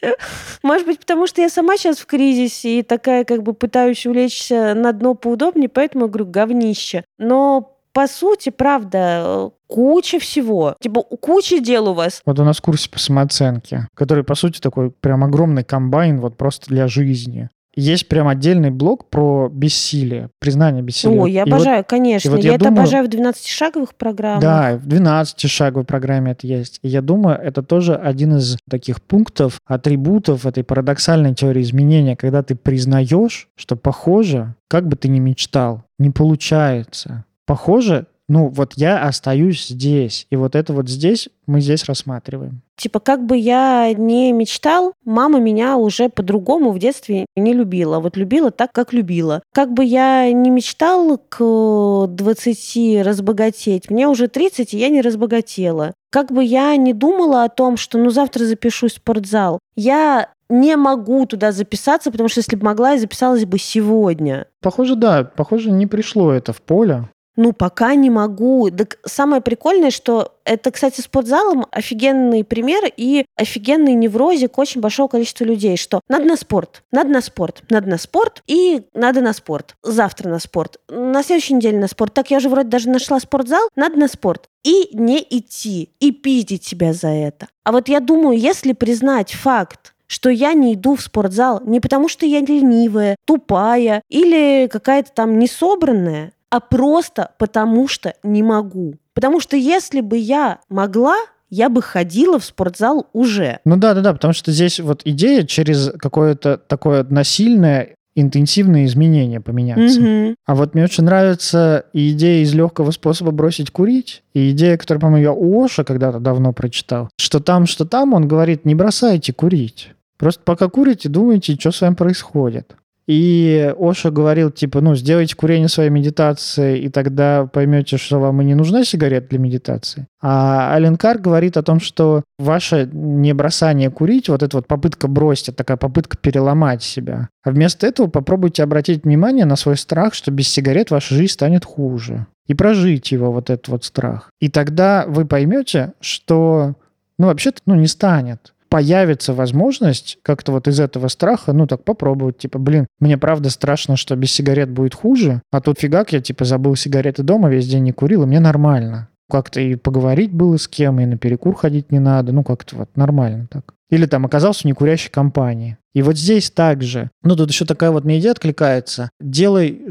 Может 0.63 0.87
быть, 0.87 1.01
потому 1.01 1.27
что 1.27 1.43
я 1.43 1.49
сама 1.49 1.77
сейчас 1.77 1.99
в 1.99 2.07
кризисе 2.07 2.79
и 2.79 2.83
такая 2.83 3.25
как 3.25 3.43
бы 3.43 3.53
пытаюсь 3.53 4.07
улечься 4.07 4.75
на 4.75 4.93
дно 4.93 5.15
поудобнее, 5.15 5.69
поэтому 5.69 6.05
я 6.05 6.09
говорю 6.09 6.27
говнище. 6.27 7.05
Но 7.19 7.73
по 7.93 8.07
сути, 8.07 8.49
правда, 8.49 9.51
куча 9.67 10.19
всего. 10.19 10.77
Типа, 10.81 11.03
куча 11.03 11.61
дел 11.61 11.91
у 11.91 11.95
вас. 11.95 12.23
Вот 12.25 12.39
у 12.39 12.45
нас 12.45 12.61
курс 12.61 12.89
по 12.89 12.99
самооценке, 12.99 13.87
который, 13.95 14.25
по 14.25 14.35
сути, 14.35 14.61
такой 14.61 14.91
прям 14.91 15.25
огромный 15.25 15.65
комбайн 15.65 16.21
вот 16.21 16.37
просто 16.37 16.69
для 16.69 16.89
жизни. 16.89 17.51
Есть 17.75 18.09
прям 18.09 18.29
отдельный 18.29 18.71
блок 18.71 19.09
про 19.09 19.49
бессилие, 19.51 20.29
признание 20.39 20.83
бессилия. 20.83 21.23
О, 21.23 21.27
я 21.27 21.45
и 21.45 21.49
обожаю, 21.49 21.79
вот, 21.79 21.87
конечно. 21.87 22.31
Вот 22.31 22.41
я, 22.41 22.51
я 22.51 22.57
это 22.57 22.67
думаю, 22.67 22.81
обожаю 22.81 23.07
в 23.07 23.09
12-шаговых 23.09 23.95
программах. 23.97 24.43
Да, 24.43 24.77
в 24.77 24.87
12-шаговой 24.87 25.85
программе 25.85 26.33
это 26.33 26.47
есть. 26.47 26.79
И 26.83 26.89
я 26.89 27.01
думаю, 27.01 27.39
это 27.39 27.63
тоже 27.63 27.95
один 27.95 28.37
из 28.37 28.59
таких 28.69 29.03
пунктов, 29.03 29.59
атрибутов 29.67 30.45
этой 30.45 30.65
парадоксальной 30.65 31.35
теории 31.35 31.63
изменения, 31.63 32.15
когда 32.15 32.43
ты 32.43 32.57
признаешь, 32.57 33.49
что 33.57 33.77
похоже, 33.77 34.55
как 34.69 34.87
бы 34.87 34.97
ты 34.97 35.09
ни 35.09 35.19
мечтал, 35.19 35.85
не 35.99 36.11
получается. 36.11 37.25
Похоже, 37.47 38.07
ну 38.29 38.49
вот 38.49 38.75
я 38.77 39.03
остаюсь 39.03 39.67
здесь. 39.67 40.27
И 40.31 40.37
вот 40.37 40.55
это 40.55 40.73
вот 40.73 40.89
здесь 40.89 41.29
мы 41.47 41.61
здесь 41.61 41.85
рассматриваем. 41.85 42.63
Типа, 42.77 42.99
как 43.01 43.25
бы 43.25 43.37
я 43.37 43.93
не 43.93 44.33
мечтал, 44.33 44.95
мама 45.05 45.39
меня 45.39 45.77
уже 45.77 46.09
по-другому 46.09 46.73
в 46.73 46.79
детстве 46.79 47.27
не 47.37 47.53
любила. 47.53 48.01
Вот 48.01 48.17
любила 48.17 48.51
так, 48.51 48.73
как 48.73 48.93
любила. 48.93 49.43
Как 49.55 49.73
бы 49.73 49.85
я 49.85 50.33
не 50.33 50.51
мечтал 50.51 51.19
к 51.29 52.07
20 52.09 53.05
разбогатеть, 53.05 53.91
мне 53.91 54.09
уже 54.09 54.29
30, 54.29 54.75
и 54.75 54.79
я 54.79 54.89
не 54.89 55.01
разбогатела. 55.01 55.93
Как 56.11 56.33
бы 56.33 56.45
я 56.45 56.77
не 56.77 56.93
думала 56.93 57.45
о 57.45 57.49
том, 57.49 57.77
что 57.77 57.99
ну 57.99 58.11
завтра 58.11 58.45
запишусь 58.45 58.93
в 58.93 58.97
спортзал, 58.97 59.59
я 59.77 60.29
не 60.49 60.77
могу 60.77 61.25
туда 61.27 61.51
записаться, 61.51 62.11
потому 62.11 62.29
что 62.29 62.41
если 62.41 62.57
бы 62.57 62.65
могла, 62.65 62.93
я 62.93 62.99
записалась 62.99 63.47
бы 63.47 63.59
сегодня. 63.59 64.47
Похоже, 64.61 64.97
да. 64.97 65.25
Похоже, 65.25 65.71
не 65.71 65.87
пришло 65.87 66.31
это 66.31 66.53
в 66.53 66.61
поле. 66.61 67.09
Ну, 67.37 67.53
пока 67.53 67.95
не 67.95 68.11
могу. 68.11 68.71
Так 68.71 68.99
самое 69.05 69.41
прикольное, 69.41 69.91
что 69.91 70.35
это, 70.45 70.71
кстати, 70.71 71.01
спортзалом 71.01 71.67
офигенный 71.71 72.45
пример 72.45 72.85
и 72.97 73.25
офигенный 73.37 73.95
неврозик 73.95 74.59
очень 74.59 74.81
большого 74.81 75.09
количества 75.09 75.45
людей, 75.45 75.77
что 75.77 76.01
надо 76.09 76.25
на 76.25 76.37
спорт, 76.37 76.83
надо 76.91 77.11
на 77.11 77.21
спорт, 77.23 77.63
надо 77.71 77.89
на 77.89 77.99
спорт 77.99 78.43
и 78.47 78.83
надо 78.95 79.21
на 79.21 79.33
спорт. 79.33 79.77
Завтра 79.83 80.29
на 80.29 80.39
спорт, 80.39 80.79
на 80.89 81.23
следующей 81.23 81.55
неделе 81.55 81.79
на 81.79 81.89
спорт. 81.89 82.13
Так 82.13 82.31
я 82.31 82.41
же 82.41 82.49
вроде 82.49 82.69
даже 82.69 82.91
нашла 82.91 83.19
спортзал, 83.21 83.69
надо 83.77 83.97
на 83.97 84.09
спорт. 84.09 84.49
И 84.65 84.91
не 84.93 85.19
идти, 85.29 85.91
и 86.01 86.13
пиздить 86.13 86.65
себя 86.65 86.93
за 86.93 87.09
это. 87.09 87.49
А 87.65 87.73
вот 87.73 87.89
я 87.89 88.01
думаю, 88.01 88.39
если 88.39 88.75
признать 88.75 89.33
факт, 89.33 89.95
что 90.07 90.29
я 90.29 90.53
не 90.53 90.75
иду 90.75 90.95
в 90.95 91.01
спортзал 91.01 91.63
не 91.65 91.81
потому, 91.81 92.09
что 92.09 92.27
я 92.27 92.41
ленивая, 92.41 93.17
тупая 93.25 94.03
или 94.11 94.69
какая-то 94.71 95.11
там 95.13 95.39
несобранная, 95.39 96.33
а 96.53 96.61
просто 96.61 97.31
потому 97.39 97.89
что 97.89 98.13
не 98.23 98.43
могу. 98.43 98.97
Потому 99.15 99.41
что 99.41 99.57
если 99.57 100.03
бы 100.03 100.19
я 100.19 100.59
могла, 100.69 101.17
я 101.49 101.71
бы 101.71 101.81
ходила 101.81 102.39
в 102.39 102.45
спортзал 102.45 103.09
уже. 103.15 103.61
Ну 103.65 103.79
да, 103.79 103.95
да, 103.95 104.03
да, 104.03 104.13
потому 104.13 104.35
что 104.35 104.53
здесь 104.53 104.79
вот 104.79 105.01
идея 105.07 105.45
через 105.45 105.91
какое-то 105.99 106.59
такое 106.59 107.05
насильное 107.05 107.97
интенсивные 108.15 108.85
изменения 108.85 109.41
поменяться. 109.41 109.99
Mm-hmm. 109.99 110.35
А 110.45 110.55
вот 110.55 110.75
мне 110.75 110.85
очень 110.85 111.05
нравится 111.05 111.87
идея 111.95 112.43
из 112.43 112.53
легкого 112.53 112.91
способа 112.91 113.31
бросить 113.31 113.71
курить, 113.71 114.23
и 114.35 114.51
идея, 114.51 114.77
которую, 114.77 115.01
по-моему, 115.01 115.23
я 115.23 115.33
у 115.33 115.65
Оша 115.65 115.85
когда-то 115.85 116.21
давно 116.21 116.53
прочитал, 116.53 117.09
что 117.17 117.41
там, 117.41 117.65
что 117.65 117.87
там, 117.87 118.13
он 118.13 118.29
говорит, 118.29 118.67
не 118.67 118.75
бросайте 118.75 119.33
курить. 119.33 119.93
Просто 120.19 120.43
пока 120.45 120.69
курите, 120.69 121.09
думайте, 121.09 121.57
что 121.59 121.73
с 121.73 121.81
вами 121.81 121.95
происходит. 121.95 122.77
И 123.13 123.75
Оша 123.79 124.11
говорил, 124.11 124.51
типа, 124.51 124.81
ну, 124.81 124.95
сделайте 124.95 125.37
курение 125.37 125.69
своей 125.69 125.91
медитацией, 125.91 126.79
и 126.79 126.89
тогда 126.89 127.45
поймете, 127.45 127.99
что 127.99 128.19
вам 128.19 128.41
и 128.41 128.45
не 128.47 128.55
нужна 128.55 128.85
сигарета 128.85 129.29
для 129.29 129.39
медитации. 129.39 130.07
А 130.23 130.75
Аленкар 130.75 131.19
говорит 131.19 131.59
о 131.59 131.63
том, 131.63 131.79
что 131.79 132.23
ваше 132.39 132.89
не 132.91 133.35
бросание 133.35 133.91
курить, 133.91 134.31
вот 134.31 134.43
эта 134.43 134.57
вот 134.57 134.67
попытка 134.67 135.09
бросить, 135.09 135.51
это 135.51 135.59
такая 135.59 135.77
попытка 135.77 136.17
переломать 136.17 136.83
себя. 136.83 137.29
А 137.45 137.51
вместо 137.51 137.87
этого 137.87 138.07
попробуйте 138.07 138.63
обратить 138.63 139.05
внимание 139.05 139.45
на 139.45 139.57
свой 139.57 139.77
страх, 139.77 140.15
что 140.15 140.31
без 140.31 140.49
сигарет 140.49 140.91
ваша 140.91 141.15
жизнь 141.15 141.35
станет 141.35 141.67
хуже. 141.67 142.27
И 142.47 142.55
прожить 142.55 143.13
его, 143.13 143.31
вот 143.31 143.51
этот 143.51 143.69
вот 143.69 143.85
страх. 143.85 144.31
И 144.41 144.49
тогда 144.49 145.05
вы 145.07 145.27
поймете, 145.27 145.93
что, 146.01 146.77
ну, 147.19 147.27
вообще-то, 147.27 147.61
ну, 147.67 147.75
не 147.75 147.89
станет 147.89 148.55
появится 148.73 149.35
возможность 149.35 150.19
как-то 150.23 150.51
вот 150.51 150.67
из 150.67 150.81
этого 150.81 151.09
страха, 151.09 151.53
ну, 151.53 151.67
так 151.67 151.85
попробовать, 151.85 152.39
типа, 152.39 152.59
блин, 152.59 152.87
мне 153.01 153.19
правда 153.19 153.51
страшно, 153.51 153.99
что 153.99 154.17
без 154.17 154.33
сигарет 154.33 154.71
будет 154.71 154.95
хуже, 154.95 155.43
а 155.53 155.61
тут 155.61 155.79
фигак, 155.79 156.15
я, 156.15 156.23
типа, 156.23 156.47
забыл 156.47 156.75
сигареты 156.75 157.23
дома, 157.23 157.51
весь 157.51 157.69
день 157.69 157.83
не 157.83 157.93
курил, 157.93 158.23
и 158.23 158.27
мне 158.27 158.41
нормально. 158.41 159.11
Как-то 159.31 159.61
и 159.61 159.75
поговорить 159.75 160.33
было 160.33 160.57
с 160.57 160.69
кем, 160.69 161.01
и 161.01 161.05
на 161.05 161.19
перекур 161.19 161.55
ходить 161.55 161.93
не 161.93 161.99
надо, 161.99 162.33
ну, 162.33 162.43
как-то 162.45 162.77
вот 162.77 162.97
нормально 162.97 163.47
так. 163.51 163.75
Или 163.91 164.07
там 164.07 164.25
оказался 164.25 164.63
в 164.63 164.65
некурящей 164.65 165.11
компании. 165.11 165.77
И 165.93 166.01
вот 166.01 166.17
здесь 166.17 166.51
также. 166.51 167.11
Ну, 167.23 167.37
тут 167.37 167.51
еще 167.51 167.67
такая 167.67 167.91
вот 167.91 168.05
мне 168.05 168.21
идея 168.21 168.33
откликается. 168.33 169.11
Делай 169.21 169.83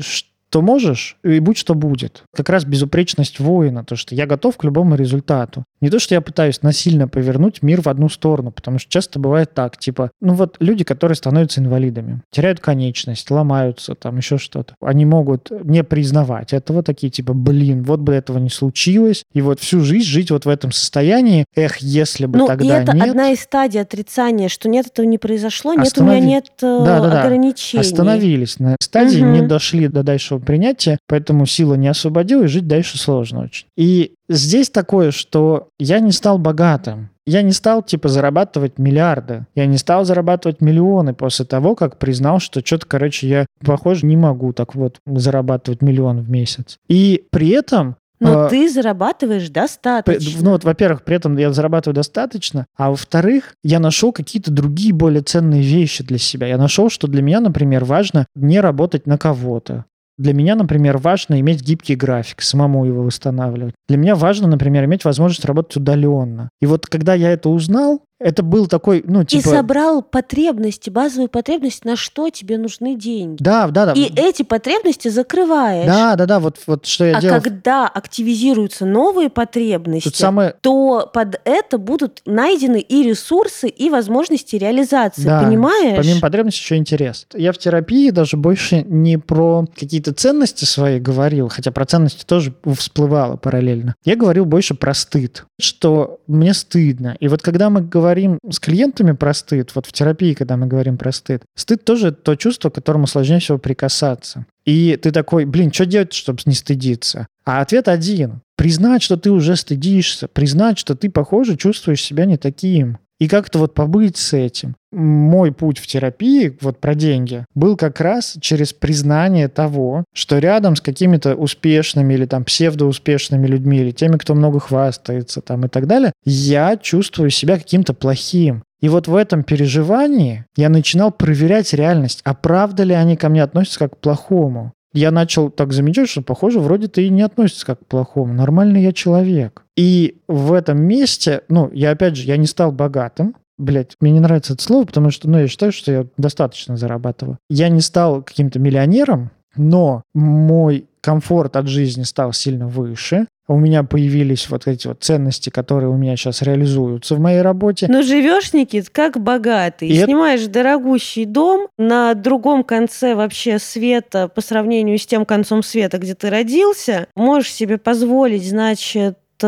то 0.52 0.62
можешь, 0.62 1.18
и 1.24 1.40
будь 1.40 1.58
что 1.58 1.76
будет. 1.76 2.24
Как 2.36 2.50
раз 2.50 2.66
безупречность 2.66 3.40
воина, 3.40 3.86
то, 3.86 3.96
что 3.96 4.14
я 4.14 4.28
готов 4.28 4.58
к 4.58 4.64
любому 4.66 4.96
результату. 4.96 5.64
Не 5.82 5.90
то, 5.90 6.00
что 6.00 6.14
я 6.14 6.22
пытаюсь 6.22 6.62
насильно 6.62 7.08
повернуть 7.08 7.64
мир 7.64 7.82
в 7.82 7.88
одну 7.88 8.08
сторону, 8.08 8.52
потому 8.52 8.78
что 8.78 8.90
часто 8.90 9.20
бывает 9.20 9.54
так, 9.54 9.78
типа, 9.78 10.12
ну 10.22 10.34
вот 10.34 10.58
люди, 10.60 10.84
которые 10.84 11.16
становятся 11.16 11.60
инвалидами, 11.60 12.22
теряют 12.32 12.60
конечность, 12.60 13.30
ломаются, 13.32 13.96
там 13.96 14.18
еще 14.18 14.38
что-то. 14.38 14.76
Они 14.82 15.06
могут 15.06 15.50
не 15.64 15.84
признавать 15.84 16.54
этого, 16.54 16.84
такие 16.84 17.12
типа, 17.12 17.34
блин, 17.34 17.84
вот 17.84 18.00
бы 18.00 18.14
этого 18.14 18.38
не 18.38 18.50
случилось, 18.50 19.24
и 19.34 19.42
вот 19.42 19.60
всю 19.60 19.82
жизнь 19.82 20.08
жить 20.08 20.32
вот 20.32 20.46
в 20.46 20.50
этом 20.50 20.72
состоянии, 20.72 21.46
эх, 21.56 21.78
если 21.78 22.28
бы 22.28 22.40
ну, 22.40 22.48
тогда 22.48 22.80
и 22.80 22.84
это 22.84 22.96
нет. 22.96 23.10
одна 23.10 23.32
из 23.32 23.42
стадий 23.42 23.82
отрицания, 23.82 24.50
что 24.50 24.70
нет, 24.70 24.88
этого 24.88 25.06
не 25.06 25.18
произошло, 25.18 25.74
нет, 25.74 25.88
Останови... 25.88 26.18
у 26.18 26.22
меня 26.22 26.36
нет 26.36 26.46
э, 26.62 26.80
да, 26.86 27.00
да, 27.00 27.10
да. 27.10 27.24
ограничений. 27.24 27.82
Остановились 27.82 28.60
на 28.60 28.76
стадии, 28.80 29.22
угу. 29.22 29.32
не 29.32 29.42
дошли 29.42 29.88
до 29.88 30.04
дальшего 30.04 30.40
принятия, 30.40 31.00
поэтому 31.08 31.46
сила 31.46 31.74
не 31.74 31.88
освободила, 31.88 32.44
и 32.44 32.48
жить 32.48 32.68
дальше 32.68 32.98
сложно 32.98 33.44
очень. 33.44 33.66
И 33.78 34.14
здесь 34.32 34.70
такое, 34.70 35.12
что 35.12 35.70
я 35.80 36.00
не 36.00 36.12
стал 36.12 36.38
богатым. 36.38 37.10
Я 37.26 37.44
не 37.44 37.52
стал, 37.52 37.84
типа, 37.84 38.10
зарабатывать 38.10 38.80
миллиарды. 38.80 39.46
Я 39.54 39.68
не 39.68 39.78
стал 39.78 40.06
зарабатывать 40.06 40.60
миллионы 40.60 41.14
после 41.14 41.46
того, 41.46 41.76
как 41.76 42.00
признал, 42.00 42.40
что 42.40 42.66
что-то, 42.66 42.88
короче, 42.88 43.28
я, 43.28 43.46
похоже, 43.64 44.08
не 44.08 44.18
могу 44.18 44.54
так 44.54 44.74
вот 44.74 44.98
зарабатывать 45.06 45.82
миллион 45.82 46.22
в 46.22 46.30
месяц. 46.30 46.78
И 46.90 47.26
при 47.32 47.50
этом 47.50 47.96
но 48.22 48.46
э, 48.46 48.50
ты 48.50 48.70
зарабатываешь 48.70 49.50
достаточно. 49.50 50.44
Ну 50.44 50.52
вот, 50.52 50.64
во-первых, 50.64 51.04
при 51.04 51.16
этом 51.16 51.36
я 51.38 51.52
зарабатываю 51.52 51.96
достаточно, 51.96 52.68
а 52.78 52.92
во-вторых, 52.92 53.56
я 53.64 53.80
нашел 53.80 54.14
какие-то 54.14 54.52
другие 54.52 54.94
более 54.94 55.24
ценные 55.24 55.64
вещи 55.64 56.04
для 56.04 56.20
себя. 56.20 56.46
Я 56.46 56.58
нашел, 56.58 56.92
что 56.92 57.08
для 57.08 57.24
меня, 57.24 57.40
например, 57.40 57.84
важно 57.84 58.28
не 58.36 58.62
работать 58.62 59.08
на 59.08 59.18
кого-то. 59.18 59.86
Для 60.22 60.36
меня, 60.36 60.54
например, 60.54 61.00
важно 61.00 61.40
иметь 61.40 61.64
гибкий 61.64 61.96
график, 61.96 62.44
самому 62.44 62.86
его 62.86 63.02
восстанавливать. 63.02 63.74
Для 63.90 63.98
меня 63.98 64.14
важно, 64.14 64.48
например, 64.48 64.86
иметь 64.86 65.04
возможность 65.04 65.46
работать 65.46 65.78
удаленно. 65.78 66.50
И 66.62 66.68
вот 66.68 66.86
когда 66.86 67.16
я 67.16 67.32
это 67.32 67.50
узнал, 67.50 68.04
это 68.24 68.44
был 68.44 68.68
такой, 68.68 69.04
ну, 69.06 69.24
типа... 69.24 69.50
И 69.50 69.52
собрал 69.52 70.02
потребности, 70.02 70.90
базовые 70.90 71.28
потребности, 71.28 71.86
на 71.88 71.96
что 71.96 72.30
тебе 72.30 72.58
нужны 72.58 72.96
деньги. 72.96 73.42
Да, 73.42 73.68
да, 73.68 73.88
да. 73.88 73.94
И 73.94 74.12
эти 74.16 74.44
потребности 74.44 75.08
закрываешь. 75.08 75.88
Да, 75.88 76.16
да, 76.16 76.26
да, 76.26 76.40
вот, 76.40 76.60
вот 76.68 76.86
что 76.86 77.06
я 77.06 77.18
а 77.18 77.22
делал. 77.22 77.42
когда 77.42 77.88
активизируются 77.88 78.86
новые 78.86 79.30
потребности, 79.30 80.10
Тут 80.10 80.16
самое... 80.16 80.56
то 80.62 81.10
под 81.12 81.42
это 81.46 81.78
будут 81.78 82.22
найдены 82.26 82.80
и 82.80 83.04
ресурсы, 83.04 83.68
и 83.68 83.90
возможности 83.90 84.56
реализации. 84.56 85.24
Да. 85.24 85.42
Понимаешь? 85.42 85.98
Помимо 85.98 86.22
потребностей 86.22 86.62
еще 86.62 86.78
интерес. 86.78 87.26
Я 87.34 87.52
в 87.52 87.58
терапии 87.58 88.12
даже 88.12 88.38
больше 88.38 88.84
не 88.84 89.18
про 89.18 89.66
какие-то 89.76 90.14
ценности 90.14 90.66
свои 90.66 91.00
говорил, 91.00 91.50
хотя 91.50 91.72
про 91.72 91.86
ценности 91.86 92.24
тоже 92.24 92.54
всплывало 92.78 93.38
параллельно. 93.38 93.96
Я 94.06 94.16
говорил 94.16 94.46
больше 94.46 94.76
про 94.76 94.94
стыд, 94.94 95.46
что 95.60 96.20
мне 96.28 96.54
стыдно. 96.54 97.18
И 97.20 97.28
вот 97.28 97.42
когда 97.42 97.70
мы 97.70 97.82
говорим 97.82 98.11
с 98.50 98.60
клиентами 98.60 99.14
про 99.14 99.34
стыд, 99.34 99.72
вот 99.76 99.86
в 99.86 99.92
терапии, 99.92 100.34
когда 100.34 100.58
мы 100.58 100.68
говорим 100.68 100.98
про 100.98 101.12
стыд, 101.12 101.44
стыд 101.56 101.84
тоже 101.84 102.12
то 102.12 102.36
чувство, 102.36 102.70
к 102.70 102.76
которому 102.76 103.08
сложнее 103.08 103.40
всего 103.40 103.58
прикасаться. 103.58 104.46
И 104.66 104.98
ты 105.02 105.12
такой, 105.12 105.46
блин, 105.46 105.72
что 105.72 105.86
делать, 105.86 106.14
чтобы 106.14 106.40
не 106.46 106.54
стыдиться? 106.54 107.28
А 107.46 107.62
ответ 107.62 107.88
один. 107.88 108.42
Признать, 108.56 109.02
что 109.02 109.18
ты 109.18 109.32
уже 109.32 109.56
стыдишься, 109.56 110.28
признать, 110.28 110.78
что 110.78 110.96
ты, 110.96 111.10
похоже, 111.10 111.58
чувствуешь 111.58 112.04
себя 112.04 112.26
не 112.26 112.38
таким. 112.38 113.00
И 113.22 113.28
как-то 113.28 113.60
вот 113.60 113.76
побыть 113.76 114.18
с 114.18 114.34
этим. 114.34 114.76
Мой 114.92 115.52
путь 115.52 115.78
в 115.78 115.86
терапии, 115.86 116.58
вот 116.60 116.80
про 116.80 116.96
деньги, 116.96 117.46
был 117.54 117.78
как 117.78 118.02
раз 118.02 118.36
через 118.42 118.74
признание 118.74 119.48
того, 119.48 120.06
что 120.12 120.40
рядом 120.40 120.76
с 120.76 120.82
какими-то 120.82 121.36
успешными 121.36 122.16
или 122.16 122.26
там 122.26 122.44
псевдоуспешными 122.44 123.46
людьми, 123.46 123.78
или 123.78 123.92
теми, 123.92 124.18
кто 124.18 124.34
много 124.34 124.60
хвастается 124.60 125.42
там 125.42 125.66
и 125.66 125.68
так 125.68 125.86
далее, 125.86 126.14
я 126.26 126.76
чувствую 126.78 127.30
себя 127.30 127.60
каким-то 127.60 127.94
плохим. 127.94 128.64
И 128.80 128.90
вот 128.90 129.08
в 129.08 129.16
этом 129.16 129.44
переживании 129.44 130.46
я 130.56 130.70
начинал 130.70 131.12
проверять 131.12 131.74
реальность, 131.74 132.22
а 132.24 132.34
правда 132.34 132.82
ли 132.82 132.96
они 132.96 133.18
ко 133.18 133.30
мне 133.30 133.44
относятся 133.44 133.78
как 133.78 133.94
к 133.94 133.98
плохому. 133.98 134.74
Я 134.94 135.12
начал 135.12 135.50
так 135.50 135.72
замечать, 135.72 136.10
что, 136.10 136.22
похоже, 136.22 136.60
вроде-то 136.60 137.02
и 137.02 137.10
не 137.10 137.22
относится 137.22 137.66
как 137.66 137.80
к 137.80 137.86
плохому. 137.86 138.34
Нормальный 138.34 138.84
я 138.84 138.92
человек. 138.92 139.64
И 139.78 140.22
в 140.28 140.54
этом 140.54 140.82
месте, 140.82 141.42
ну, 141.48 141.70
я 141.74 141.92
опять 141.92 142.18
же, 142.18 142.24
я 142.24 142.38
не 142.38 142.48
стал 142.48 142.72
богатым, 142.72 143.36
Блять, 143.58 143.96
мне 144.00 144.14
не 144.14 144.20
нравится 144.20 144.54
это 144.54 144.64
слово, 144.64 144.86
потому 144.86 145.12
что, 145.12 145.30
ну, 145.30 145.38
я 145.38 145.48
считаю, 145.48 145.72
что 145.72 145.92
я 145.92 146.08
достаточно 146.18 146.78
зарабатываю. 146.78 147.38
Я 147.48 147.70
не 147.70 147.82
стал 147.82 148.24
каким-то 148.24 148.58
миллионером, 148.58 149.30
но 149.56 150.04
мой 150.14 150.86
комфорт 151.02 151.56
от 151.56 151.68
жизни 151.68 152.04
стал 152.04 152.32
сильно 152.34 152.68
выше. 152.68 153.28
У 153.48 153.58
меня 153.58 153.84
появились 153.84 154.50
вот 154.50 154.68
эти 154.68 154.88
вот 154.88 155.04
ценности, 155.04 155.50
которые 155.50 155.90
у 155.90 155.98
меня 155.98 156.16
сейчас 156.16 156.42
реализуются 156.42 157.16
в 157.16 157.20
моей 157.20 157.42
работе. 157.42 157.88
Но 157.90 158.02
живешь, 158.02 158.54
Никит, 158.54 158.90
как 158.90 159.20
богатый. 159.20 159.90
И 159.90 159.96
это- 159.96 160.06
Снимаешь 160.06 160.46
дорогущий 160.46 161.26
дом 161.26 161.68
на 161.78 162.14
другом 162.14 162.64
конце 162.64 163.14
вообще 163.16 163.60
света 163.60 164.30
по 164.30 164.40
сравнению 164.42 164.98
с 164.98 165.06
тем 165.06 165.26
концом 165.26 165.64
света, 165.64 165.98
где 165.98 166.14
ты 166.16 166.30
родился. 166.30 167.08
Можешь 167.16 167.52
себе 167.52 167.78
позволить, 167.78 168.48
значит, 168.48 169.18
э, 169.44 169.48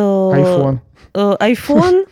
iPhone. 1.40 2.06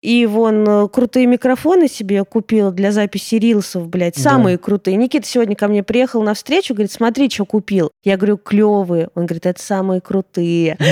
И 0.00 0.26
вон 0.26 0.68
э, 0.68 0.88
крутые 0.88 1.26
микрофоны 1.26 1.88
себе 1.88 2.24
купил 2.24 2.70
для 2.70 2.92
записи 2.92 3.34
рилсов, 3.36 3.88
блядь, 3.88 4.16
Да. 4.16 4.22
самые 4.22 4.58
крутые. 4.58 4.96
Никита 4.96 5.26
сегодня 5.26 5.56
ко 5.56 5.66
мне 5.68 5.82
приехал 5.82 6.22
на 6.22 6.34
встречу, 6.34 6.74
говорит, 6.74 6.92
смотри, 6.92 7.28
что 7.30 7.44
купил. 7.44 7.90
Я 8.04 8.16
говорю, 8.16 8.36
клевые. 8.36 9.08
Он 9.14 9.26
говорит, 9.26 9.46
это 9.46 9.60
самые 9.60 10.00
крутые. 10.00 10.76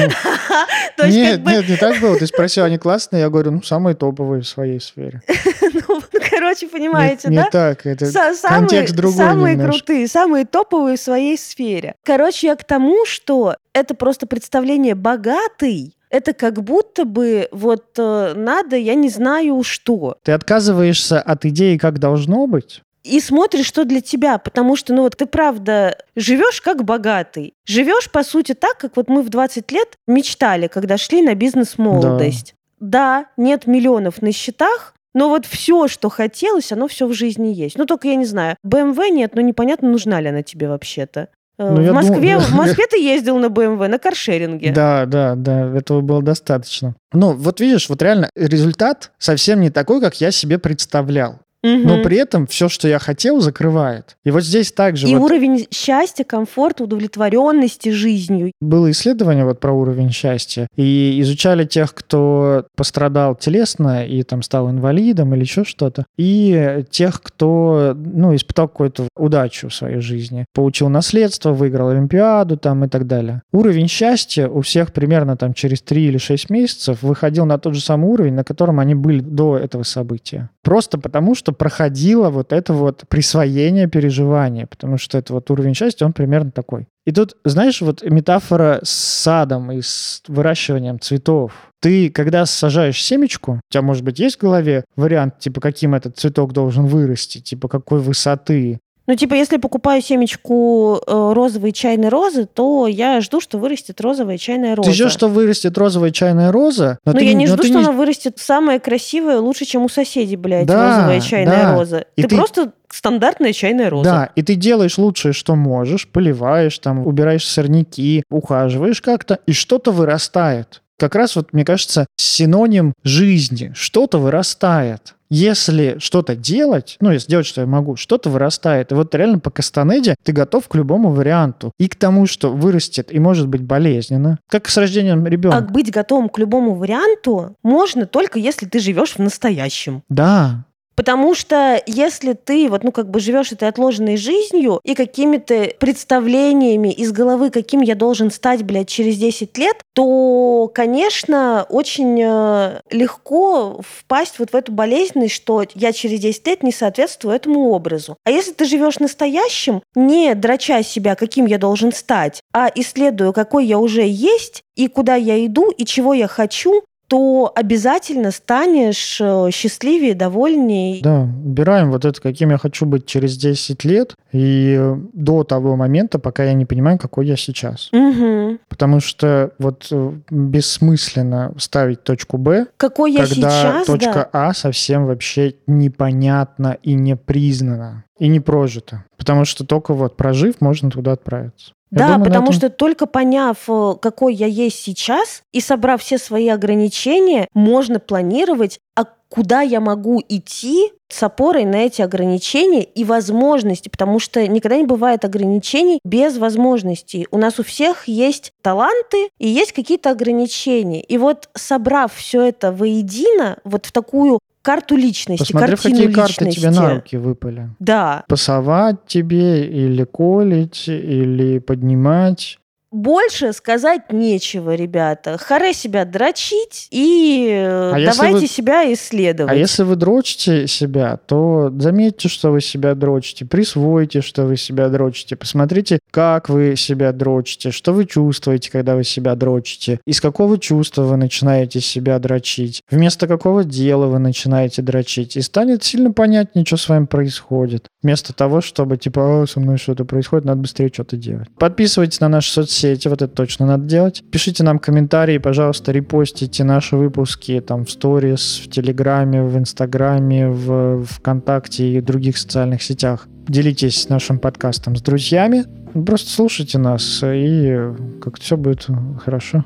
Нет, 1.05 1.45
нет, 1.45 1.69
не 1.69 1.77
так 1.77 2.01
было. 2.01 2.19
Ты 2.19 2.27
спросил, 2.27 2.65
они 2.65 2.79
классные? 2.79 3.21
Я 3.21 3.29
говорю, 3.29 3.51
ну, 3.51 3.63
самые 3.63 3.95
топовые 3.95 4.43
в 4.43 4.49
своей 4.49 4.81
сфере. 4.81 5.21
ну, 5.89 6.01
короче, 6.31 6.69
понимаете, 6.69 7.29
да? 7.29 7.31
Не 7.31 7.51
так. 7.51 7.85
Это 7.85 8.11
контекст 8.43 8.95
другой 8.95 9.17
самые 9.17 9.59
крутые, 9.59 10.09
самые 10.09 10.47
топовые 10.47 10.97
в 10.97 11.01
своей 11.01 11.37
сфере. 11.37 11.95
Короче, 12.03 12.47
я 12.47 12.57
к 12.57 12.65
тому, 12.65 13.05
что 13.05 13.57
это 13.73 13.95
просто 13.95 14.27
представление 14.27 14.95
богатый. 14.95 15.96
Это 16.11 16.33
как 16.33 16.63
будто 16.63 17.05
бы 17.05 17.49
вот 17.51 17.99
э, 17.99 18.35
надо, 18.37 18.77
я 18.77 18.95
не 18.95 19.09
знаю 19.09 19.63
что. 19.63 20.17
Ты 20.23 20.33
отказываешься 20.33 21.21
от 21.21 21.45
идеи, 21.45 21.77
как 21.77 21.99
должно 21.99 22.47
быть, 22.47 22.83
И 23.03 23.21
смотришь, 23.21 23.67
что 23.67 23.85
для 23.85 24.01
тебя, 24.01 24.39
потому 24.39 24.77
что, 24.77 24.93
ну 24.95 25.03
вот 25.03 25.17
ты 25.17 25.27
правда 25.27 25.97
живешь 26.17 26.61
как 26.61 26.85
богатый. 26.85 27.55
Живешь, 27.67 28.11
по 28.11 28.23
сути, 28.25 28.55
так, 28.55 28.79
как 28.79 28.97
вот 28.97 29.09
мы 29.09 29.23
в 29.23 29.29
20 29.29 29.71
лет 29.73 29.97
мечтали, 30.07 30.67
когда 30.67 30.97
шли 30.97 31.23
на 31.23 31.35
бизнес-молодость. 31.35 32.55
Да, 32.81 33.27
нет 33.37 33.67
миллионов 33.67 34.23
на 34.23 34.33
счетах, 34.33 34.95
но 35.15 35.31
вот 35.31 35.47
все, 35.47 35.89
что 35.89 36.11
хотелось, 36.11 36.73
оно 36.73 36.89
все 36.89 37.07
в 37.07 37.15
жизни 37.15 37.49
есть. 37.49 37.79
Ну, 37.79 37.87
только 37.87 38.09
я 38.09 38.17
не 38.17 38.27
знаю, 38.27 38.57
BMW 38.67 39.09
нет, 39.09 39.35
но 39.35 39.41
непонятно, 39.41 39.89
нужна 39.91 40.21
ли 40.21 40.29
она 40.29 40.43
тебе 40.43 40.69
вообще-то. 40.69 41.29
Э, 41.59 41.71
Ну, 41.75 41.83
в, 41.91 41.93
Москве, 41.95 42.35
думаю- 42.35 42.41
в 42.41 42.53
Москве 42.53 42.87
ты 42.91 43.01
ездил 43.01 43.39
на 43.39 43.47
BMW, 43.47 43.89
на 43.89 43.99
каршеринге. 43.99 44.73
Да, 44.73 45.07
да, 45.07 45.35
да, 45.35 45.75
этого 45.77 46.01
было 46.03 46.23
достаточно. 46.23 46.95
Ну, 47.13 47.33
вот 47.33 47.61
видишь, 47.61 47.89
вот 47.89 48.03
реально 48.03 48.29
результат 48.37 49.13
совсем 49.19 49.61
не 49.61 49.71
такой, 49.71 50.01
как 50.01 50.21
я 50.21 50.31
себе 50.31 50.59
представлял. 50.59 51.41
Но 51.85 52.03
при 52.03 52.19
этом 52.19 52.47
все, 52.47 52.69
что 52.69 52.89
я 52.89 52.99
хотел, 52.99 53.41
закрывает. 53.41 54.17
И 54.25 54.31
вот 54.31 54.45
здесь 54.45 54.73
также 54.73 55.09
И 55.09 55.15
вот 55.15 55.25
уровень 55.25 55.67
счастья, 55.71 56.25
комфорта, 56.25 56.85
удовлетворенности 56.85 57.91
жизнью. 57.91 58.53
было 58.61 58.91
исследование 58.91 59.45
вот 59.45 59.61
про 59.61 59.73
уровень 59.73 60.11
счастья, 60.11 60.69
и 60.77 61.19
изучали 61.21 61.65
тех, 61.65 61.95
кто 61.95 62.67
пострадал 62.77 63.35
телесно 63.35 64.07
и 64.07 64.23
там 64.23 64.43
стал 64.43 64.71
инвалидом 64.71 65.35
или 65.35 65.43
еще 65.43 65.65
что-то, 65.65 66.05
и 66.17 66.85
тех, 66.91 67.23
кто, 67.23 67.95
ну, 67.97 68.35
испытал 68.35 68.69
какую-то 68.69 69.09
удачу 69.17 69.69
в 69.69 69.75
своей 69.75 70.01
жизни, 70.01 70.45
получил 70.55 70.89
наследство, 70.89 71.53
выиграл 71.53 71.89
Олимпиаду 71.89 72.57
там 72.57 72.85
и 72.85 72.89
так 72.89 73.07
далее. 73.07 73.43
Уровень 73.53 73.89
счастья 73.89 74.49
у 74.49 74.61
всех 74.61 74.93
примерно 74.93 75.37
там 75.37 75.55
через 75.55 75.83
3 75.83 76.07
или 76.07 76.19
6 76.19 76.51
месяцев 76.51 77.03
выходил 77.03 77.47
на 77.47 77.59
тот 77.59 77.75
же 77.75 77.81
самый 77.81 78.11
уровень, 78.11 78.35
на 78.35 78.45
котором 78.45 78.81
они 78.81 78.95
были 78.95 79.21
до 79.21 79.57
этого 79.57 79.83
события. 79.83 80.51
Просто 80.63 80.99
потому, 80.99 81.35
что 81.35 81.53
проходило 81.57 82.31
вот 82.31 82.53
это 82.53 82.73
вот 82.73 83.05
присвоение 83.09 83.89
переживания, 83.89 84.67
потому 84.67 84.99
что 84.99 85.19
это 85.19 85.33
вот 85.33 85.51
уровень 85.51 85.75
счастья, 85.75 86.05
он 86.05 86.13
примерно 86.13 86.51
такой. 86.51 86.87
И 87.07 87.13
тут, 87.13 87.37
знаешь, 87.45 87.81
вот 87.81 88.03
метафора 88.03 88.81
с 88.83 88.91
садом 88.91 89.71
и 89.71 89.81
с 89.81 90.23
выращиванием 90.27 90.99
цветов. 90.99 91.53
Ты, 91.81 92.11
когда 92.11 92.47
сажаешь 92.47 93.01
семечку, 93.03 93.53
у 93.53 93.73
тебя, 93.73 93.83
может 93.83 94.03
быть, 94.03 94.19
есть 94.19 94.37
в 94.37 94.41
голове 94.41 94.85
вариант, 94.97 95.39
типа, 95.39 95.61
каким 95.61 95.95
этот 95.95 96.19
цветок 96.19 96.53
должен 96.53 96.87
вырасти, 96.87 97.39
типа, 97.39 97.69
какой 97.69 98.01
высоты. 98.01 98.81
Ну, 99.07 99.15
типа, 99.15 99.35
если 99.35 99.57
покупаю 99.59 100.03
семечку 100.03 101.01
э, 101.07 101.33
розовой 101.33 101.73
чайной 101.73 102.09
розы, 102.09 102.47
то 102.47 102.89
я 102.89 103.21
жду, 103.21 103.41
что 103.41 103.59
вырастет 103.59 104.01
розовая 104.01 104.37
чайная 104.37 104.75
роза. 104.75 104.91
Ты 104.91 104.95
ждешь, 104.95 105.13
что 105.13 105.29
вырастет 105.29 105.79
розовая 105.79 106.11
чайная 106.11 106.51
роза, 106.51 106.99
но 107.05 107.13
Но 107.13 107.19
ты 107.19 107.25
я 107.25 107.33
не 107.35 107.47
жду, 107.47 107.63
что 107.63 107.79
она 107.79 107.93
вырастет 107.93 108.39
самая 108.39 108.81
красивая, 108.81 109.39
лучше, 109.39 109.65
чем 109.65 109.85
у 109.85 109.89
соседей, 109.89 110.37
блядь, 110.37 110.67
Да, 110.67 110.97
розовая 110.97 111.21
чайная 111.21 111.63
да. 111.63 111.75
роза. 111.77 112.05
И 112.17 112.23
ты, 112.23 112.29
ты- 112.29 112.37
просто 112.37 112.73
стандартная 112.91 113.53
чайная 113.53 113.91
роза. 113.91 114.11
Да, 114.11 114.31
и 114.35 114.43
ты 114.43 114.55
делаешь 114.57 114.99
лучшее, 114.99 115.33
что 115.33 115.55
можешь, 115.55 116.09
поливаешь, 116.09 116.79
там, 116.79 117.07
убираешь 117.07 117.47
сорняки, 117.47 118.25
ухаживаешь 118.29 119.01
как-то, 119.01 119.39
и 119.47 119.53
что-то 119.53 119.93
вырастает. 119.93 120.83
Как 120.99 121.15
раз 121.15 121.37
вот, 121.37 121.53
мне 121.53 121.65
кажется, 121.65 122.07
синоним 122.17 122.95
жизни. 123.03 123.73
Что-то 123.75 124.19
вырастает. 124.19 125.15
Если 125.29 125.97
что-то 125.99 126.37
делать, 126.37 126.97
ну, 127.01 127.11
если 127.11 127.29
делать, 127.29 127.47
что 127.47 127.63
я 127.63 127.67
могу, 127.67 127.97
что-то 127.97 128.31
вырастает. 128.31 128.93
И 128.93 128.95
вот 128.95 129.15
реально 129.15 129.41
по 129.41 129.51
Кастанеде 129.51 130.15
ты 130.23 130.33
готов 130.33 130.69
к 130.69 130.75
любому 130.75 131.11
варианту. 131.11 131.73
И 131.79 131.89
к 131.89 131.97
тому, 131.97 132.27
что 132.27 132.53
вырастет 132.53 133.13
и 133.13 133.19
может 133.19 133.49
быть 133.49 133.63
болезненно. 133.63 134.39
Как 134.49 134.69
с 134.69 134.77
рождением 134.77 135.27
ребенка. 135.27 135.61
быть 135.73 135.91
готовым 135.91 136.29
к 136.29 136.39
любому 136.39 136.75
варианту 136.75 137.57
можно 137.63 138.07
только 138.07 138.39
если 138.39 138.67
ты 138.67 138.79
живешь 138.79 139.15
в 139.15 139.19
настоящем. 139.19 140.03
Да, 140.09 140.66
Потому 140.97 141.35
что 141.35 141.81
если 141.87 142.33
ты 142.33 142.69
вот, 142.71 142.83
ну, 142.83 142.91
как 142.91 143.11
бы 143.11 143.21
живешь 143.21 143.53
этой 143.53 143.69
отложенной 143.69 144.17
жизнью 144.17 144.81
и 144.83 144.95
какими-то 144.95 145.73
представлениями 145.79 146.91
из 146.91 147.13
головы, 147.13 147.51
каким 147.51 147.83
я 147.83 147.95
должен 147.95 148.31
стать, 148.31 148.63
блядь, 148.63 148.89
через 148.89 149.19
10 149.19 149.57
лет, 149.59 149.77
то, 149.93 150.71
конечно, 150.75 151.67
очень 151.69 152.21
э, 152.23 152.81
легко 152.91 153.81
впасть 153.87 154.39
вот 154.39 154.51
в 154.51 154.57
эту 154.57 154.73
болезненность, 154.73 155.35
что 155.35 155.65
я 155.75 155.93
через 155.93 156.21
10 156.21 156.47
лет 156.47 156.63
не 156.63 156.73
соответствую 156.73 157.37
этому 157.37 157.71
образу. 157.71 158.17
А 158.25 158.31
если 158.31 158.53
ты 158.53 158.65
живешь 158.65 158.99
настоящим, 158.99 159.83
не 159.95 160.35
драча 160.35 160.83
себя, 160.83 161.15
каким 161.15 161.45
я 161.45 161.59
должен 161.59 161.93
стать, 161.93 162.41
а 162.55 162.71
исследуя, 162.75 163.33
какой 163.33 163.67
я 163.67 163.79
уже 163.79 164.07
есть, 164.07 164.63
и 164.77 164.89
куда 164.89 165.15
я 165.15 165.45
иду, 165.45 165.71
и 165.71 165.85
чего 165.85 166.15
я 166.15 166.29
хочу, 166.29 166.85
то 167.09 167.53
обязательно 167.55 168.31
станешь 168.31 169.21
э, 169.21 169.51
счастливее, 169.53 170.15
довольнее. 170.15 171.03
Да, 171.03 171.23
убираем 171.23 171.91
вот 171.91 172.05
это, 172.05 172.21
каким 172.21 172.51
я 172.51 172.59
хочу 172.59 172.85
быть 172.87 173.07
через 173.07 173.37
10 173.37 173.85
лет 173.85 174.15
и 174.33 174.81
до 175.13 175.45
того 175.45 175.77
момента, 175.77 176.19
пока 176.19 176.45
я 176.45 176.53
не 176.53 176.65
понимаю, 176.65 176.99
какой 176.99 177.27
я 177.27 177.37
сейчас. 177.37 177.91
Угу. 177.93 178.59
Потому 178.69 179.01
что 179.01 179.53
вот 179.59 179.87
э, 179.91 180.13
бессмысленно 180.31 181.55
ставить 181.59 182.03
точку 182.03 182.39
Б, 182.39 182.67
Какой 182.77 183.13
я 183.13 183.27
когда 183.27 183.35
сейчас, 183.51 183.87
точка 183.87 184.29
да. 184.33 184.49
А 184.49 184.55
совсем 184.55 185.07
вообще 185.07 185.55
непонятна 185.67 186.77
и 186.83 186.95
не 186.95 187.17
признана, 187.17 188.05
и 188.19 188.29
не 188.29 188.41
прожита. 188.41 189.05
Потому 189.17 189.45
что 189.45 189.65
только 189.65 189.95
вот 189.95 190.17
прожив, 190.17 190.61
можно 190.61 190.91
туда 190.91 191.13
отправиться. 191.13 191.73
Я 191.93 191.99
Да, 191.99 192.07
думаю, 192.15 192.25
потому 192.25 192.43
этом- 192.47 192.55
что 192.55 192.69
только 192.71 193.07
поняв, 193.07 193.57
э, 193.69 193.95
какой 194.01 194.35
я 194.35 194.47
есть 194.47 194.81
сейчас, 194.83 195.43
и 195.53 195.61
собрав 195.61 196.03
все 196.03 196.19
свои 196.19 196.49
ограничения, 196.49 197.47
можно 197.55 198.01
планировать, 198.01 198.81
а 198.97 199.05
куда 199.29 199.61
я 199.61 199.81
могу 199.81 200.23
идти 200.29 200.93
с 201.09 201.23
опорой 201.23 201.65
на 201.65 201.77
эти 201.77 202.03
ограничения 202.03 202.83
и 202.83 203.05
возможности, 203.05 203.89
потому 203.89 204.19
что 204.19 204.47
никогда 204.47 204.77
не 204.77 204.85
бывает 204.85 205.25
ограничений 205.25 206.01
без 206.05 206.37
возможностей. 206.39 207.27
У 207.31 207.39
нас 207.39 207.59
у 207.59 207.63
всех 207.63 208.09
есть 208.09 208.53
таланты 208.63 209.29
и 209.39 209.49
есть 209.49 209.73
какие-то 209.73 210.11
ограничения. 210.11 211.01
И 211.01 211.19
вот 211.19 211.49
собрав 211.55 212.15
все 212.15 212.43
это 212.43 212.73
воедино, 212.73 213.59
вот 213.65 213.87
в 213.87 213.93
такую 213.93 214.41
карту 214.63 214.97
личности, 214.97 215.53
Посмотрев, 215.53 215.81
картину 215.81 215.97
какие 215.97 216.13
карты 216.15 216.45
личности. 216.45 216.61
тебе 216.61 216.71
на 216.71 216.95
руки 216.95 217.17
выпали. 217.17 217.71
Да, 217.79 218.25
Пасовать 218.27 219.07
тебе 219.07 219.65
или 219.65 220.03
колить, 220.03 220.89
или 220.89 221.61
поднимать. 221.61 222.59
Больше 222.97 223.53
сказать 223.53 224.11
нечего, 224.11 224.75
ребята. 224.75 225.37
Харе 225.37 225.75
себя 225.75 226.07
дрочить 226.07 226.89
и 226.91 227.47
э, 227.53 227.91
А 227.91 228.03
давайте 228.03 228.39
вы- 228.39 228.47
себя 228.47 228.91
исследовать. 228.95 229.53
А 229.53 229.55
если 229.55 229.83
вы 229.83 229.97
дрочите 229.97 230.67
себя, 230.67 231.19
то 231.27 231.71
заметьте, 231.77 232.31
что 232.31 232.53
вы 232.53 232.63
себя 232.63 232.95
дрочите, 232.95 233.45
присвойте, 233.45 234.23
что 234.23 234.47
вы 234.47 234.57
себя 234.57 234.89
дрочите, 234.89 235.37
посмотрите, 235.37 235.99
как 236.11 236.49
вы 236.49 236.75
себя 236.77 237.13
дрочите, 237.13 237.71
что 237.71 237.93
вы 237.93 238.07
чувствуете, 238.07 238.71
когда 238.71 238.97
вы 238.97 239.05
себя 239.05 239.35
дрочите, 239.35 240.01
из 240.07 240.23
какого 240.23 240.59
чувства 240.59 241.03
вы 241.03 241.19
начинаете 241.19 241.83
себя 241.83 242.19
дрочить, 242.19 242.81
вместо 242.91 243.27
какого 243.27 243.63
дела 243.63 244.07
вы 244.07 244.21
начинаете 244.21 244.81
дрочить, 244.81 245.37
и 245.37 245.43
станет 245.43 245.85
сильно 245.85 246.13
понятнее, 246.13 246.65
что 246.65 246.79
с 246.79 246.89
вами 246.89 247.05
происходит. 247.05 247.89
Вместо 248.03 248.33
того, 248.33 248.63
чтобы 248.63 248.97
типа, 248.97 249.43
«А, 249.43 249.47
со 249.47 249.61
мной 249.61 249.77
что-то 249.77 250.07
происходит, 250.07 250.47
надо 250.47 250.63
быстрее 250.63 250.89
что-то 250.91 251.19
делать. 251.19 251.49
Подписывайтесь 251.59 252.21
на 252.21 252.31
наши 252.31 252.51
соцсети, 252.51 252.86
вот 253.09 253.23
это 253.23 253.33
точно 253.33 253.67
надо 253.67 253.85
делать. 253.85 254.23
Пишите 254.31 254.63
нам 254.65 254.79
комментарии, 254.79 255.39
пожалуйста, 255.39 255.93
репостите 255.93 256.65
наши 256.65 256.97
выпуски 256.97 257.61
там 257.61 257.85
в 257.85 257.91
сторис, 257.91 258.61
в 258.65 258.71
Телеграме, 258.71 259.43
в 259.43 259.57
Инстаграме, 259.59 260.49
в 260.49 261.05
ВКонтакте 261.05 261.93
и 261.95 262.01
других 262.01 262.39
социальных 262.39 262.83
сетях. 262.83 263.27
Делитесь 263.49 264.09
нашим 264.09 264.39
подкастом 264.39 264.97
с 264.97 265.03
друзьями. 265.03 265.65
Просто 266.05 266.31
слушайте 266.31 266.79
нас, 266.79 267.21
и 267.25 267.77
как-то 268.21 268.43
все 268.43 268.57
будет 268.57 268.87
хорошо. 269.25 269.65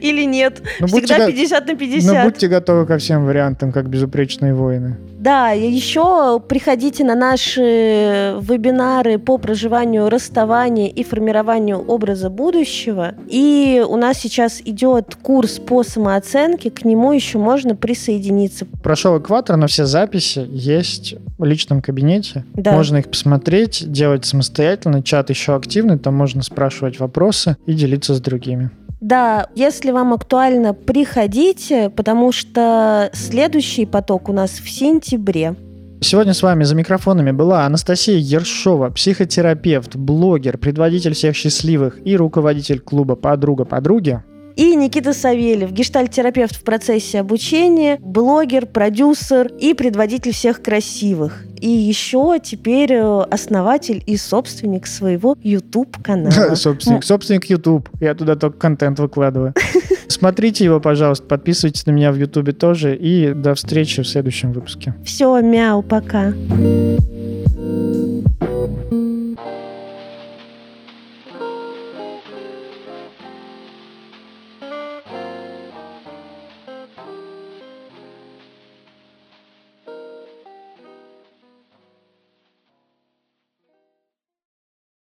Или 0.00 0.24
нет. 0.24 0.62
Ну, 0.80 0.86
будьте 0.88 1.06
Всегда 1.06 1.26
го- 1.26 1.32
50 1.32 1.66
на 1.66 1.72
Но 1.72 1.78
50. 1.78 2.24
будьте 2.24 2.48
готовы 2.48 2.86
ко 2.86 2.98
всем 2.98 3.24
вариантам, 3.24 3.72
как 3.72 3.88
безупречные 3.88 4.54
воины. 4.54 4.96
Да, 5.22 5.50
еще 5.50 6.40
приходите 6.40 7.04
на 7.04 7.14
наши 7.14 8.36
вебинары 8.40 9.20
по 9.20 9.38
проживанию 9.38 10.08
расставания 10.08 10.88
и 10.88 11.04
формированию 11.04 11.78
образа 11.78 12.28
будущего. 12.28 13.14
И 13.28 13.84
у 13.88 13.96
нас 13.96 14.18
сейчас 14.18 14.60
идет 14.64 15.14
курс 15.22 15.60
по 15.60 15.84
самооценке, 15.84 16.72
к 16.72 16.84
нему 16.84 17.12
еще 17.12 17.38
можно 17.38 17.76
присоединиться. 17.76 18.66
Прошел 18.82 19.16
экватор, 19.16 19.56
но 19.56 19.68
все 19.68 19.86
записи 19.86 20.44
есть 20.50 21.14
в 21.38 21.44
личном 21.44 21.82
кабинете. 21.82 22.44
Да. 22.54 22.72
Можно 22.72 22.96
их 22.96 23.08
посмотреть, 23.08 23.84
делать 23.86 24.24
самостоятельно. 24.24 25.04
Чат 25.04 25.30
еще 25.30 25.54
активный, 25.54 26.00
там 26.00 26.16
можно 26.16 26.42
спрашивать 26.42 26.98
вопросы 26.98 27.56
и 27.66 27.74
делиться 27.74 28.16
с 28.16 28.20
другими. 28.20 28.70
Да, 29.02 29.48
если 29.56 29.90
вам 29.90 30.14
актуально, 30.14 30.74
приходите, 30.74 31.90
потому 31.90 32.30
что 32.30 33.10
следующий 33.12 33.84
поток 33.84 34.28
у 34.28 34.32
нас 34.32 34.52
в 34.52 34.70
сентябре. 34.70 35.56
Сегодня 36.00 36.34
с 36.34 36.42
вами 36.42 36.62
за 36.62 36.76
микрофонами 36.76 37.32
была 37.32 37.66
Анастасия 37.66 38.16
Ершова, 38.16 38.90
психотерапевт, 38.90 39.96
блогер, 39.96 40.56
предводитель 40.56 41.14
всех 41.14 41.34
счастливых 41.34 41.98
и 42.06 42.16
руководитель 42.16 42.78
клуба 42.78 43.16
«Подруга 43.16 43.64
подруги». 43.64 44.22
И 44.56 44.74
Никита 44.74 45.12
Савельев, 45.12 45.72
гештальт-терапевт 45.72 46.56
в 46.56 46.62
процессе 46.62 47.20
обучения, 47.20 47.98
блогер, 48.00 48.66
продюсер 48.66 49.46
и 49.58 49.74
предводитель 49.74 50.32
всех 50.32 50.62
красивых. 50.62 51.44
И 51.60 51.68
еще 51.68 52.38
теперь 52.42 52.92
э, 52.92 53.20
основатель 53.30 54.02
и 54.04 54.16
собственник 54.16 54.86
своего 54.86 55.36
YouTube-канала. 55.42 56.54
Собственник, 56.56 57.04
собственник 57.04 57.44
YouTube. 57.46 57.88
Я 58.00 58.14
туда 58.14 58.34
только 58.34 58.58
контент 58.58 58.98
выкладываю. 58.98 59.54
Смотрите 60.08 60.64
его, 60.64 60.80
пожалуйста, 60.80 61.24
подписывайтесь 61.26 61.86
на 61.86 61.92
меня 61.92 62.10
в 62.10 62.16
YouTube 62.16 62.58
тоже. 62.58 62.96
И 62.96 63.32
до 63.32 63.54
встречи 63.54 64.02
в 64.02 64.08
следующем 64.08 64.52
выпуске. 64.52 64.94
Все, 65.04 65.40
мяу, 65.40 65.82
пока. 65.82 66.32